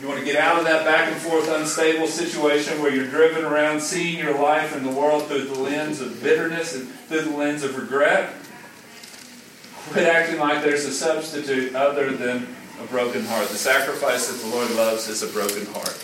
You 0.00 0.08
want 0.08 0.20
to 0.20 0.26
get 0.26 0.36
out 0.36 0.58
of 0.58 0.64
that 0.64 0.84
back 0.84 1.10
and 1.10 1.16
forth 1.20 1.48
unstable 1.48 2.06
situation 2.06 2.82
where 2.82 2.94
you're 2.94 3.08
driven 3.08 3.44
around 3.44 3.80
seeing 3.80 4.18
your 4.18 4.38
life 4.38 4.76
and 4.76 4.84
the 4.84 4.90
world 4.90 5.24
through 5.24 5.44
the 5.44 5.58
lens 5.58 6.02
of 6.02 6.22
bitterness 6.22 6.74
and 6.74 6.88
through 6.88 7.22
the 7.22 7.36
lens 7.36 7.62
of 7.62 7.78
regret. 7.78 8.30
Quit 9.90 10.06
acting 10.06 10.38
like 10.38 10.62
there's 10.62 10.84
a 10.84 10.92
substitute 10.92 11.74
other 11.74 12.10
than 12.10 12.46
a 12.78 12.84
broken 12.86 13.24
heart. 13.24 13.48
The 13.48 13.56
sacrifice 13.56 14.30
that 14.30 14.46
the 14.46 14.54
Lord 14.54 14.70
loves 14.72 15.08
is 15.08 15.22
a 15.22 15.28
broken 15.28 15.64
heart. 15.72 15.96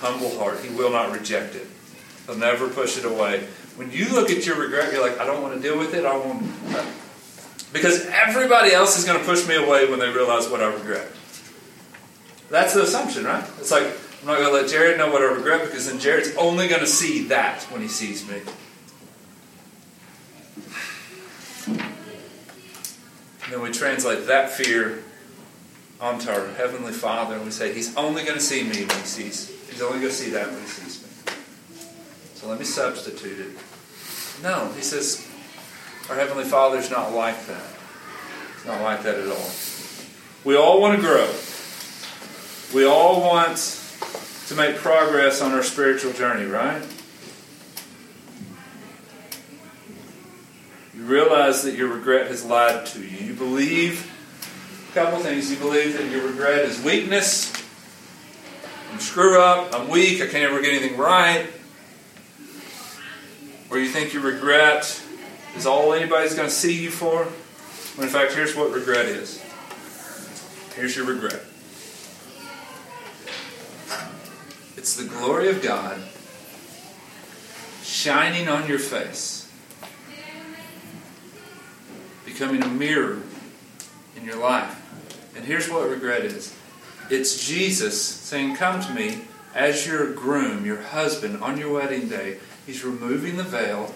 Humble 0.00 0.38
heart. 0.38 0.60
He 0.60 0.74
will 0.74 0.90
not 0.90 1.12
reject 1.12 1.56
it. 1.56 1.66
He'll 2.26 2.36
never 2.36 2.68
push 2.68 2.96
it 2.96 3.04
away. 3.04 3.46
When 3.76 3.90
you 3.90 4.08
look 4.14 4.30
at 4.30 4.46
your 4.46 4.56
regret, 4.56 4.92
you're 4.92 5.06
like, 5.06 5.20
I 5.20 5.26
don't 5.26 5.42
want 5.42 5.54
to 5.54 5.60
deal 5.60 5.78
with 5.78 5.92
it. 5.92 6.06
I 6.06 6.16
won't. 6.16 6.42
Because 7.72 8.06
everybody 8.06 8.72
else 8.72 8.98
is 8.98 9.04
going 9.04 9.18
to 9.18 9.24
push 9.26 9.46
me 9.46 9.56
away 9.56 9.90
when 9.90 9.98
they 9.98 10.08
realize 10.08 10.48
what 10.48 10.62
I 10.62 10.72
regret. 10.72 11.06
That's 12.50 12.74
the 12.74 12.82
assumption, 12.82 13.24
right? 13.24 13.44
It's 13.58 13.70
like, 13.70 13.86
I'm 14.20 14.26
not 14.26 14.38
going 14.38 14.48
to 14.48 14.54
let 14.54 14.68
Jared 14.68 14.98
know 14.98 15.10
what 15.10 15.22
I 15.22 15.26
regret 15.26 15.66
because 15.66 15.88
then 15.88 15.98
Jared's 15.98 16.34
only 16.36 16.66
going 16.68 16.80
to 16.80 16.86
see 16.86 17.28
that 17.28 17.62
when 17.64 17.82
he 17.82 17.88
sees 17.88 18.28
me. 18.28 18.40
And 21.66 23.54
then 23.54 23.62
we 23.62 23.70
translate 23.70 24.26
that 24.26 24.50
fear 24.50 25.02
onto 26.00 26.30
our 26.30 26.48
Heavenly 26.48 26.92
Father 26.92 27.34
and 27.34 27.44
we 27.44 27.50
say, 27.50 27.72
He's 27.72 27.96
only 27.96 28.22
going 28.22 28.34
to 28.36 28.42
see 28.44 28.62
me 28.62 28.84
when 28.84 28.98
He 28.98 29.06
sees. 29.06 29.48
He's 29.70 29.80
only 29.80 30.00
going 30.00 30.10
to 30.10 30.14
see 30.14 30.30
that 30.30 30.50
when 30.50 30.60
He 30.60 30.66
sees 30.66 31.02
me. 31.02 31.32
So 32.34 32.48
let 32.48 32.58
me 32.58 32.64
substitute 32.64 33.40
it. 33.40 34.42
No, 34.42 34.70
He 34.76 34.82
says, 34.82 35.26
our 36.10 36.16
Heavenly 36.16 36.44
Father's 36.44 36.90
not 36.90 37.12
like 37.12 37.46
that. 37.46 37.66
It's 38.54 38.66
not 38.66 38.82
like 38.82 39.02
that 39.04 39.14
at 39.14 39.28
all. 39.28 39.50
We 40.44 40.56
all 40.56 40.80
want 40.80 40.96
to 40.96 41.00
grow. 41.00 41.26
We 42.74 42.84
all 42.84 43.22
want 43.22 43.56
to 44.48 44.54
make 44.54 44.76
progress 44.76 45.40
on 45.40 45.52
our 45.52 45.62
spiritual 45.62 46.12
journey, 46.12 46.44
right? 46.44 46.82
You 50.94 51.02
realize 51.04 51.62
that 51.62 51.76
your 51.76 51.88
regret 51.88 52.26
has 52.26 52.44
lied 52.44 52.84
to 52.86 53.00
you. 53.00 53.28
You 53.28 53.34
believe 53.34 54.12
a 54.90 54.94
couple 54.94 55.18
things. 55.20 55.50
You 55.50 55.56
believe 55.56 55.96
that 55.96 56.10
your 56.10 56.26
regret 56.26 56.66
is 56.66 56.82
weakness. 56.82 57.52
I'm 58.92 58.98
screw 59.00 59.40
up. 59.40 59.74
I'm 59.74 59.88
weak. 59.88 60.20
I 60.20 60.26
can't 60.26 60.50
ever 60.50 60.60
get 60.60 60.74
anything 60.74 60.98
right. 60.98 61.46
Or 63.70 63.78
you 63.78 63.88
think 63.88 64.12
your 64.12 64.24
regret 64.24 65.02
is 65.56 65.64
all 65.64 65.94
anybody's 65.94 66.34
going 66.34 66.48
to 66.48 66.54
see 66.54 66.82
you 66.82 66.90
for. 66.90 67.24
When 67.96 68.06
in 68.06 68.12
fact, 68.12 68.34
here's 68.34 68.54
what 68.54 68.72
regret 68.72 69.06
is. 69.06 69.42
Here's 70.74 70.94
your 70.94 71.06
regret. 71.06 71.47
It's 74.78 74.94
the 74.94 75.08
glory 75.08 75.48
of 75.48 75.60
God 75.60 76.00
shining 77.82 78.46
on 78.46 78.68
your 78.68 78.78
face, 78.78 79.52
becoming 82.24 82.62
a 82.62 82.68
mirror 82.68 83.20
in 84.16 84.24
your 84.24 84.36
life. 84.36 84.80
And 85.34 85.44
here's 85.44 85.68
what 85.68 85.90
regret 85.90 86.24
is 86.24 86.54
it's 87.10 87.44
Jesus 87.44 88.00
saying, 88.00 88.54
Come 88.54 88.80
to 88.80 88.94
me 88.94 89.22
as 89.52 89.84
your 89.84 90.12
groom, 90.12 90.64
your 90.64 90.80
husband, 90.80 91.42
on 91.42 91.58
your 91.58 91.72
wedding 91.72 92.08
day. 92.08 92.38
He's 92.64 92.84
removing 92.84 93.36
the 93.36 93.42
veil 93.42 93.92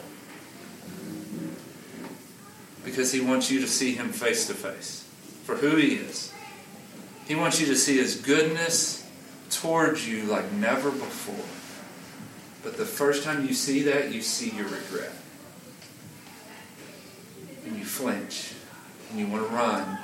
because 2.85 3.13
he 3.13 3.21
wants 3.21 3.53
you 3.53 3.61
to 3.61 3.69
see 3.69 3.93
him 3.95 4.09
face 4.09 4.49
to 4.49 4.55
face 4.55 5.09
for 5.45 5.55
who 5.55 5.77
he 5.77 5.95
is. 5.95 6.33
He 7.29 7.37
wants 7.37 7.61
you 7.61 7.67
to 7.67 7.77
see 7.77 7.99
his 7.99 8.17
goodness 8.17 9.02
towards 9.55 10.09
you 10.09 10.25
like 10.25 10.51
never 10.53 10.91
before. 10.91 11.45
But 12.63 12.77
the 12.77 12.85
first 12.85 13.25
time 13.25 13.47
you 13.47 13.55
see 13.55 13.83
that, 13.83 14.13
you 14.13 14.23
see 14.23 14.51
your 14.51 14.67
regret. 14.67 15.13
And 17.67 17.77
you 17.77 17.85
flinch. 17.85 18.55
And 19.11 19.19
you 19.19 19.27
want 19.27 19.49
to 19.49 19.55
run. 19.55 19.99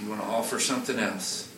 You 0.00 0.10
want 0.10 0.20
to 0.20 0.26
offer 0.26 0.60
something 0.60 0.98
else. 0.98 1.52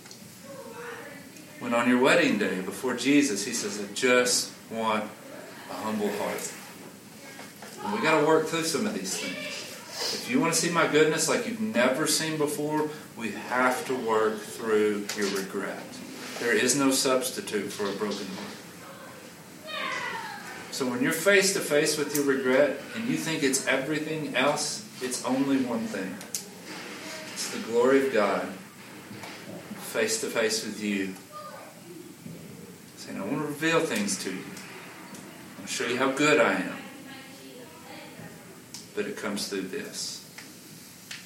When 1.59 1.75
on 1.75 1.89
your 1.89 2.01
wedding 2.01 2.39
day, 2.39 2.61
before 2.61 2.95
Jesus, 2.95 3.45
he 3.45 3.53
says, 3.53 3.81
I 3.81 3.93
just 3.93 4.53
want 4.71 5.05
a 5.71 5.75
humble 5.75 6.11
heart. 6.19 6.53
And 7.83 7.93
we 7.95 8.01
got 8.01 8.21
to 8.21 8.27
work 8.27 8.47
through 8.47 8.63
some 8.63 8.87
of 8.87 8.95
these 8.95 9.17
things. 9.17 9.59
If 10.15 10.31
you 10.31 10.39
want 10.39 10.55
to 10.55 10.59
see 10.59 10.71
my 10.71 10.87
goodness 10.87 11.29
like 11.29 11.49
you've 11.49 11.61
never 11.61 12.07
seen 12.07 12.39
before, 12.39 12.89
we 13.17 13.33
have 13.33 13.85
to 13.87 13.95
work 13.97 14.39
through 14.39 15.07
your 15.17 15.29
regret. 15.37 15.83
There 16.41 16.53
is 16.53 16.77
no 16.77 16.91
substitute 16.91 17.73
for 17.73 17.89
a 17.89 17.93
broken 17.93 18.27
heart. 18.27 18.59
So 20.71 20.89
when 20.89 21.03
you're 21.03 21.13
face 21.13 21.55
to 21.55 21.61
face 21.61 21.99
with 21.99 22.15
your 22.15 22.25
regret 22.25 22.81
and 22.95 23.09
you 23.09 23.17
think 23.17 23.43
it's 23.43 23.67
everything 23.67 24.37
else, 24.37 24.89
it's 25.03 25.25
only 25.25 25.57
one 25.59 25.87
thing. 25.87 26.15
It's 27.33 27.51
the 27.51 27.59
glory 27.73 28.07
of 28.07 28.13
God 28.13 28.47
face 29.89 30.21
to 30.21 30.29
face 30.29 30.65
with 30.65 30.81
you. 30.83 31.15
Saying, 32.97 33.19
I 33.19 33.25
want 33.25 33.39
to 33.39 33.47
reveal 33.47 33.81
things 33.81 34.23
to 34.23 34.31
you. 34.31 34.45
I'll 35.61 35.67
show 35.67 35.87
you 35.87 35.97
how 35.97 36.13
good 36.13 36.39
I 36.41 36.53
am. 36.53 36.77
But 38.95 39.07
it 39.07 39.17
comes 39.17 39.49
through 39.49 39.63
this. 39.63 40.25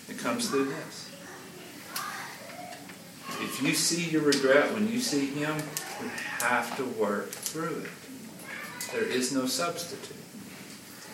It 0.09 0.19
comes 0.19 0.49
through 0.49 0.67
this. 0.67 1.12
If 3.43 3.61
you 3.63 3.75
see 3.75 4.09
your 4.09 4.23
regret 4.23 4.73
when 4.73 4.89
you 4.89 5.01
see 5.01 5.27
Him, 5.27 5.57
you 6.01 6.09
have 6.41 6.77
to 6.77 6.85
work 6.85 7.31
through 7.31 7.85
it. 7.85 7.91
There 8.93 9.05
is 9.05 9.33
no 9.33 9.47
substitute. 9.47 10.17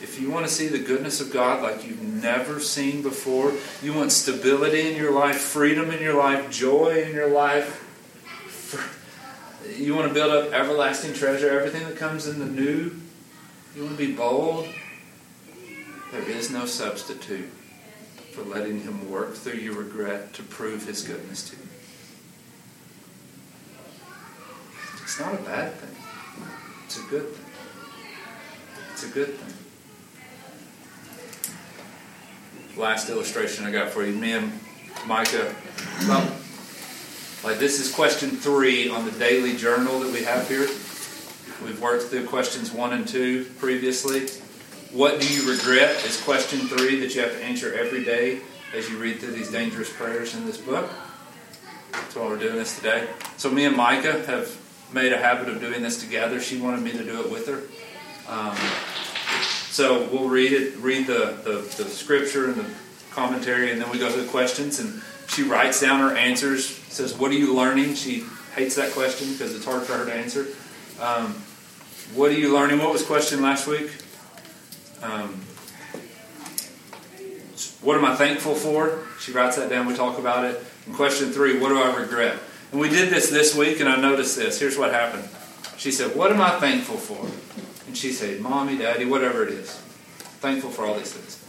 If 0.01 0.21
you 0.21 0.31
want 0.31 0.47
to 0.47 0.53
see 0.53 0.69
the 0.69 0.79
goodness 0.79 1.21
of 1.21 1.33
God 1.33 1.63
like 1.63 1.85
you've 1.87 2.03
never 2.03 2.61
seen 2.61 3.03
before, 3.03 3.53
you 3.83 3.95
want 3.95 4.13
stability 4.13 4.91
in 4.91 4.97
your 4.97 5.11
life, 5.11 5.39
freedom 5.39 5.91
in 5.91 6.01
your 6.01 6.15
life, 6.15 6.51
joy 6.51 7.03
in 7.03 7.15
your 7.15 7.29
life, 7.29 7.85
you 9.77 9.95
want 9.97 10.09
to 10.09 10.15
build 10.15 10.31
up 10.31 10.53
everlasting 10.53 11.15
treasure, 11.15 11.51
everything 11.51 11.85
that 11.89 11.97
comes 11.97 12.29
in 12.29 12.39
the 12.39 12.47
new, 12.47 12.93
you 13.75 13.83
want 13.85 13.99
to 13.99 14.07
be 14.07 14.13
bold, 14.13 14.69
there 16.13 16.29
is 16.29 16.51
no 16.51 16.65
substitute 16.65 17.51
for 18.33 18.43
letting 18.43 18.81
Him 18.83 19.11
work 19.11 19.35
through 19.35 19.59
your 19.59 19.75
regret 19.75 20.33
to 20.35 20.43
prove 20.43 20.87
His 20.87 21.03
goodness 21.03 21.51
to 21.51 21.57
you. 21.57 21.68
It's 25.09 25.19
not 25.19 25.33
a 25.33 25.39
bad 25.39 25.73
thing. 25.73 25.97
It's 26.85 26.99
a 26.99 27.03
good 27.09 27.31
thing. 27.31 27.47
It's 28.93 29.05
a 29.05 29.09
good 29.09 29.39
thing. 29.39 29.55
Last 32.79 33.09
illustration 33.09 33.65
I 33.65 33.71
got 33.71 33.89
for 33.89 34.05
you. 34.05 34.13
Me 34.13 34.33
and 34.33 34.53
Micah, 35.07 35.55
well, 36.07 36.31
like 37.43 37.59
this 37.59 37.81
is 37.81 37.91
question 37.91 38.33
three 38.33 38.91
on 38.91 39.07
the 39.07 39.11
daily 39.13 39.57
journal 39.57 39.99
that 40.01 40.13
we 40.13 40.25
have 40.25 40.47
here. 40.47 40.69
We've 41.65 41.81
worked 41.81 42.09
through 42.09 42.27
questions 42.27 42.71
one 42.71 42.93
and 42.93 43.09
two 43.09 43.47
previously. 43.59 44.29
What 44.93 45.23
do 45.23 45.33
you 45.33 45.51
regret 45.51 46.05
is 46.05 46.23
question 46.23 46.59
three 46.69 47.01
that 47.01 47.15
you 47.15 47.23
have 47.23 47.33
to 47.33 47.43
answer 47.43 47.73
every 47.73 48.05
day 48.05 48.41
as 48.75 48.91
you 48.91 48.99
read 48.99 49.21
through 49.21 49.33
these 49.33 49.51
dangerous 49.51 49.91
prayers 49.91 50.35
in 50.35 50.45
this 50.45 50.59
book. 50.59 50.91
That's 51.93 52.15
why 52.15 52.27
we're 52.27 52.37
doing 52.37 52.57
this 52.57 52.77
today. 52.77 53.09
So 53.39 53.51
me 53.51 53.65
and 53.65 53.75
Micah 53.75 54.27
have 54.27 54.55
made 54.93 55.13
a 55.13 55.19
habit 55.19 55.49
of 55.49 55.61
doing 55.61 55.83
this 55.83 56.01
together. 56.01 56.41
She 56.41 56.61
wanted 56.61 56.83
me 56.83 56.93
to 56.93 57.05
do 57.05 57.21
it 57.21 57.31
with 57.31 57.47
her. 57.47 57.63
Um, 58.29 58.57
so 59.71 60.09
we'll 60.11 60.29
read 60.29 60.53
it, 60.53 60.77
read 60.79 61.07
the, 61.07 61.39
the, 61.45 61.83
the 61.83 61.89
scripture 61.89 62.47
and 62.47 62.57
the 62.57 62.67
commentary, 63.11 63.71
and 63.71 63.81
then 63.81 63.91
we 63.91 63.99
go 63.99 64.11
to 64.11 64.21
the 64.21 64.29
questions. 64.29 64.81
And 64.81 65.03
she 65.29 65.43
writes 65.43 65.81
down 65.81 66.01
her 66.01 66.17
answers. 66.17 66.67
Says, 66.67 67.17
"What 67.17 67.31
are 67.31 67.35
you 67.35 67.55
learning?" 67.55 67.95
She 67.95 68.25
hates 68.55 68.75
that 68.77 68.93
question 68.93 69.33
because 69.33 69.55
it's 69.55 69.65
hard 69.65 69.83
for 69.83 69.95
her 69.95 70.05
to 70.07 70.13
answer. 70.13 70.47
Um, 71.01 71.35
what 72.15 72.31
are 72.31 72.39
you 72.39 72.53
learning? 72.53 72.79
What 72.79 72.93
was 72.93 73.05
question 73.05 73.43
last 73.43 73.67
week? 73.67 73.91
Um, 75.03 75.43
what 77.83 77.97
am 77.97 78.05
I 78.05 78.17
thankful 78.17 78.55
for? 78.55 79.07
She 79.21 79.33
writes 79.33 79.57
that 79.57 79.71
down. 79.71 79.87
We 79.87 79.95
talk 79.95 80.19
about 80.19 80.45
it. 80.45 80.63
And 80.87 80.95
question 80.95 81.31
three, 81.31 81.59
what 81.61 81.69
do 81.69 81.79
I 81.79 81.95
regret? 81.95 82.39
And 82.71 82.81
we 82.81 82.89
did 82.89 83.11
this 83.11 83.31
this 83.31 83.55
week, 83.55 83.81
and 83.81 83.89
I 83.89 83.97
noticed 83.97 84.37
this. 84.37 84.61
Here's 84.61 84.77
what 84.77 84.93
happened. 84.93 85.29
She 85.79 85.91
said, 85.91 86.15
What 86.15 86.31
am 86.31 86.41
I 86.41 86.59
thankful 86.59 86.97
for? 86.97 87.27
And 87.87 87.97
she 87.97 88.13
said, 88.13 88.41
Mommy, 88.41 88.77
Daddy, 88.77 89.05
whatever 89.05 89.43
it 89.45 89.51
is. 89.51 89.71
Thankful 90.41 90.71
for 90.71 90.85
all 90.85 90.97
these 90.99 91.13
things. 91.13 91.45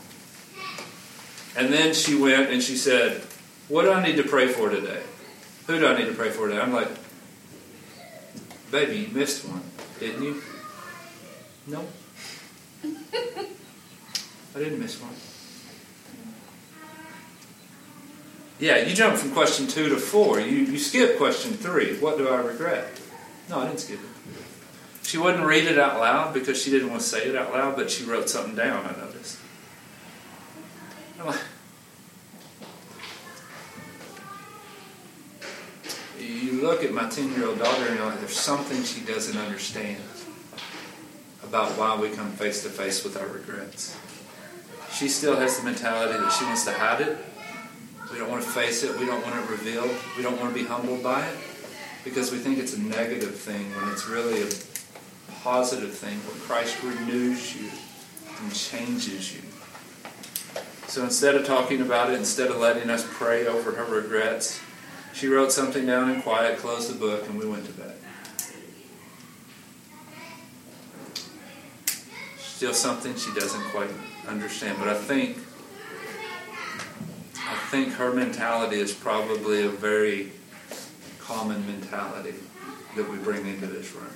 And 1.58 1.74
then 1.74 1.94
she 1.94 2.16
went 2.16 2.50
and 2.50 2.64
she 2.64 2.78
said, 2.78 3.22
What 3.68 3.84
do 3.84 3.92
I 3.92 4.04
need 4.04 4.16
to 4.16 4.24
pray 4.24 4.48
for 4.48 4.70
today? 4.70 5.02
Who 5.68 5.80
do 5.80 5.88
I 5.88 5.98
need 5.98 6.06
to 6.06 6.14
pray 6.14 6.30
for 6.30 6.48
today? 6.48 6.62
I'm 6.62 6.74
like, 6.74 6.90
Baby, 8.72 8.98
you 8.98 9.08
missed 9.10 9.46
one, 9.46 9.64
didn't 10.00 10.24
you? 10.24 10.42
No. 11.68 11.86
I 12.84 14.60
didn't 14.60 14.80
miss 14.80 15.02
one. 15.02 15.14
Yeah, 18.60 18.78
you 18.78 18.94
jumped 18.94 19.20
from 19.20 19.32
question 19.32 19.68
two 19.68 19.88
to 19.90 19.98
four. 19.98 20.40
You, 20.40 20.58
you 20.58 20.78
skipped 20.78 21.18
question 21.18 21.54
three. 21.54 21.98
What 21.98 22.18
do 22.18 22.28
I 22.28 22.42
regret? 22.42 23.00
No, 23.50 23.60
I 23.60 23.68
didn't 23.68 23.80
skip 23.80 24.00
it. 24.00 25.08
She 25.08 25.18
wouldn't 25.18 25.44
read 25.44 25.66
it 25.66 25.80
out 25.80 26.00
loud 26.00 26.34
because 26.34 26.62
she 26.62 26.70
didn't 26.70 26.90
want 26.90 27.02
to 27.02 27.08
say 27.08 27.26
it 27.26 27.36
out 27.36 27.52
loud, 27.52 27.76
but 27.76 27.90
she 27.90 28.04
wrote 28.04 28.30
something 28.30 28.56
down, 28.56 28.86
I 28.86 29.00
noticed. 29.00 29.40
I'm 31.20 31.28
like, 31.28 31.40
you 36.20 36.62
look 36.62 36.84
at 36.84 36.94
my 36.94 37.10
10 37.10 37.34
year 37.34 37.48
old 37.48 37.60
daughter 37.60 37.88
and 37.88 37.96
you're 37.96 38.06
like, 38.06 38.20
there's 38.20 38.38
something 38.38 38.84
she 38.84 39.02
doesn't 39.02 39.38
understand 39.38 40.04
about 41.44 41.72
why 41.78 42.00
we 42.00 42.10
come 42.10 42.32
face 42.32 42.62
to 42.64 42.70
face 42.70 43.04
with 43.04 43.18
our 43.18 43.28
regrets. 43.28 43.98
She 44.92 45.08
still 45.08 45.38
has 45.38 45.58
the 45.58 45.64
mentality 45.64 46.20
that 46.20 46.32
she 46.32 46.46
wants 46.46 46.66
to 46.66 46.74
hide 46.74 47.02
it. 47.02 47.18
We 48.12 48.18
don't 48.18 48.30
want 48.30 48.44
to 48.44 48.50
face 48.50 48.84
it. 48.84 48.98
We 48.98 49.06
don't 49.06 49.24
want 49.24 49.36
it 49.36 49.50
revealed. 49.50 49.92
We 50.18 50.24
don't 50.24 50.40
want 50.40 50.54
to 50.54 50.60
be 50.60 50.66
humbled 50.66 51.04
by 51.04 51.26
it 51.26 51.38
because 52.04 52.32
we 52.32 52.40
think 52.40 52.58
it's 52.58 52.76
a 52.76 52.82
negative 52.82 53.36
thing 53.36 53.70
when 53.76 53.90
it's 53.90 54.08
really 54.08 54.42
a 54.42 54.50
positive 55.44 55.94
thing 55.94 56.18
when 56.28 56.40
Christ 56.42 56.82
renews 56.84 57.56
you 57.56 57.70
and 58.42 58.54
changes 58.54 59.36
you. 59.36 59.42
So 60.88 61.04
instead 61.04 61.36
of 61.36 61.46
talking 61.46 61.82
about 61.82 62.10
it, 62.10 62.18
instead 62.18 62.50
of 62.50 62.58
letting 62.58 62.90
us 62.90 63.06
pray 63.08 63.46
over 63.46 63.72
her 63.72 63.86
regrets, 63.86 64.60
she 65.14 65.28
wrote 65.28 65.52
something 65.52 65.86
down 65.86 66.10
in 66.10 66.22
quiet, 66.22 66.58
closed 66.58 66.90
the 66.90 66.98
book, 66.98 67.28
and 67.28 67.38
we 67.38 67.48
went 67.48 67.66
to 67.66 67.74
bed. 67.74 67.96
Still 72.40 72.74
something 72.74 73.16
she 73.16 73.34
doesn't 73.34 73.64
quite 73.66 73.92
understand, 74.28 74.78
but 74.80 74.88
I 74.88 74.96
think 74.96 75.38
I 77.50 77.56
think 77.72 77.94
her 77.94 78.14
mentality 78.14 78.80
is 78.80 78.94
probably 78.94 79.66
a 79.66 79.70
very 79.70 80.32
common 81.20 81.66
mentality 81.66 82.36
that 82.96 83.10
we 83.10 83.18
bring 83.18 83.48
into 83.48 83.66
this 83.66 83.92
room. 83.96 84.14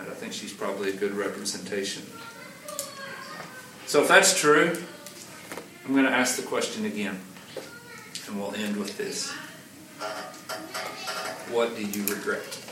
And 0.00 0.08
I 0.08 0.14
think 0.14 0.32
she's 0.32 0.52
probably 0.52 0.90
a 0.90 0.96
good 0.96 1.12
representation. 1.12 2.02
So 3.86 4.02
if 4.02 4.08
that's 4.08 4.38
true, 4.38 4.76
I'm 5.84 5.92
going 5.92 6.04
to 6.04 6.10
ask 6.10 6.36
the 6.36 6.42
question 6.42 6.84
again. 6.84 7.20
And 8.26 8.40
we'll 8.40 8.54
end 8.54 8.76
with 8.76 8.98
this. 8.98 9.30
What 11.50 11.76
do 11.76 11.86
you 11.86 12.04
regret? 12.06 12.67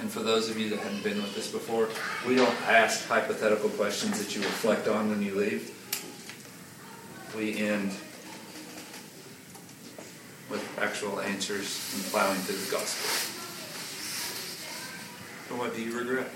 And 0.00 0.10
for 0.10 0.20
those 0.20 0.48
of 0.48 0.58
you 0.58 0.70
that 0.70 0.78
haven't 0.78 1.04
been 1.04 1.18
with 1.18 1.36
us 1.36 1.50
before, 1.50 1.88
we 2.26 2.34
don't 2.34 2.54
ask 2.62 3.06
hypothetical 3.06 3.68
questions 3.70 4.18
that 4.18 4.34
you 4.34 4.40
reflect 4.40 4.88
on 4.88 5.10
when 5.10 5.22
you 5.22 5.34
leave. 5.34 5.76
We 7.36 7.58
end 7.58 7.92
with 10.48 10.78
actual 10.80 11.20
answers 11.20 11.92
and 11.94 12.02
plowing 12.04 12.38
through 12.40 12.56
the 12.56 12.70
gospel. 12.70 13.30
So 15.48 15.56
what 15.56 15.76
do 15.76 15.82
you 15.82 15.96
regret? 15.96 16.30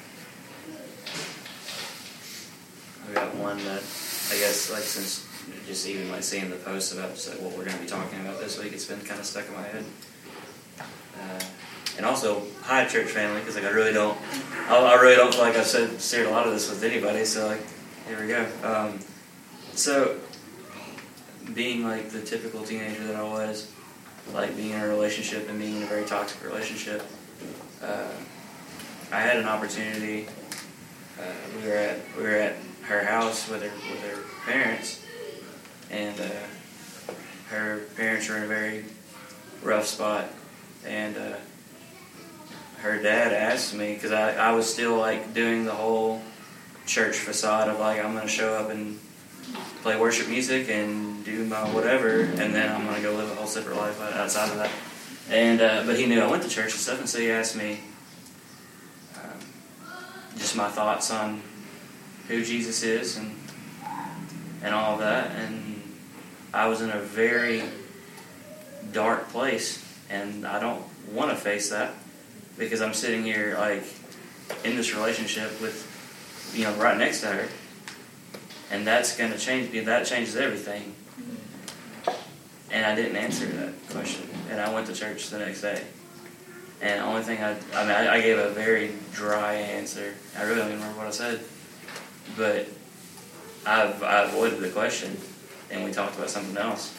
I 3.08 3.14
got 3.14 3.34
one 3.36 3.58
that 3.64 3.82
I 4.30 4.38
guess 4.38 4.70
like 4.70 4.82
since 4.82 5.26
just 5.66 5.88
even 5.88 6.10
like 6.10 6.22
seeing 6.22 6.50
the 6.50 6.56
post 6.56 6.92
about 6.92 7.14
just 7.14 7.30
like 7.30 7.40
what 7.40 7.52
we're 7.52 7.64
going 7.64 7.76
to 7.76 7.82
be 7.82 7.88
talking 7.88 8.20
about 8.20 8.40
this 8.40 8.58
week, 8.62 8.72
it's 8.72 8.84
been 8.84 9.00
kind 9.00 9.20
of 9.20 9.26
stuck 9.26 9.48
in 9.48 9.54
my 9.54 9.62
head. 9.62 9.84
Uh, 10.78 11.44
and 11.96 12.04
also, 12.04 12.42
hi 12.62 12.86
church 12.86 13.08
family, 13.08 13.40
because 13.40 13.54
like 13.54 13.64
I 13.64 13.70
really 13.70 13.92
don't, 13.92 14.18
I, 14.68 14.78
I 14.78 15.00
really 15.00 15.16
don't 15.16 15.32
feel 15.32 15.42
like 15.42 15.56
I've 15.56 15.66
said 15.66 16.00
shared 16.00 16.26
a 16.26 16.30
lot 16.30 16.46
of 16.46 16.52
this 16.52 16.68
with 16.68 16.82
anybody. 16.82 17.24
So 17.24 17.46
like, 17.46 17.64
here 18.08 18.20
we 18.20 18.28
go. 18.28 18.46
Um, 18.62 18.98
so, 19.74 20.18
being 21.52 21.84
like 21.84 22.10
the 22.10 22.20
typical 22.20 22.62
teenager 22.64 23.04
that 23.06 23.16
I 23.16 23.22
was, 23.22 23.70
like 24.32 24.56
being 24.56 24.70
in 24.70 24.80
a 24.80 24.88
relationship 24.88 25.48
and 25.48 25.58
being 25.58 25.76
in 25.76 25.82
a 25.82 25.86
very 25.86 26.04
toxic 26.04 26.42
relationship, 26.44 27.02
uh, 27.82 28.08
I 29.12 29.20
had 29.20 29.36
an 29.36 29.46
opportunity. 29.46 30.26
Uh, 31.18 31.22
we 31.56 31.68
were 31.68 31.76
at 31.76 31.98
we 32.16 32.22
were 32.24 32.30
at 32.30 32.56
her 32.82 33.04
house 33.04 33.48
with 33.48 33.62
her 33.62 33.70
with 33.90 34.02
her 34.02 34.22
parents, 34.50 35.04
and 35.90 36.18
uh, 36.20 36.28
her 37.50 37.82
parents 37.96 38.28
were 38.28 38.38
in 38.38 38.42
a 38.42 38.46
very 38.46 38.84
rough 39.62 39.86
spot, 39.86 40.28
and 40.84 41.16
uh, 41.16 41.36
her 42.84 43.00
dad 43.00 43.32
asked 43.32 43.74
me 43.74 43.94
because 43.94 44.12
I, 44.12 44.34
I 44.34 44.52
was 44.52 44.70
still 44.70 44.98
like 44.98 45.32
doing 45.32 45.64
the 45.64 45.72
whole 45.72 46.20
church 46.84 47.16
facade 47.16 47.68
of 47.68 47.80
like 47.80 47.98
I'm 47.98 48.14
gonna 48.14 48.28
show 48.28 48.54
up 48.54 48.68
and 48.68 49.00
play 49.82 49.98
worship 49.98 50.28
music 50.28 50.68
and 50.68 51.24
do 51.24 51.46
my 51.46 51.62
whatever, 51.72 52.20
and 52.20 52.54
then 52.54 52.70
I'm 52.70 52.84
gonna 52.84 53.00
go 53.00 53.14
live 53.14 53.30
a 53.30 53.34
whole 53.36 53.46
separate 53.46 53.76
life 53.76 53.98
outside 54.14 54.50
of 54.50 54.58
that. 54.58 54.70
And 55.30 55.62
uh, 55.62 55.84
but 55.86 55.98
he 55.98 56.04
knew 56.04 56.20
I 56.20 56.30
went 56.30 56.42
to 56.42 56.48
church 56.48 56.72
and 56.72 56.80
stuff, 56.80 56.98
and 56.98 57.08
so 57.08 57.18
he 57.18 57.30
asked 57.30 57.56
me 57.56 57.80
um, 59.16 59.40
just 60.36 60.54
my 60.54 60.68
thoughts 60.68 61.10
on 61.10 61.40
who 62.28 62.44
Jesus 62.44 62.82
is 62.82 63.16
and 63.16 63.34
and 64.62 64.74
all 64.74 64.98
that. 64.98 65.30
And 65.30 65.82
I 66.52 66.68
was 66.68 66.82
in 66.82 66.90
a 66.90 67.00
very 67.00 67.62
dark 68.92 69.30
place, 69.30 69.82
and 70.10 70.46
I 70.46 70.60
don't 70.60 70.84
want 71.10 71.30
to 71.30 71.36
face 71.36 71.70
that 71.70 71.94
because 72.58 72.80
I'm 72.80 72.94
sitting 72.94 73.24
here 73.24 73.56
like 73.58 73.84
in 74.64 74.76
this 74.76 74.94
relationship 74.94 75.60
with 75.60 75.90
you 76.54 76.64
know 76.64 76.74
right 76.74 76.96
next 76.96 77.20
to 77.20 77.28
her, 77.28 77.48
and 78.70 78.86
that's 78.86 79.16
going 79.16 79.32
to 79.32 79.38
change. 79.38 79.72
That 79.84 80.06
changes 80.06 80.36
everything. 80.36 80.94
And 82.70 82.84
I 82.84 82.94
didn't 82.96 83.16
answer 83.16 83.46
that 83.46 83.72
question, 83.90 84.28
and 84.50 84.60
I 84.60 84.72
went 84.72 84.88
to 84.88 84.94
church 84.94 85.30
the 85.30 85.38
next 85.38 85.60
day. 85.60 85.80
And 86.82 87.00
the 87.00 87.04
only 87.04 87.22
thing 87.22 87.40
I, 87.40 87.50
I 87.50 87.82
mean, 87.82 87.92
I, 87.92 88.14
I 88.14 88.20
gave 88.20 88.36
a 88.36 88.50
very 88.50 88.90
dry 89.12 89.54
answer. 89.54 90.14
I 90.36 90.42
really 90.42 90.56
don't 90.56 90.68
even 90.68 90.80
remember 90.80 90.98
what 90.98 91.06
I 91.06 91.10
said, 91.12 91.40
but 92.36 92.66
I've 93.64 94.02
I 94.02 94.24
avoided 94.24 94.58
the 94.60 94.70
question, 94.70 95.16
and 95.70 95.84
we 95.84 95.92
talked 95.92 96.16
about 96.16 96.30
something 96.30 96.56
else. 96.56 96.94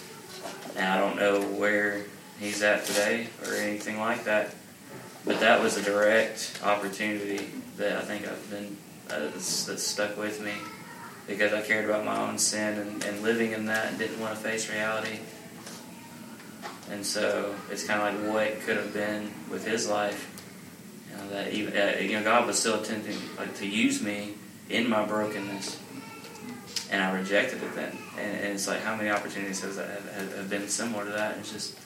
And 0.75 0.85
I 0.85 0.97
don't 0.97 1.17
know 1.17 1.41
where 1.41 2.05
he's 2.39 2.61
at 2.63 2.85
today 2.85 3.27
or 3.45 3.53
anything 3.53 3.99
like 3.99 4.23
that, 4.25 4.55
but 5.25 5.39
that 5.39 5.61
was 5.61 5.77
a 5.77 5.81
direct 5.81 6.59
opportunity 6.63 7.49
that 7.77 7.97
I 7.97 8.01
think 8.01 8.27
I've 8.27 8.49
been 8.49 8.77
uh, 9.09 9.19
that's, 9.19 9.83
stuck 9.83 10.17
with 10.17 10.41
me 10.41 10.53
because 11.27 11.53
I 11.53 11.61
cared 11.61 11.85
about 11.85 12.05
my 12.05 12.17
own 12.17 12.37
sin 12.37 12.79
and, 12.79 13.03
and 13.03 13.21
living 13.21 13.51
in 13.51 13.65
that 13.65 13.87
and 13.87 13.97
didn't 13.97 14.19
want 14.19 14.35
to 14.35 14.39
face 14.39 14.71
reality. 14.71 15.19
And 16.91 17.03
so 17.03 17.55
it's 17.71 17.83
kind 17.83 18.01
of 18.01 18.23
like 18.23 18.33
what 18.33 18.61
could 18.61 18.77
have 18.77 18.93
been 18.93 19.31
with 19.49 19.65
his 19.65 19.87
life. 19.89 20.31
You 21.09 21.17
know, 21.17 21.29
that 21.29 21.53
even, 21.53 21.75
uh, 21.75 21.97
you 21.99 22.13
know, 22.13 22.23
God 22.23 22.45
was 22.45 22.59
still 22.59 22.79
attempting 22.81 23.17
like 23.37 23.55
to 23.57 23.67
use 23.67 24.01
me 24.01 24.35
in 24.69 24.87
my 24.87 25.03
brokenness, 25.05 25.79
and 26.91 27.01
I 27.01 27.11
rejected 27.11 27.63
it 27.63 27.75
then. 27.75 27.97
And, 28.19 28.37
and 28.37 28.53
it's 28.53 28.67
like 28.67 28.81
how 28.81 28.95
many 28.95 29.09
opportunities 29.09 29.61
has 29.61 29.77
that 29.77 29.89
have, 29.89 30.35
have 30.37 30.49
been 30.49 30.67
similar 30.67 31.05
to 31.05 31.11
that? 31.11 31.37
It's 31.37 31.51
just 31.51 31.79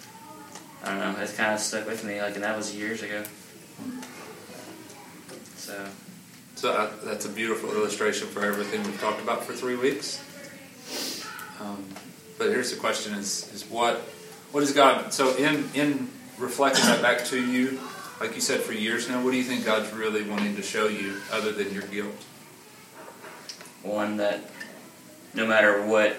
I 0.84 0.89
don't 0.89 0.99
know. 0.99 1.21
It's 1.21 1.36
kind 1.36 1.53
of 1.53 1.59
stuck 1.59 1.88
with 1.88 2.03
me. 2.03 2.21
Like, 2.21 2.36
and 2.36 2.43
that 2.43 2.55
was 2.55 2.75
years 2.75 3.01
ago. 3.03 3.23
So. 5.55 5.86
So 6.55 6.73
uh, 6.73 6.89
that's 7.05 7.25
a 7.25 7.30
beautiful 7.30 7.71
illustration 7.71 8.27
for 8.27 8.43
everything 8.43 8.84
we've 8.84 8.99
talked 8.99 9.21
about 9.21 9.45
for 9.45 9.53
three 9.53 9.77
weeks. 9.77 10.21
Um, 11.61 11.86
but 12.38 12.47
here's 12.49 12.71
the 12.71 12.77
question: 12.77 13.13
Is 13.13 13.49
is 13.53 13.63
what 13.69 13.97
what 14.51 14.63
is 14.63 14.73
God? 14.73 15.13
So 15.13 15.36
in 15.38 15.69
in 15.73 16.09
reflecting 16.38 16.86
that 16.86 17.01
back 17.01 17.23
to 17.25 17.41
you, 17.41 17.80
like 18.19 18.36
you 18.36 18.41
said 18.41 18.59
for 18.61 18.73
years 18.73 19.07
now, 19.07 19.23
what 19.23 19.32
do 19.32 19.38
you 19.38 19.43
think 19.43 19.65
God's 19.65 19.93
really 19.93 20.23
wanting 20.23 20.55
to 20.57 20.61
show 20.61 20.88
you, 20.88 21.15
other 21.32 21.51
than 21.51 21.73
your 21.73 21.84
guilt? 21.84 22.25
One 23.84 24.17
that, 24.17 24.49
no 25.34 25.47
matter 25.47 25.86
what, 25.86 26.17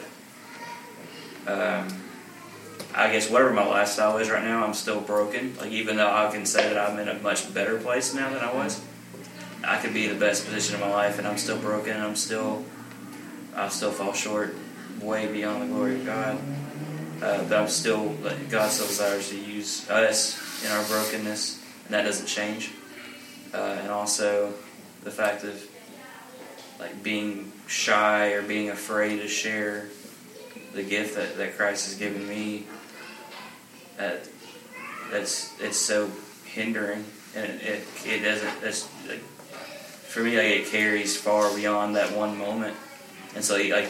um, 1.46 1.88
I 2.94 3.12
guess 3.12 3.30
whatever 3.30 3.52
my 3.52 3.66
lifestyle 3.66 4.18
is 4.18 4.30
right 4.30 4.42
now, 4.42 4.64
I'm 4.64 4.74
still 4.74 5.00
broken. 5.00 5.56
Like 5.56 5.70
even 5.70 5.96
though 5.96 6.10
I 6.10 6.30
can 6.30 6.44
say 6.44 6.72
that 6.72 6.90
I'm 6.90 6.98
in 6.98 7.08
a 7.08 7.14
much 7.20 7.52
better 7.54 7.78
place 7.78 8.14
now 8.14 8.30
than 8.30 8.40
I 8.40 8.52
was, 8.52 8.82
I 9.62 9.80
could 9.80 9.94
be 9.94 10.06
in 10.06 10.12
the 10.12 10.18
best 10.18 10.44
position 10.46 10.74
of 10.74 10.80
my 10.80 10.90
life, 10.90 11.18
and 11.18 11.26
I'm 11.26 11.38
still 11.38 11.58
broken. 11.58 11.96
I'm 11.96 12.16
still, 12.16 12.64
I 13.54 13.68
still 13.68 13.92
fall 13.92 14.12
short, 14.12 14.54
way 15.00 15.30
beyond 15.30 15.62
the 15.62 15.66
glory 15.74 15.96
of 15.96 16.06
God. 16.06 16.38
Uh, 17.22 17.44
but 17.44 17.52
I'm 17.52 17.68
still, 17.68 18.14
God 18.48 18.70
still 18.70 18.86
desires 18.86 19.28
to 19.28 19.38
use 19.38 19.88
us 19.90 20.64
in 20.64 20.70
our 20.72 20.82
brokenness, 20.84 21.62
and 21.84 21.94
that 21.94 22.04
doesn't 22.04 22.26
change. 22.26 22.72
Uh, 23.52 23.78
and 23.82 23.90
also, 23.90 24.54
the 25.04 25.10
fact 25.10 25.44
of 25.44 25.62
like 26.78 27.02
being 27.02 27.52
shy 27.66 28.32
or 28.32 28.42
being 28.42 28.70
afraid 28.70 29.18
to 29.20 29.28
share 29.28 29.88
the 30.72 30.82
gift 30.82 31.16
that, 31.16 31.36
that 31.36 31.56
Christ 31.56 31.86
has 31.86 31.98
given 31.98 32.26
me. 32.26 32.66
That 34.00 34.26
that's 35.10 35.60
it's 35.60 35.76
so 35.76 36.10
hindering, 36.46 37.04
and 37.36 37.44
it 37.44 37.62
it, 37.62 37.86
it 38.06 38.22
doesn't. 38.24 38.64
It's 38.64 38.88
like, 39.06 39.18
for 39.18 40.20
me, 40.22 40.38
like 40.38 40.46
it 40.46 40.66
carries 40.68 41.18
far 41.18 41.54
beyond 41.54 41.96
that 41.96 42.16
one 42.16 42.38
moment, 42.38 42.74
and 43.34 43.44
so 43.44 43.56
like 43.56 43.88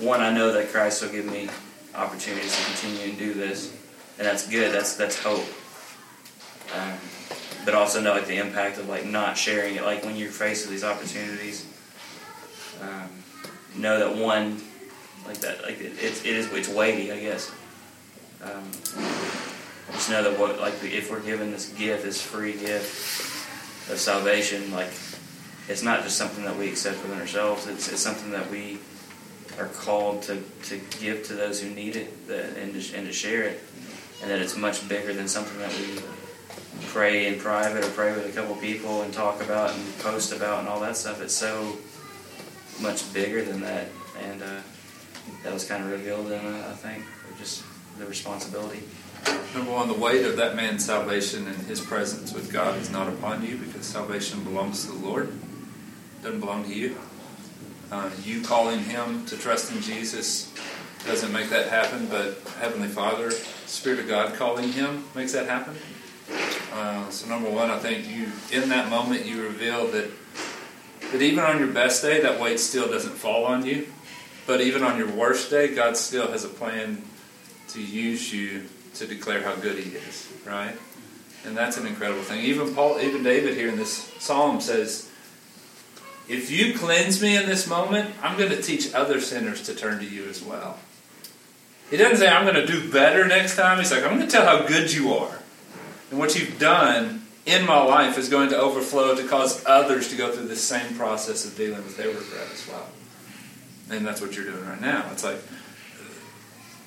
one, 0.00 0.20
I 0.20 0.32
know 0.32 0.52
that 0.52 0.68
Christ 0.68 1.02
will 1.02 1.10
give 1.10 1.24
me 1.24 1.48
opportunities 1.96 2.56
to 2.56 2.64
continue 2.64 3.10
and 3.10 3.18
do 3.18 3.34
this, 3.34 3.72
and 4.18 4.26
that's 4.26 4.48
good. 4.48 4.72
That's 4.72 4.94
that's 4.94 5.20
hope. 5.20 5.44
Um, 6.76 6.96
but 7.64 7.74
also 7.74 8.00
know 8.00 8.12
like 8.12 8.26
the 8.26 8.36
impact 8.36 8.78
of 8.78 8.88
like 8.88 9.04
not 9.04 9.36
sharing 9.36 9.74
it. 9.74 9.82
Like 9.82 10.04
when 10.04 10.14
you're 10.14 10.30
faced 10.30 10.64
with 10.64 10.70
these 10.70 10.84
opportunities, 10.84 11.66
um, 12.80 13.10
know 13.76 13.98
that 13.98 14.14
one, 14.16 14.62
like 15.26 15.38
that, 15.38 15.64
like 15.64 15.80
it, 15.80 15.94
it's 16.00 16.24
it 16.24 16.36
is 16.36 16.52
it's 16.52 16.68
weighty, 16.68 17.10
I 17.10 17.18
guess. 17.18 17.50
Um, 18.44 18.70
just 19.92 20.10
know 20.10 20.22
that 20.22 20.38
what 20.38 20.60
like 20.60 20.74
if 20.82 21.10
we're 21.10 21.20
given 21.20 21.50
this 21.50 21.70
gift, 21.70 22.04
this 22.04 22.20
free 22.20 22.52
gift 22.52 23.90
of 23.90 23.98
salvation, 23.98 24.70
like 24.70 24.90
it's 25.68 25.82
not 25.82 26.02
just 26.02 26.16
something 26.16 26.44
that 26.44 26.56
we 26.56 26.68
accept 26.68 27.02
within 27.02 27.18
ourselves. 27.18 27.66
It's, 27.66 27.90
it's 27.90 28.00
something 28.00 28.30
that 28.32 28.50
we 28.50 28.78
are 29.58 29.68
called 29.68 30.22
to, 30.22 30.42
to 30.64 30.80
give 31.00 31.24
to 31.24 31.34
those 31.34 31.60
who 31.60 31.70
need 31.70 31.96
it 31.96 32.26
that, 32.28 32.56
and, 32.58 32.74
to, 32.74 32.96
and 32.96 33.06
to 33.06 33.12
share 33.12 33.44
it. 33.44 33.62
And 34.22 34.30
that 34.30 34.40
it's 34.40 34.56
much 34.56 34.86
bigger 34.88 35.12
than 35.12 35.28
something 35.28 35.58
that 35.58 35.72
we 35.78 36.00
pray 36.88 37.26
in 37.26 37.38
private 37.38 37.84
or 37.84 37.90
pray 37.90 38.12
with 38.12 38.26
a 38.26 38.32
couple 38.32 38.54
people 38.56 39.02
and 39.02 39.12
talk 39.12 39.42
about 39.42 39.74
and 39.74 39.98
post 39.98 40.32
about 40.32 40.60
and 40.60 40.68
all 40.68 40.80
that 40.80 40.96
stuff. 40.96 41.22
It's 41.22 41.34
so 41.34 41.76
much 42.80 43.12
bigger 43.12 43.42
than 43.42 43.60
that. 43.60 43.88
And 44.22 44.42
uh, 44.42 44.60
that 45.42 45.52
was 45.52 45.64
kind 45.64 45.84
of 45.84 45.90
revealed 45.90 46.26
in, 46.26 46.44
uh, 46.44 46.68
I 46.70 46.74
think, 46.74 47.04
just 47.38 47.64
the 47.98 48.06
responsibility. 48.06 48.82
Number 49.54 49.72
one, 49.72 49.88
the 49.88 49.94
weight 49.94 50.26
of 50.26 50.36
that 50.36 50.56
man's 50.56 50.84
salvation 50.84 51.46
and 51.46 51.56
his 51.66 51.80
presence 51.80 52.32
with 52.32 52.52
God 52.52 52.78
is 52.78 52.90
not 52.90 53.08
upon 53.08 53.44
you 53.44 53.56
because 53.56 53.86
salvation 53.86 54.42
belongs 54.44 54.84
to 54.84 54.92
the 54.92 55.06
Lord. 55.06 55.28
It 55.28 56.24
doesn't 56.24 56.40
belong 56.40 56.64
to 56.64 56.74
you. 56.74 56.96
Uh, 57.90 58.10
you 58.22 58.42
calling 58.42 58.80
him 58.80 59.24
to 59.26 59.36
trust 59.36 59.72
in 59.72 59.80
Jesus 59.80 60.52
doesn't 61.06 61.32
make 61.32 61.50
that 61.50 61.68
happen, 61.68 62.06
but 62.06 62.38
Heavenly 62.60 62.88
Father, 62.88 63.30
Spirit 63.30 64.00
of 64.00 64.08
God 64.08 64.34
calling 64.34 64.72
him 64.72 65.04
makes 65.14 65.32
that 65.32 65.46
happen. 65.46 65.76
Uh, 66.72 67.08
so 67.10 67.28
number 67.28 67.50
one, 67.50 67.70
I 67.70 67.78
think 67.78 68.08
you 68.08 68.26
in 68.50 68.68
that 68.70 68.88
moment 68.90 69.26
you 69.26 69.42
reveal 69.42 69.86
that 69.88 70.10
that 71.12 71.22
even 71.22 71.44
on 71.44 71.58
your 71.58 71.68
best 71.68 72.02
day, 72.02 72.20
that 72.22 72.40
weight 72.40 72.58
still 72.58 72.88
doesn't 72.88 73.12
fall 73.12 73.44
on 73.44 73.64
you. 73.64 73.86
But 74.46 74.60
even 74.60 74.82
on 74.82 74.98
your 74.98 75.10
worst 75.10 75.50
day, 75.50 75.74
God 75.74 75.96
still 75.96 76.32
has 76.32 76.44
a 76.44 76.48
plan 76.48 77.02
to 77.74 77.82
use 77.82 78.32
you 78.32 78.64
to 78.94 79.06
declare 79.06 79.42
how 79.42 79.54
good 79.56 79.78
He 79.78 79.90
is, 79.96 80.28
right? 80.46 80.76
And 81.44 81.56
that's 81.56 81.76
an 81.76 81.86
incredible 81.86 82.22
thing. 82.22 82.42
Even 82.44 82.74
Paul, 82.74 83.00
even 83.00 83.22
David 83.22 83.54
here 83.54 83.68
in 83.68 83.76
this 83.76 84.10
psalm 84.18 84.60
says, 84.60 85.10
"If 86.28 86.50
you 86.50 86.72
cleanse 86.78 87.20
me 87.20 87.36
in 87.36 87.46
this 87.46 87.66
moment, 87.66 88.14
I'm 88.22 88.38
going 88.38 88.50
to 88.50 88.62
teach 88.62 88.94
other 88.94 89.20
sinners 89.20 89.60
to 89.62 89.74
turn 89.74 89.98
to 89.98 90.06
you 90.06 90.26
as 90.28 90.42
well." 90.42 90.78
He 91.90 91.98
doesn't 91.98 92.16
say, 92.16 92.28
"I'm 92.28 92.44
going 92.44 92.54
to 92.54 92.66
do 92.66 92.90
better 92.90 93.26
next 93.26 93.56
time." 93.56 93.78
He's 93.78 93.90
like, 93.90 94.04
"I'm 94.04 94.16
going 94.16 94.26
to 94.26 94.32
tell 94.32 94.46
how 94.46 94.66
good 94.66 94.92
you 94.92 95.12
are, 95.12 95.40
and 96.10 96.18
what 96.18 96.38
you've 96.38 96.58
done 96.58 97.26
in 97.44 97.66
my 97.66 97.82
life 97.82 98.16
is 98.16 98.30
going 98.30 98.48
to 98.48 98.56
overflow 98.56 99.14
to 99.14 99.22
cause 99.28 99.62
others 99.66 100.08
to 100.08 100.16
go 100.16 100.32
through 100.32 100.48
the 100.48 100.56
same 100.56 100.96
process 100.96 101.44
of 101.44 101.54
dealing 101.56 101.84
with 101.84 101.96
their 101.98 102.08
regret 102.08 102.48
as 102.52 102.66
well." 102.66 102.88
And 103.90 104.06
that's 104.06 104.22
what 104.22 104.34
you're 104.34 104.46
doing 104.46 104.64
right 104.66 104.80
now. 104.80 105.10
It's 105.12 105.24
like 105.24 105.42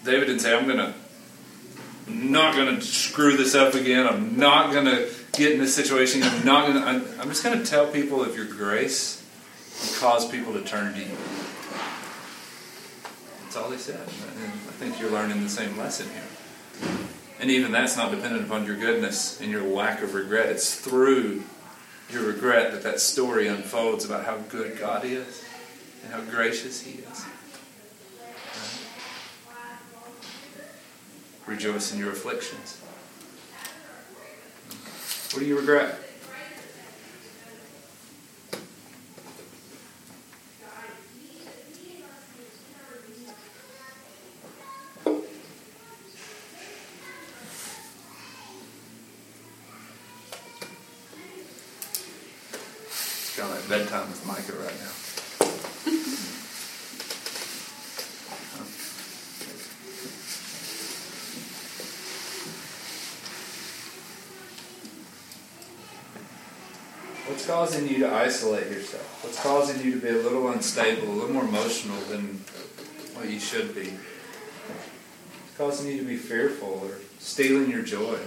David 0.08 0.26
didn't 0.26 0.42
say, 0.42 0.56
"I'm 0.56 0.66
going 0.66 0.80
to." 0.80 0.94
not 2.10 2.56
going 2.56 2.76
to 2.76 2.82
screw 2.82 3.38
this 3.38 3.56
up 3.56 3.74
again. 3.74 4.08
I'm 4.08 4.38
not 4.38 4.72
going 4.72 4.86
to 4.86 5.10
get 5.34 5.52
in 5.52 5.60
this 5.60 5.76
situation. 5.76 6.24
I'm 6.24 6.46
not 6.46 6.68
going 6.68 6.82
to. 6.82 6.88
I'm, 6.88 7.20
I'm 7.20 7.30
just 7.30 7.44
going 7.44 7.60
to 7.60 7.66
tell 7.66 7.88
people 7.88 8.24
of 8.24 8.36
your 8.36 8.46
grace 8.46 9.24
and 9.82 9.96
cause 9.98 10.30
people 10.30 10.54
to 10.54 10.62
turn 10.62 10.94
to 10.94 11.00
you. 11.00 11.18
That's 13.44 13.58
all 13.58 13.70
he 13.70 13.78
said. 13.78 14.00
And 14.00 14.52
I 14.52 14.74
think 14.80 15.00
you're 15.00 15.12
learning 15.12 15.44
the 15.44 15.50
same 15.50 15.78
lesson 15.78 16.08
here. 16.10 16.98
And 17.40 17.52
even 17.52 17.72
that's 17.72 17.96
not 17.96 18.12
dependent 18.12 18.46
upon 18.46 18.66
your 18.66 18.76
goodness 18.78 19.40
and 19.42 19.52
your 19.52 19.62
lack 19.62 20.02
of 20.02 20.16
regret. 20.16 20.48
It's 20.50 20.76
through 20.76 21.44
your 22.10 22.24
regret 22.24 22.72
that 22.72 22.84
that 22.84 23.00
story 23.00 23.48
unfolds 23.48 24.06
about 24.06 24.26
how 24.26 24.38
good 24.50 24.80
God 24.80 25.06
is 25.06 25.44
and 26.04 26.14
how 26.14 26.22
gracious 26.22 26.82
He 26.82 27.00
is. 27.00 27.26
Rejoice 31.48 31.94
in 31.94 32.00
your 32.00 32.12
afflictions. 32.12 32.78
What 35.34 35.40
do 35.40 35.46
you 35.46 35.58
regret? 35.58 35.98
It's 52.86 53.36
kind 53.38 53.52
of 53.52 53.58
like 53.58 53.70
bedtime 53.70 54.10
with 54.10 54.26
Micah 54.28 54.54
right 54.54 54.80
now. 54.80 54.92
What's 67.28 67.47
causing 67.58 67.88
you 67.88 67.98
to 67.98 68.14
isolate 68.14 68.68
yourself? 68.68 69.24
What's 69.24 69.42
causing 69.42 69.84
you 69.84 69.94
to 69.94 70.00
be 70.00 70.10
a 70.10 70.22
little 70.22 70.48
unstable, 70.50 71.08
a 71.08 71.10
little 71.10 71.32
more 71.32 71.44
emotional 71.44 72.00
than 72.02 72.40
what 73.16 73.28
you 73.28 73.40
should 73.40 73.74
be? 73.74 73.90
What's 73.90 75.58
causing 75.58 75.92
you 75.92 75.98
to 75.98 76.06
be 76.06 76.18
fearful 76.18 76.84
or 76.84 77.00
stealing 77.18 77.72
your 77.72 77.82
joy? 77.82 78.20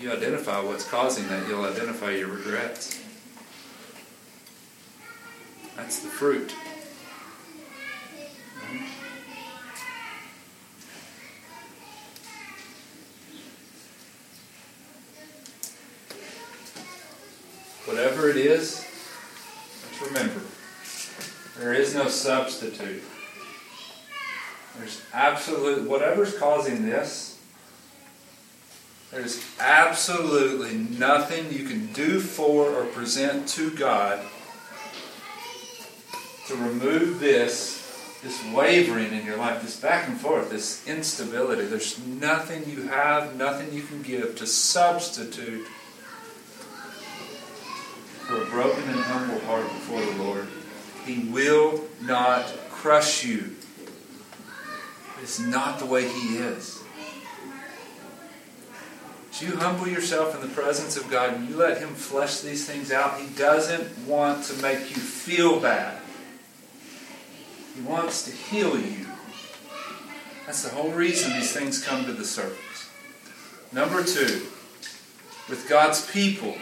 You 0.00 0.10
identify 0.10 0.58
what's 0.60 0.88
causing 0.88 1.28
that, 1.28 1.46
you'll 1.46 1.66
identify 1.66 2.12
your 2.12 2.28
regrets. 2.28 2.98
That's 5.76 5.98
the 5.98 6.08
fruit. 6.08 6.54
Whatever 17.86 18.30
it 18.30 18.36
is, 18.36 18.82
let's 19.84 20.10
remember 20.10 20.40
there 21.58 21.74
is 21.74 21.94
no 21.94 22.08
substitute. 22.54 23.02
There's 24.78 25.02
absolute, 25.12 25.88
whatever's 25.88 26.36
causing 26.36 26.86
this, 26.86 27.38
there's 29.10 29.44
absolutely 29.60 30.74
nothing 30.98 31.52
you 31.52 31.66
can 31.66 31.92
do 31.92 32.18
for 32.18 32.70
or 32.70 32.84
present 32.86 33.46
to 33.50 33.70
God 33.70 34.20
to 36.48 36.56
remove 36.56 37.20
this, 37.20 38.18
this 38.22 38.44
wavering 38.52 39.12
in 39.12 39.24
your 39.24 39.36
life, 39.36 39.62
this 39.62 39.78
back 39.78 40.08
and 40.08 40.20
forth, 40.20 40.50
this 40.50 40.86
instability. 40.88 41.64
There's 41.64 42.04
nothing 42.06 42.68
you 42.68 42.88
have, 42.88 43.36
nothing 43.36 43.72
you 43.72 43.82
can 43.82 44.02
give 44.02 44.36
to 44.36 44.46
substitute 44.46 45.64
for 48.26 48.42
a 48.42 48.46
broken 48.46 48.82
and 48.82 49.00
humble 49.00 49.38
heart 49.40 49.62
before 49.62 50.00
the 50.00 50.22
Lord. 50.22 50.48
He 51.06 51.28
will 51.28 51.84
not 52.04 52.46
crush 52.70 53.24
you. 53.24 53.56
It's 55.22 55.40
not 55.40 55.78
the 55.78 55.86
way 55.86 56.08
He 56.08 56.36
is. 56.36 56.82
As 59.30 59.42
you 59.42 59.56
humble 59.56 59.88
yourself 59.88 60.34
in 60.34 60.40
the 60.40 60.54
presence 60.54 60.96
of 60.96 61.10
God 61.10 61.34
and 61.34 61.48
you 61.48 61.56
let 61.56 61.78
Him 61.78 61.94
flesh 61.94 62.40
these 62.40 62.66
things 62.66 62.92
out, 62.92 63.18
He 63.18 63.26
doesn't 63.34 64.06
want 64.06 64.44
to 64.44 64.62
make 64.62 64.90
you 64.90 64.96
feel 64.96 65.58
bad. 65.60 65.98
He 67.74 67.80
wants 67.80 68.24
to 68.26 68.30
heal 68.30 68.78
you. 68.78 69.06
That's 70.46 70.62
the 70.62 70.74
whole 70.74 70.90
reason 70.90 71.32
these 71.32 71.52
things 71.52 71.82
come 71.82 72.04
to 72.04 72.12
the 72.12 72.24
surface. 72.24 72.90
Number 73.72 74.04
two, 74.04 74.46
with 75.48 75.66
God's 75.68 76.08
people, 76.10 76.54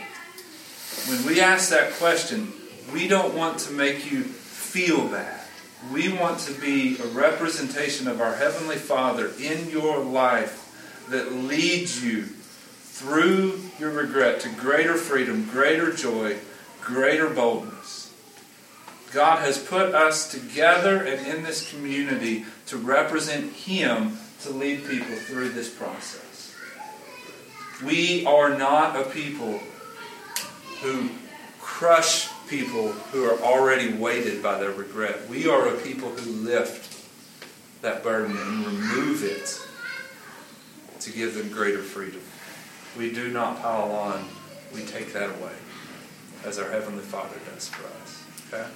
when 1.08 1.26
we 1.26 1.40
ask 1.40 1.70
that 1.70 1.92
question, 1.94 2.52
we 2.92 3.08
don't 3.08 3.34
want 3.34 3.58
to 3.60 3.72
make 3.72 4.10
you 4.10 4.24
feel 4.72 5.08
that. 5.08 5.46
We 5.92 6.10
want 6.10 6.38
to 6.40 6.58
be 6.58 6.96
a 6.98 7.06
representation 7.08 8.08
of 8.08 8.22
our 8.22 8.36
Heavenly 8.36 8.76
Father 8.76 9.30
in 9.38 9.68
your 9.68 10.02
life 10.02 11.04
that 11.10 11.30
leads 11.30 12.02
you 12.02 12.22
through 12.22 13.60
your 13.78 13.90
regret 13.90 14.40
to 14.40 14.48
greater 14.48 14.94
freedom, 14.94 15.46
greater 15.52 15.92
joy, 15.92 16.38
greater 16.80 17.28
boldness. 17.28 18.14
God 19.12 19.40
has 19.40 19.58
put 19.58 19.94
us 19.94 20.30
together 20.30 21.04
and 21.04 21.26
in 21.26 21.42
this 21.42 21.70
community 21.70 22.46
to 22.68 22.78
represent 22.78 23.52
Him 23.52 24.16
to 24.40 24.52
lead 24.52 24.86
people 24.86 25.16
through 25.16 25.50
this 25.50 25.68
process. 25.68 26.56
We 27.84 28.24
are 28.24 28.56
not 28.56 28.96
a 28.96 29.04
people 29.10 29.60
who 30.80 31.10
crush 31.60 32.31
people 32.52 32.92
who 32.92 33.24
are 33.24 33.40
already 33.40 33.94
weighted 33.94 34.42
by 34.42 34.58
their 34.58 34.72
regret. 34.72 35.26
We 35.26 35.48
are 35.48 35.68
a 35.68 35.78
people 35.78 36.10
who 36.10 36.30
lift 36.30 37.02
that 37.80 38.02
burden 38.02 38.36
and 38.36 38.66
remove 38.66 39.24
it 39.24 39.58
to 41.00 41.10
give 41.10 41.34
them 41.34 41.48
greater 41.48 41.78
freedom. 41.78 42.20
We 42.98 43.10
do 43.10 43.28
not 43.28 43.62
pile 43.62 43.90
on, 43.90 44.28
we 44.74 44.82
take 44.82 45.14
that 45.14 45.30
away, 45.30 45.54
as 46.44 46.58
our 46.58 46.70
Heavenly 46.70 47.02
Father 47.02 47.36
does 47.54 47.70
for 47.70 47.86
us. 48.02 48.22
Okay? 48.52 48.70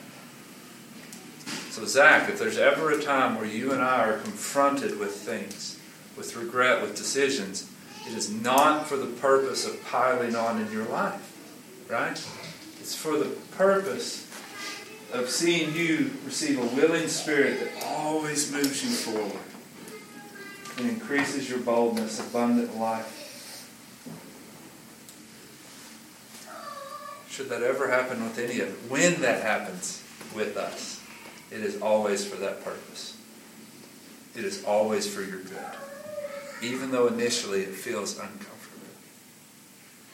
So, 1.68 1.84
Zach, 1.84 2.30
if 2.30 2.38
there's 2.38 2.56
ever 2.56 2.92
a 2.92 3.02
time 3.02 3.36
where 3.36 3.44
you 3.44 3.72
and 3.72 3.82
I 3.82 4.08
are 4.08 4.18
confronted 4.20 4.98
with 4.98 5.16
things, 5.16 5.78
with 6.16 6.34
regret, 6.34 6.80
with 6.80 6.96
decisions, 6.96 7.70
it 8.08 8.16
is 8.16 8.30
not 8.30 8.86
for 8.86 8.96
the 8.96 9.04
purpose 9.04 9.66
of 9.66 9.84
piling 9.84 10.34
on 10.34 10.62
in 10.62 10.72
your 10.72 10.86
life, 10.86 11.36
right? 11.90 12.18
It's 12.86 12.94
for 12.94 13.18
the 13.18 13.30
purpose 13.56 14.30
of 15.12 15.28
seeing 15.28 15.74
you 15.74 16.12
receive 16.24 16.56
a 16.56 16.76
willing 16.76 17.08
spirit 17.08 17.58
that 17.58 17.84
always 17.84 18.52
moves 18.52 18.84
you 18.84 18.90
forward 18.90 19.42
and 20.78 20.88
increases 20.88 21.50
your 21.50 21.58
boldness, 21.58 22.20
abundant 22.20 22.78
life. 22.78 23.68
Should 27.28 27.48
that 27.48 27.64
ever 27.64 27.90
happen 27.90 28.22
with 28.22 28.38
any 28.38 28.60
of 28.60 28.68
it, 28.68 28.88
when 28.88 29.20
that 29.20 29.42
happens 29.42 30.04
with 30.32 30.56
us, 30.56 31.02
it 31.50 31.62
is 31.62 31.82
always 31.82 32.24
for 32.24 32.36
that 32.36 32.62
purpose. 32.62 33.16
It 34.36 34.44
is 34.44 34.64
always 34.64 35.12
for 35.12 35.22
your 35.22 35.40
good, 35.40 35.74
even 36.62 36.92
though 36.92 37.08
initially 37.08 37.62
it 37.62 37.74
feels 37.74 38.12
uncomfortable. 38.16 38.86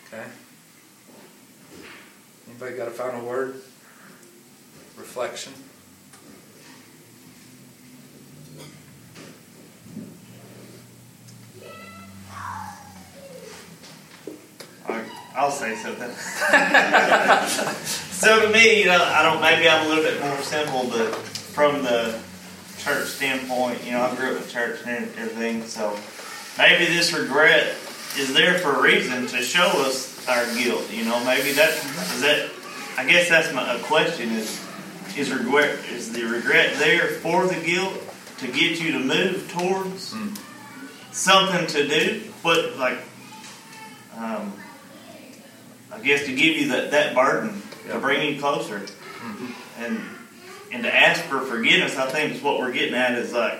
Okay? 0.06 0.24
Anybody 2.52 2.76
got 2.76 2.88
a 2.88 2.90
final 2.90 3.26
word? 3.26 3.54
Reflection? 4.98 5.54
I'll 15.34 15.50
say 15.50 15.74
something. 15.76 16.10
so 18.12 18.46
to 18.46 18.52
me, 18.52 18.80
you 18.80 18.86
know, 18.86 19.02
I 19.02 19.22
don't. 19.22 19.40
Maybe 19.40 19.66
I'm 19.66 19.86
a 19.86 19.88
little 19.88 20.04
bit 20.04 20.20
more 20.20 20.36
simple, 20.42 20.90
but 20.90 21.14
from 21.16 21.82
the 21.82 22.20
church 22.78 23.08
standpoint, 23.08 23.82
you 23.82 23.92
know, 23.92 24.02
I 24.02 24.14
grew 24.14 24.36
up 24.36 24.42
in 24.42 24.48
church 24.48 24.80
and 24.86 25.08
everything. 25.16 25.64
So 25.64 25.98
maybe 26.58 26.84
this 26.84 27.14
regret 27.14 27.74
is 28.18 28.34
there 28.34 28.58
for 28.58 28.72
a 28.72 28.82
reason 28.82 29.26
to 29.28 29.38
show 29.38 29.68
us 29.86 30.11
our 30.28 30.44
guilt. 30.56 30.90
You 30.92 31.04
know, 31.04 31.22
maybe 31.24 31.52
that 31.52 31.70
is 31.70 32.20
that. 32.22 32.50
I 32.98 33.04
guess 33.06 33.28
that's 33.28 33.52
my 33.54 33.74
a 33.74 33.78
question: 33.80 34.30
is 34.32 34.60
is 35.16 35.32
regret 35.32 35.78
is 35.90 36.12
the 36.12 36.24
regret 36.24 36.78
there 36.78 37.08
for 37.08 37.46
the 37.46 37.54
guilt 37.60 37.94
to 38.38 38.46
get 38.48 38.80
you 38.80 38.92
to 38.92 38.98
move 38.98 39.50
towards 39.52 40.12
Mm. 40.14 40.36
something 41.12 41.66
to 41.68 41.88
do? 41.88 42.22
But 42.42 42.76
like. 42.76 42.98
Um, 44.16 44.52
I 45.90 45.98
guess 46.00 46.24
to 46.26 46.34
give 46.34 46.56
you 46.56 46.68
that, 46.68 46.90
that 46.92 47.14
burden 47.14 47.62
Yeah. 47.86 47.94
to 47.94 47.98
bring 47.98 48.34
you 48.34 48.40
closer, 48.40 48.82
and 49.78 50.00
and 50.70 50.82
to 50.84 50.94
ask 50.94 51.20
for 51.24 51.40
forgiveness. 51.40 51.96
I 51.96 52.06
think 52.10 52.34
is 52.34 52.42
what 52.42 52.58
we're 52.58 52.72
getting 52.72 52.94
at 52.94 53.12
is 53.12 53.32
like 53.32 53.58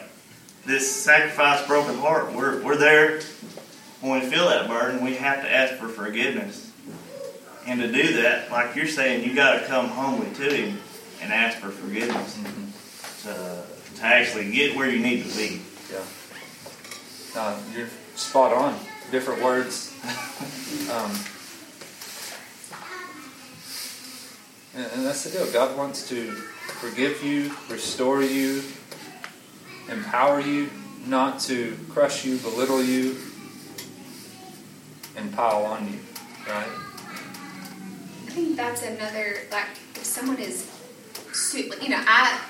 this 0.67 0.91
sacrifice, 0.95 1.67
broken 1.67 1.99
heart. 1.99 2.33
We're 2.33 2.63
we're 2.63 2.77
there 2.77 3.21
when 4.03 4.21
we 4.21 4.27
feel 4.27 4.49
that 4.49 4.69
burden. 4.69 5.03
We 5.03 5.15
have 5.15 5.43
to 5.43 5.51
ask 5.51 5.75
for 5.75 5.89
forgiveness, 5.89 6.71
and 7.67 7.81
to 7.81 7.91
do 7.91 8.23
that, 8.23 8.51
like 8.51 8.77
you're 8.77 8.87
saying, 8.87 9.27
you 9.27 9.35
got 9.35 9.61
to 9.61 9.67
come 9.67 9.89
humbly 9.89 10.31
to 10.35 10.55
Him 10.55 10.79
and 11.23 11.33
ask 11.33 11.59
for 11.59 11.71
forgiveness 11.71 12.39
to 13.23 13.65
to 13.97 14.05
actually 14.05 14.51
get 14.51 14.77
where 14.77 14.91
you 14.91 14.99
need 14.99 15.25
to 15.25 15.37
be. 15.37 15.63
Yeah. 15.91 16.05
No, 17.35 17.59
you're 17.75 17.89
spot 18.17 18.53
on. 18.53 18.79
Different 19.11 19.43
words. 19.43 19.95
um, 20.91 21.13
and, 24.75 24.93
and 24.93 25.07
that's 25.07 25.25
the 25.25 25.31
deal. 25.31 25.53
God 25.53 25.77
wants 25.77 26.09
to 26.09 26.31
forgive 26.33 27.23
you, 27.23 27.55
restore 27.69 28.23
you, 28.23 28.63
empower 29.91 30.41
you, 30.41 30.71
not 31.07 31.41
to 31.41 31.77
crush 31.91 32.25
you, 32.25 32.39
belittle 32.39 32.83
you, 32.83 33.17
and 35.17 35.33
pile 35.33 35.65
on 35.65 35.87
you. 35.93 35.99
Right? 36.49 36.69
I 38.27 38.31
think 38.35 38.57
that's 38.57 38.83
another 38.83 39.37
like 39.51 39.69
if 39.95 40.05
someone 40.05 40.39
is, 40.39 40.71
you 41.55 41.89
know, 41.89 42.03
I 42.07 42.41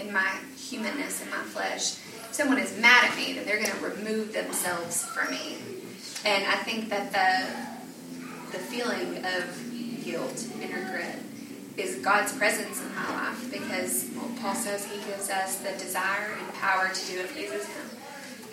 in 0.00 0.12
my 0.12 0.30
humanness 0.56 1.22
in 1.22 1.30
my 1.30 1.42
flesh, 1.42 1.98
if 2.28 2.32
someone 2.32 2.58
is 2.58 2.78
mad 2.78 3.04
at 3.04 3.16
me, 3.16 3.34
then 3.34 3.44
they're 3.44 3.62
going 3.62 3.70
to 3.70 3.84
remove 3.84 4.32
themselves 4.32 5.04
from 5.04 5.30
me, 5.30 5.58
and 6.24 6.44
I 6.46 6.56
think 6.56 6.88
that 6.88 7.12
the 7.12 8.56
the 8.56 8.64
feeling 8.64 9.24
of 9.24 10.04
guilt 10.04 10.46
and 10.60 10.74
regret 10.74 11.18
is 11.76 11.96
God's 11.96 12.32
presence 12.32 12.80
in 12.80 12.94
my 12.94 13.08
life 13.10 13.50
because 13.52 14.08
well, 14.16 14.30
Paul 14.40 14.54
says 14.54 14.86
He 14.86 14.96
gives 15.04 15.28
us 15.30 15.58
the 15.58 15.72
desire 15.72 16.36
and 16.38 16.54
power 16.54 16.88
to 16.88 17.06
do 17.06 17.18
what 17.18 17.28
pleases 17.28 17.66
Him, 17.66 17.90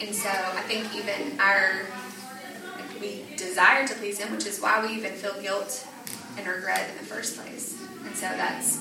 and 0.02 0.14
so 0.14 0.30
I 0.30 0.62
think 0.68 0.94
even 0.96 1.40
our 1.40 1.86
we 3.00 3.24
desire 3.36 3.88
to 3.88 3.94
please 3.96 4.20
Him, 4.20 4.32
which 4.34 4.46
is 4.46 4.60
why 4.60 4.86
we 4.86 4.94
even 4.94 5.14
feel 5.14 5.40
guilt 5.42 5.88
and 6.38 6.48
regret 6.48 6.90
in 6.90 6.98
the 6.98 7.04
first 7.04 7.38
place. 7.38 7.82
And 8.06 8.16
so 8.16 8.28
that's 8.28 8.80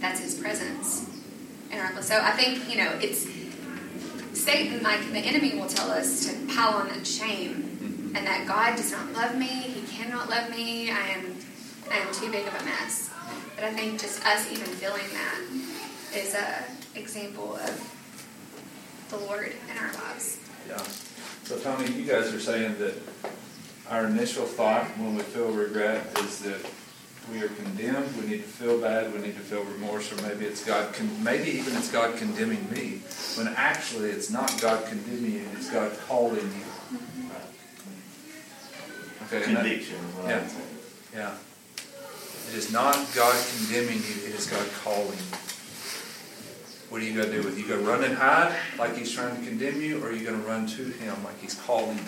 that's 0.00 0.20
His 0.20 0.34
presence 0.34 1.08
in 1.70 1.78
our 1.78 1.92
life. 1.94 2.04
So 2.04 2.20
I 2.20 2.32
think 2.32 2.68
you 2.68 2.76
know 2.76 2.98
it's 3.00 3.26
Satan, 4.32 4.82
like 4.82 5.00
the 5.12 5.18
enemy, 5.18 5.58
will 5.58 5.66
tell 5.66 5.90
us 5.90 6.26
to 6.26 6.54
pile 6.54 6.74
on 6.74 6.88
that 6.88 7.06
shame 7.06 8.12
and 8.14 8.26
that 8.26 8.46
God 8.46 8.76
does 8.76 8.92
not 8.92 9.12
love 9.12 9.36
me. 9.36 9.46
He 9.46 9.96
cannot 9.96 10.28
love 10.28 10.50
me. 10.50 10.90
I 10.90 11.08
am 11.08 11.36
I 11.90 11.96
am 11.96 12.12
too 12.12 12.30
big 12.30 12.46
of 12.46 12.54
a 12.60 12.64
mess. 12.64 13.10
But 13.54 13.64
I 13.64 13.72
think 13.72 14.00
just 14.00 14.24
us 14.26 14.50
even 14.52 14.66
feeling 14.66 15.06
that 15.12 15.40
is 16.14 16.34
a 16.34 16.64
example 16.98 17.56
of 17.56 19.06
the 19.10 19.16
Lord 19.18 19.52
in 19.70 19.78
our 19.78 19.92
lives. 19.92 20.38
Yeah. 20.68 20.82
So, 21.46 21.56
Tony, 21.58 21.90
you 21.92 22.04
guys 22.04 22.32
are 22.34 22.40
saying 22.40 22.76
that 22.78 22.94
our 23.88 24.06
initial 24.06 24.44
thought 24.46 24.84
when 24.98 25.14
we 25.14 25.22
feel 25.22 25.48
regret 25.52 26.04
is 26.24 26.40
that 26.40 26.58
we 27.32 27.40
are 27.40 27.48
condemned, 27.48 28.16
we 28.20 28.26
need 28.28 28.38
to 28.42 28.48
feel 28.48 28.80
bad, 28.80 29.12
we 29.12 29.20
need 29.20 29.34
to 29.36 29.42
feel 29.42 29.62
remorse, 29.62 30.12
or 30.12 30.16
maybe 30.26 30.44
it's 30.44 30.64
God, 30.64 30.92
con- 30.94 31.22
maybe 31.22 31.50
even 31.50 31.76
it's 31.76 31.90
God 31.90 32.16
condemning 32.16 32.68
me, 32.72 33.00
when 33.36 33.46
actually 33.56 34.10
it's 34.10 34.28
not 34.30 34.60
God 34.60 34.86
condemning 34.86 35.32
you, 35.32 35.48
it's 35.52 35.70
God 35.70 35.96
calling 36.08 36.34
you. 36.36 37.30
Okay, 39.26 39.38
that- 39.38 39.44
Conviction. 39.44 39.96
is 39.96 40.14
what 40.16 40.26
I 40.32 40.38
would 40.38 40.50
say. 40.50 40.56
yeah. 41.14 41.34
It 42.50 42.54
is 42.56 42.72
not 42.72 42.94
God 43.14 43.36
condemning 43.56 43.98
you, 43.98 44.26
it 44.26 44.34
is 44.34 44.46
God 44.48 44.66
calling 44.82 45.18
you. 45.18 45.45
What 46.88 47.00
are 47.00 47.04
you 47.04 47.14
going 47.14 47.26
to 47.26 47.32
do 47.32 47.42
with 47.42 47.58
it? 47.58 47.60
You 47.60 47.66
to 47.68 47.78
run 47.78 48.04
and 48.04 48.14
hide 48.14 48.56
like 48.78 48.96
He's 48.96 49.12
trying 49.12 49.36
to 49.36 49.42
condemn 49.44 49.80
you, 49.80 50.02
or 50.02 50.08
are 50.08 50.12
you 50.12 50.24
going 50.24 50.40
to 50.40 50.46
run 50.46 50.66
to 50.68 50.82
Him 50.84 51.24
like 51.24 51.40
He's 51.40 51.54
calling 51.54 51.98
you? 51.98 52.04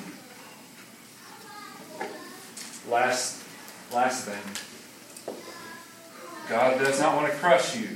Last, 2.89 3.43
last 3.93 4.25
thing. 4.25 5.35
God 6.49 6.79
does 6.79 7.01
not 7.01 7.17
want 7.17 7.31
to 7.31 7.39
crush 7.39 7.77
you 7.77 7.89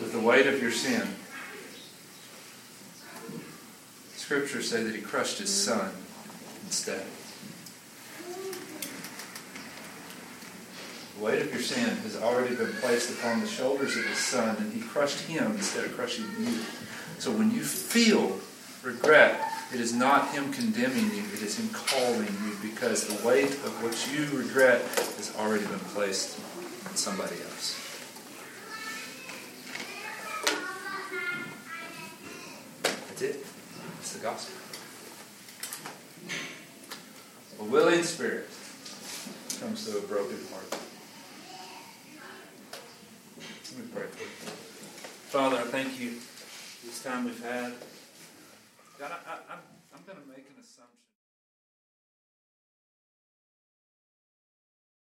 with 0.00 0.12
the 0.12 0.20
weight 0.20 0.46
of 0.46 0.60
your 0.60 0.72
sin. 0.72 1.08
Scriptures 4.16 4.68
say 4.68 4.82
that 4.82 4.94
He 4.94 5.00
crushed 5.00 5.38
His 5.38 5.50
Son 5.50 5.90
instead. 6.66 7.06
The 11.16 11.24
weight 11.24 11.42
of 11.42 11.52
your 11.52 11.62
sin 11.62 11.96
has 11.98 12.16
already 12.16 12.56
been 12.56 12.72
placed 12.74 13.18
upon 13.18 13.40
the 13.40 13.46
shoulders 13.46 13.96
of 13.96 14.04
his 14.04 14.18
son, 14.18 14.56
and 14.56 14.72
he 14.72 14.80
crushed 14.80 15.20
him 15.20 15.52
instead 15.52 15.84
of 15.84 15.94
crushing 15.96 16.26
you. 16.40 16.58
So 17.18 17.30
when 17.30 17.52
you 17.52 17.62
feel 17.62 18.38
regret, 18.82 19.40
it 19.72 19.80
is 19.80 19.92
not 19.92 20.32
him 20.32 20.52
condemning 20.52 21.10
you, 21.14 21.22
it 21.32 21.42
is 21.42 21.58
him 21.58 21.68
calling 21.70 22.26
you 22.44 22.56
because 22.62 23.06
the 23.06 23.26
weight 23.26 23.50
of 23.50 23.82
what 23.82 23.94
you 24.12 24.26
regret 24.36 24.82
has 25.16 25.34
already 25.38 25.64
been 25.66 25.78
placed 25.78 26.38
on 26.86 26.96
somebody 26.96 27.36
else. 27.36 27.80
That's 32.82 33.22
it. 33.22 33.46
It's 34.00 34.12
the 34.12 34.20
gospel. 34.20 34.54
A 37.60 37.64
willing 37.64 38.02
spirit 38.02 38.48
comes 39.60 39.86
to 39.86 39.98
a 39.98 40.02
broken 40.02 40.38
heart. 40.50 40.80
Let 43.64 43.78
me 43.78 43.90
pray. 43.94 44.06
Father, 45.32 45.56
I 45.56 45.62
thank 45.62 45.98
you 45.98 46.18
this 46.84 47.02
time 47.02 47.24
we've 47.24 47.42
had. 47.42 47.72
God, 48.98 49.10
I, 49.10 49.30
I, 49.32 49.54
I'm 49.54 49.58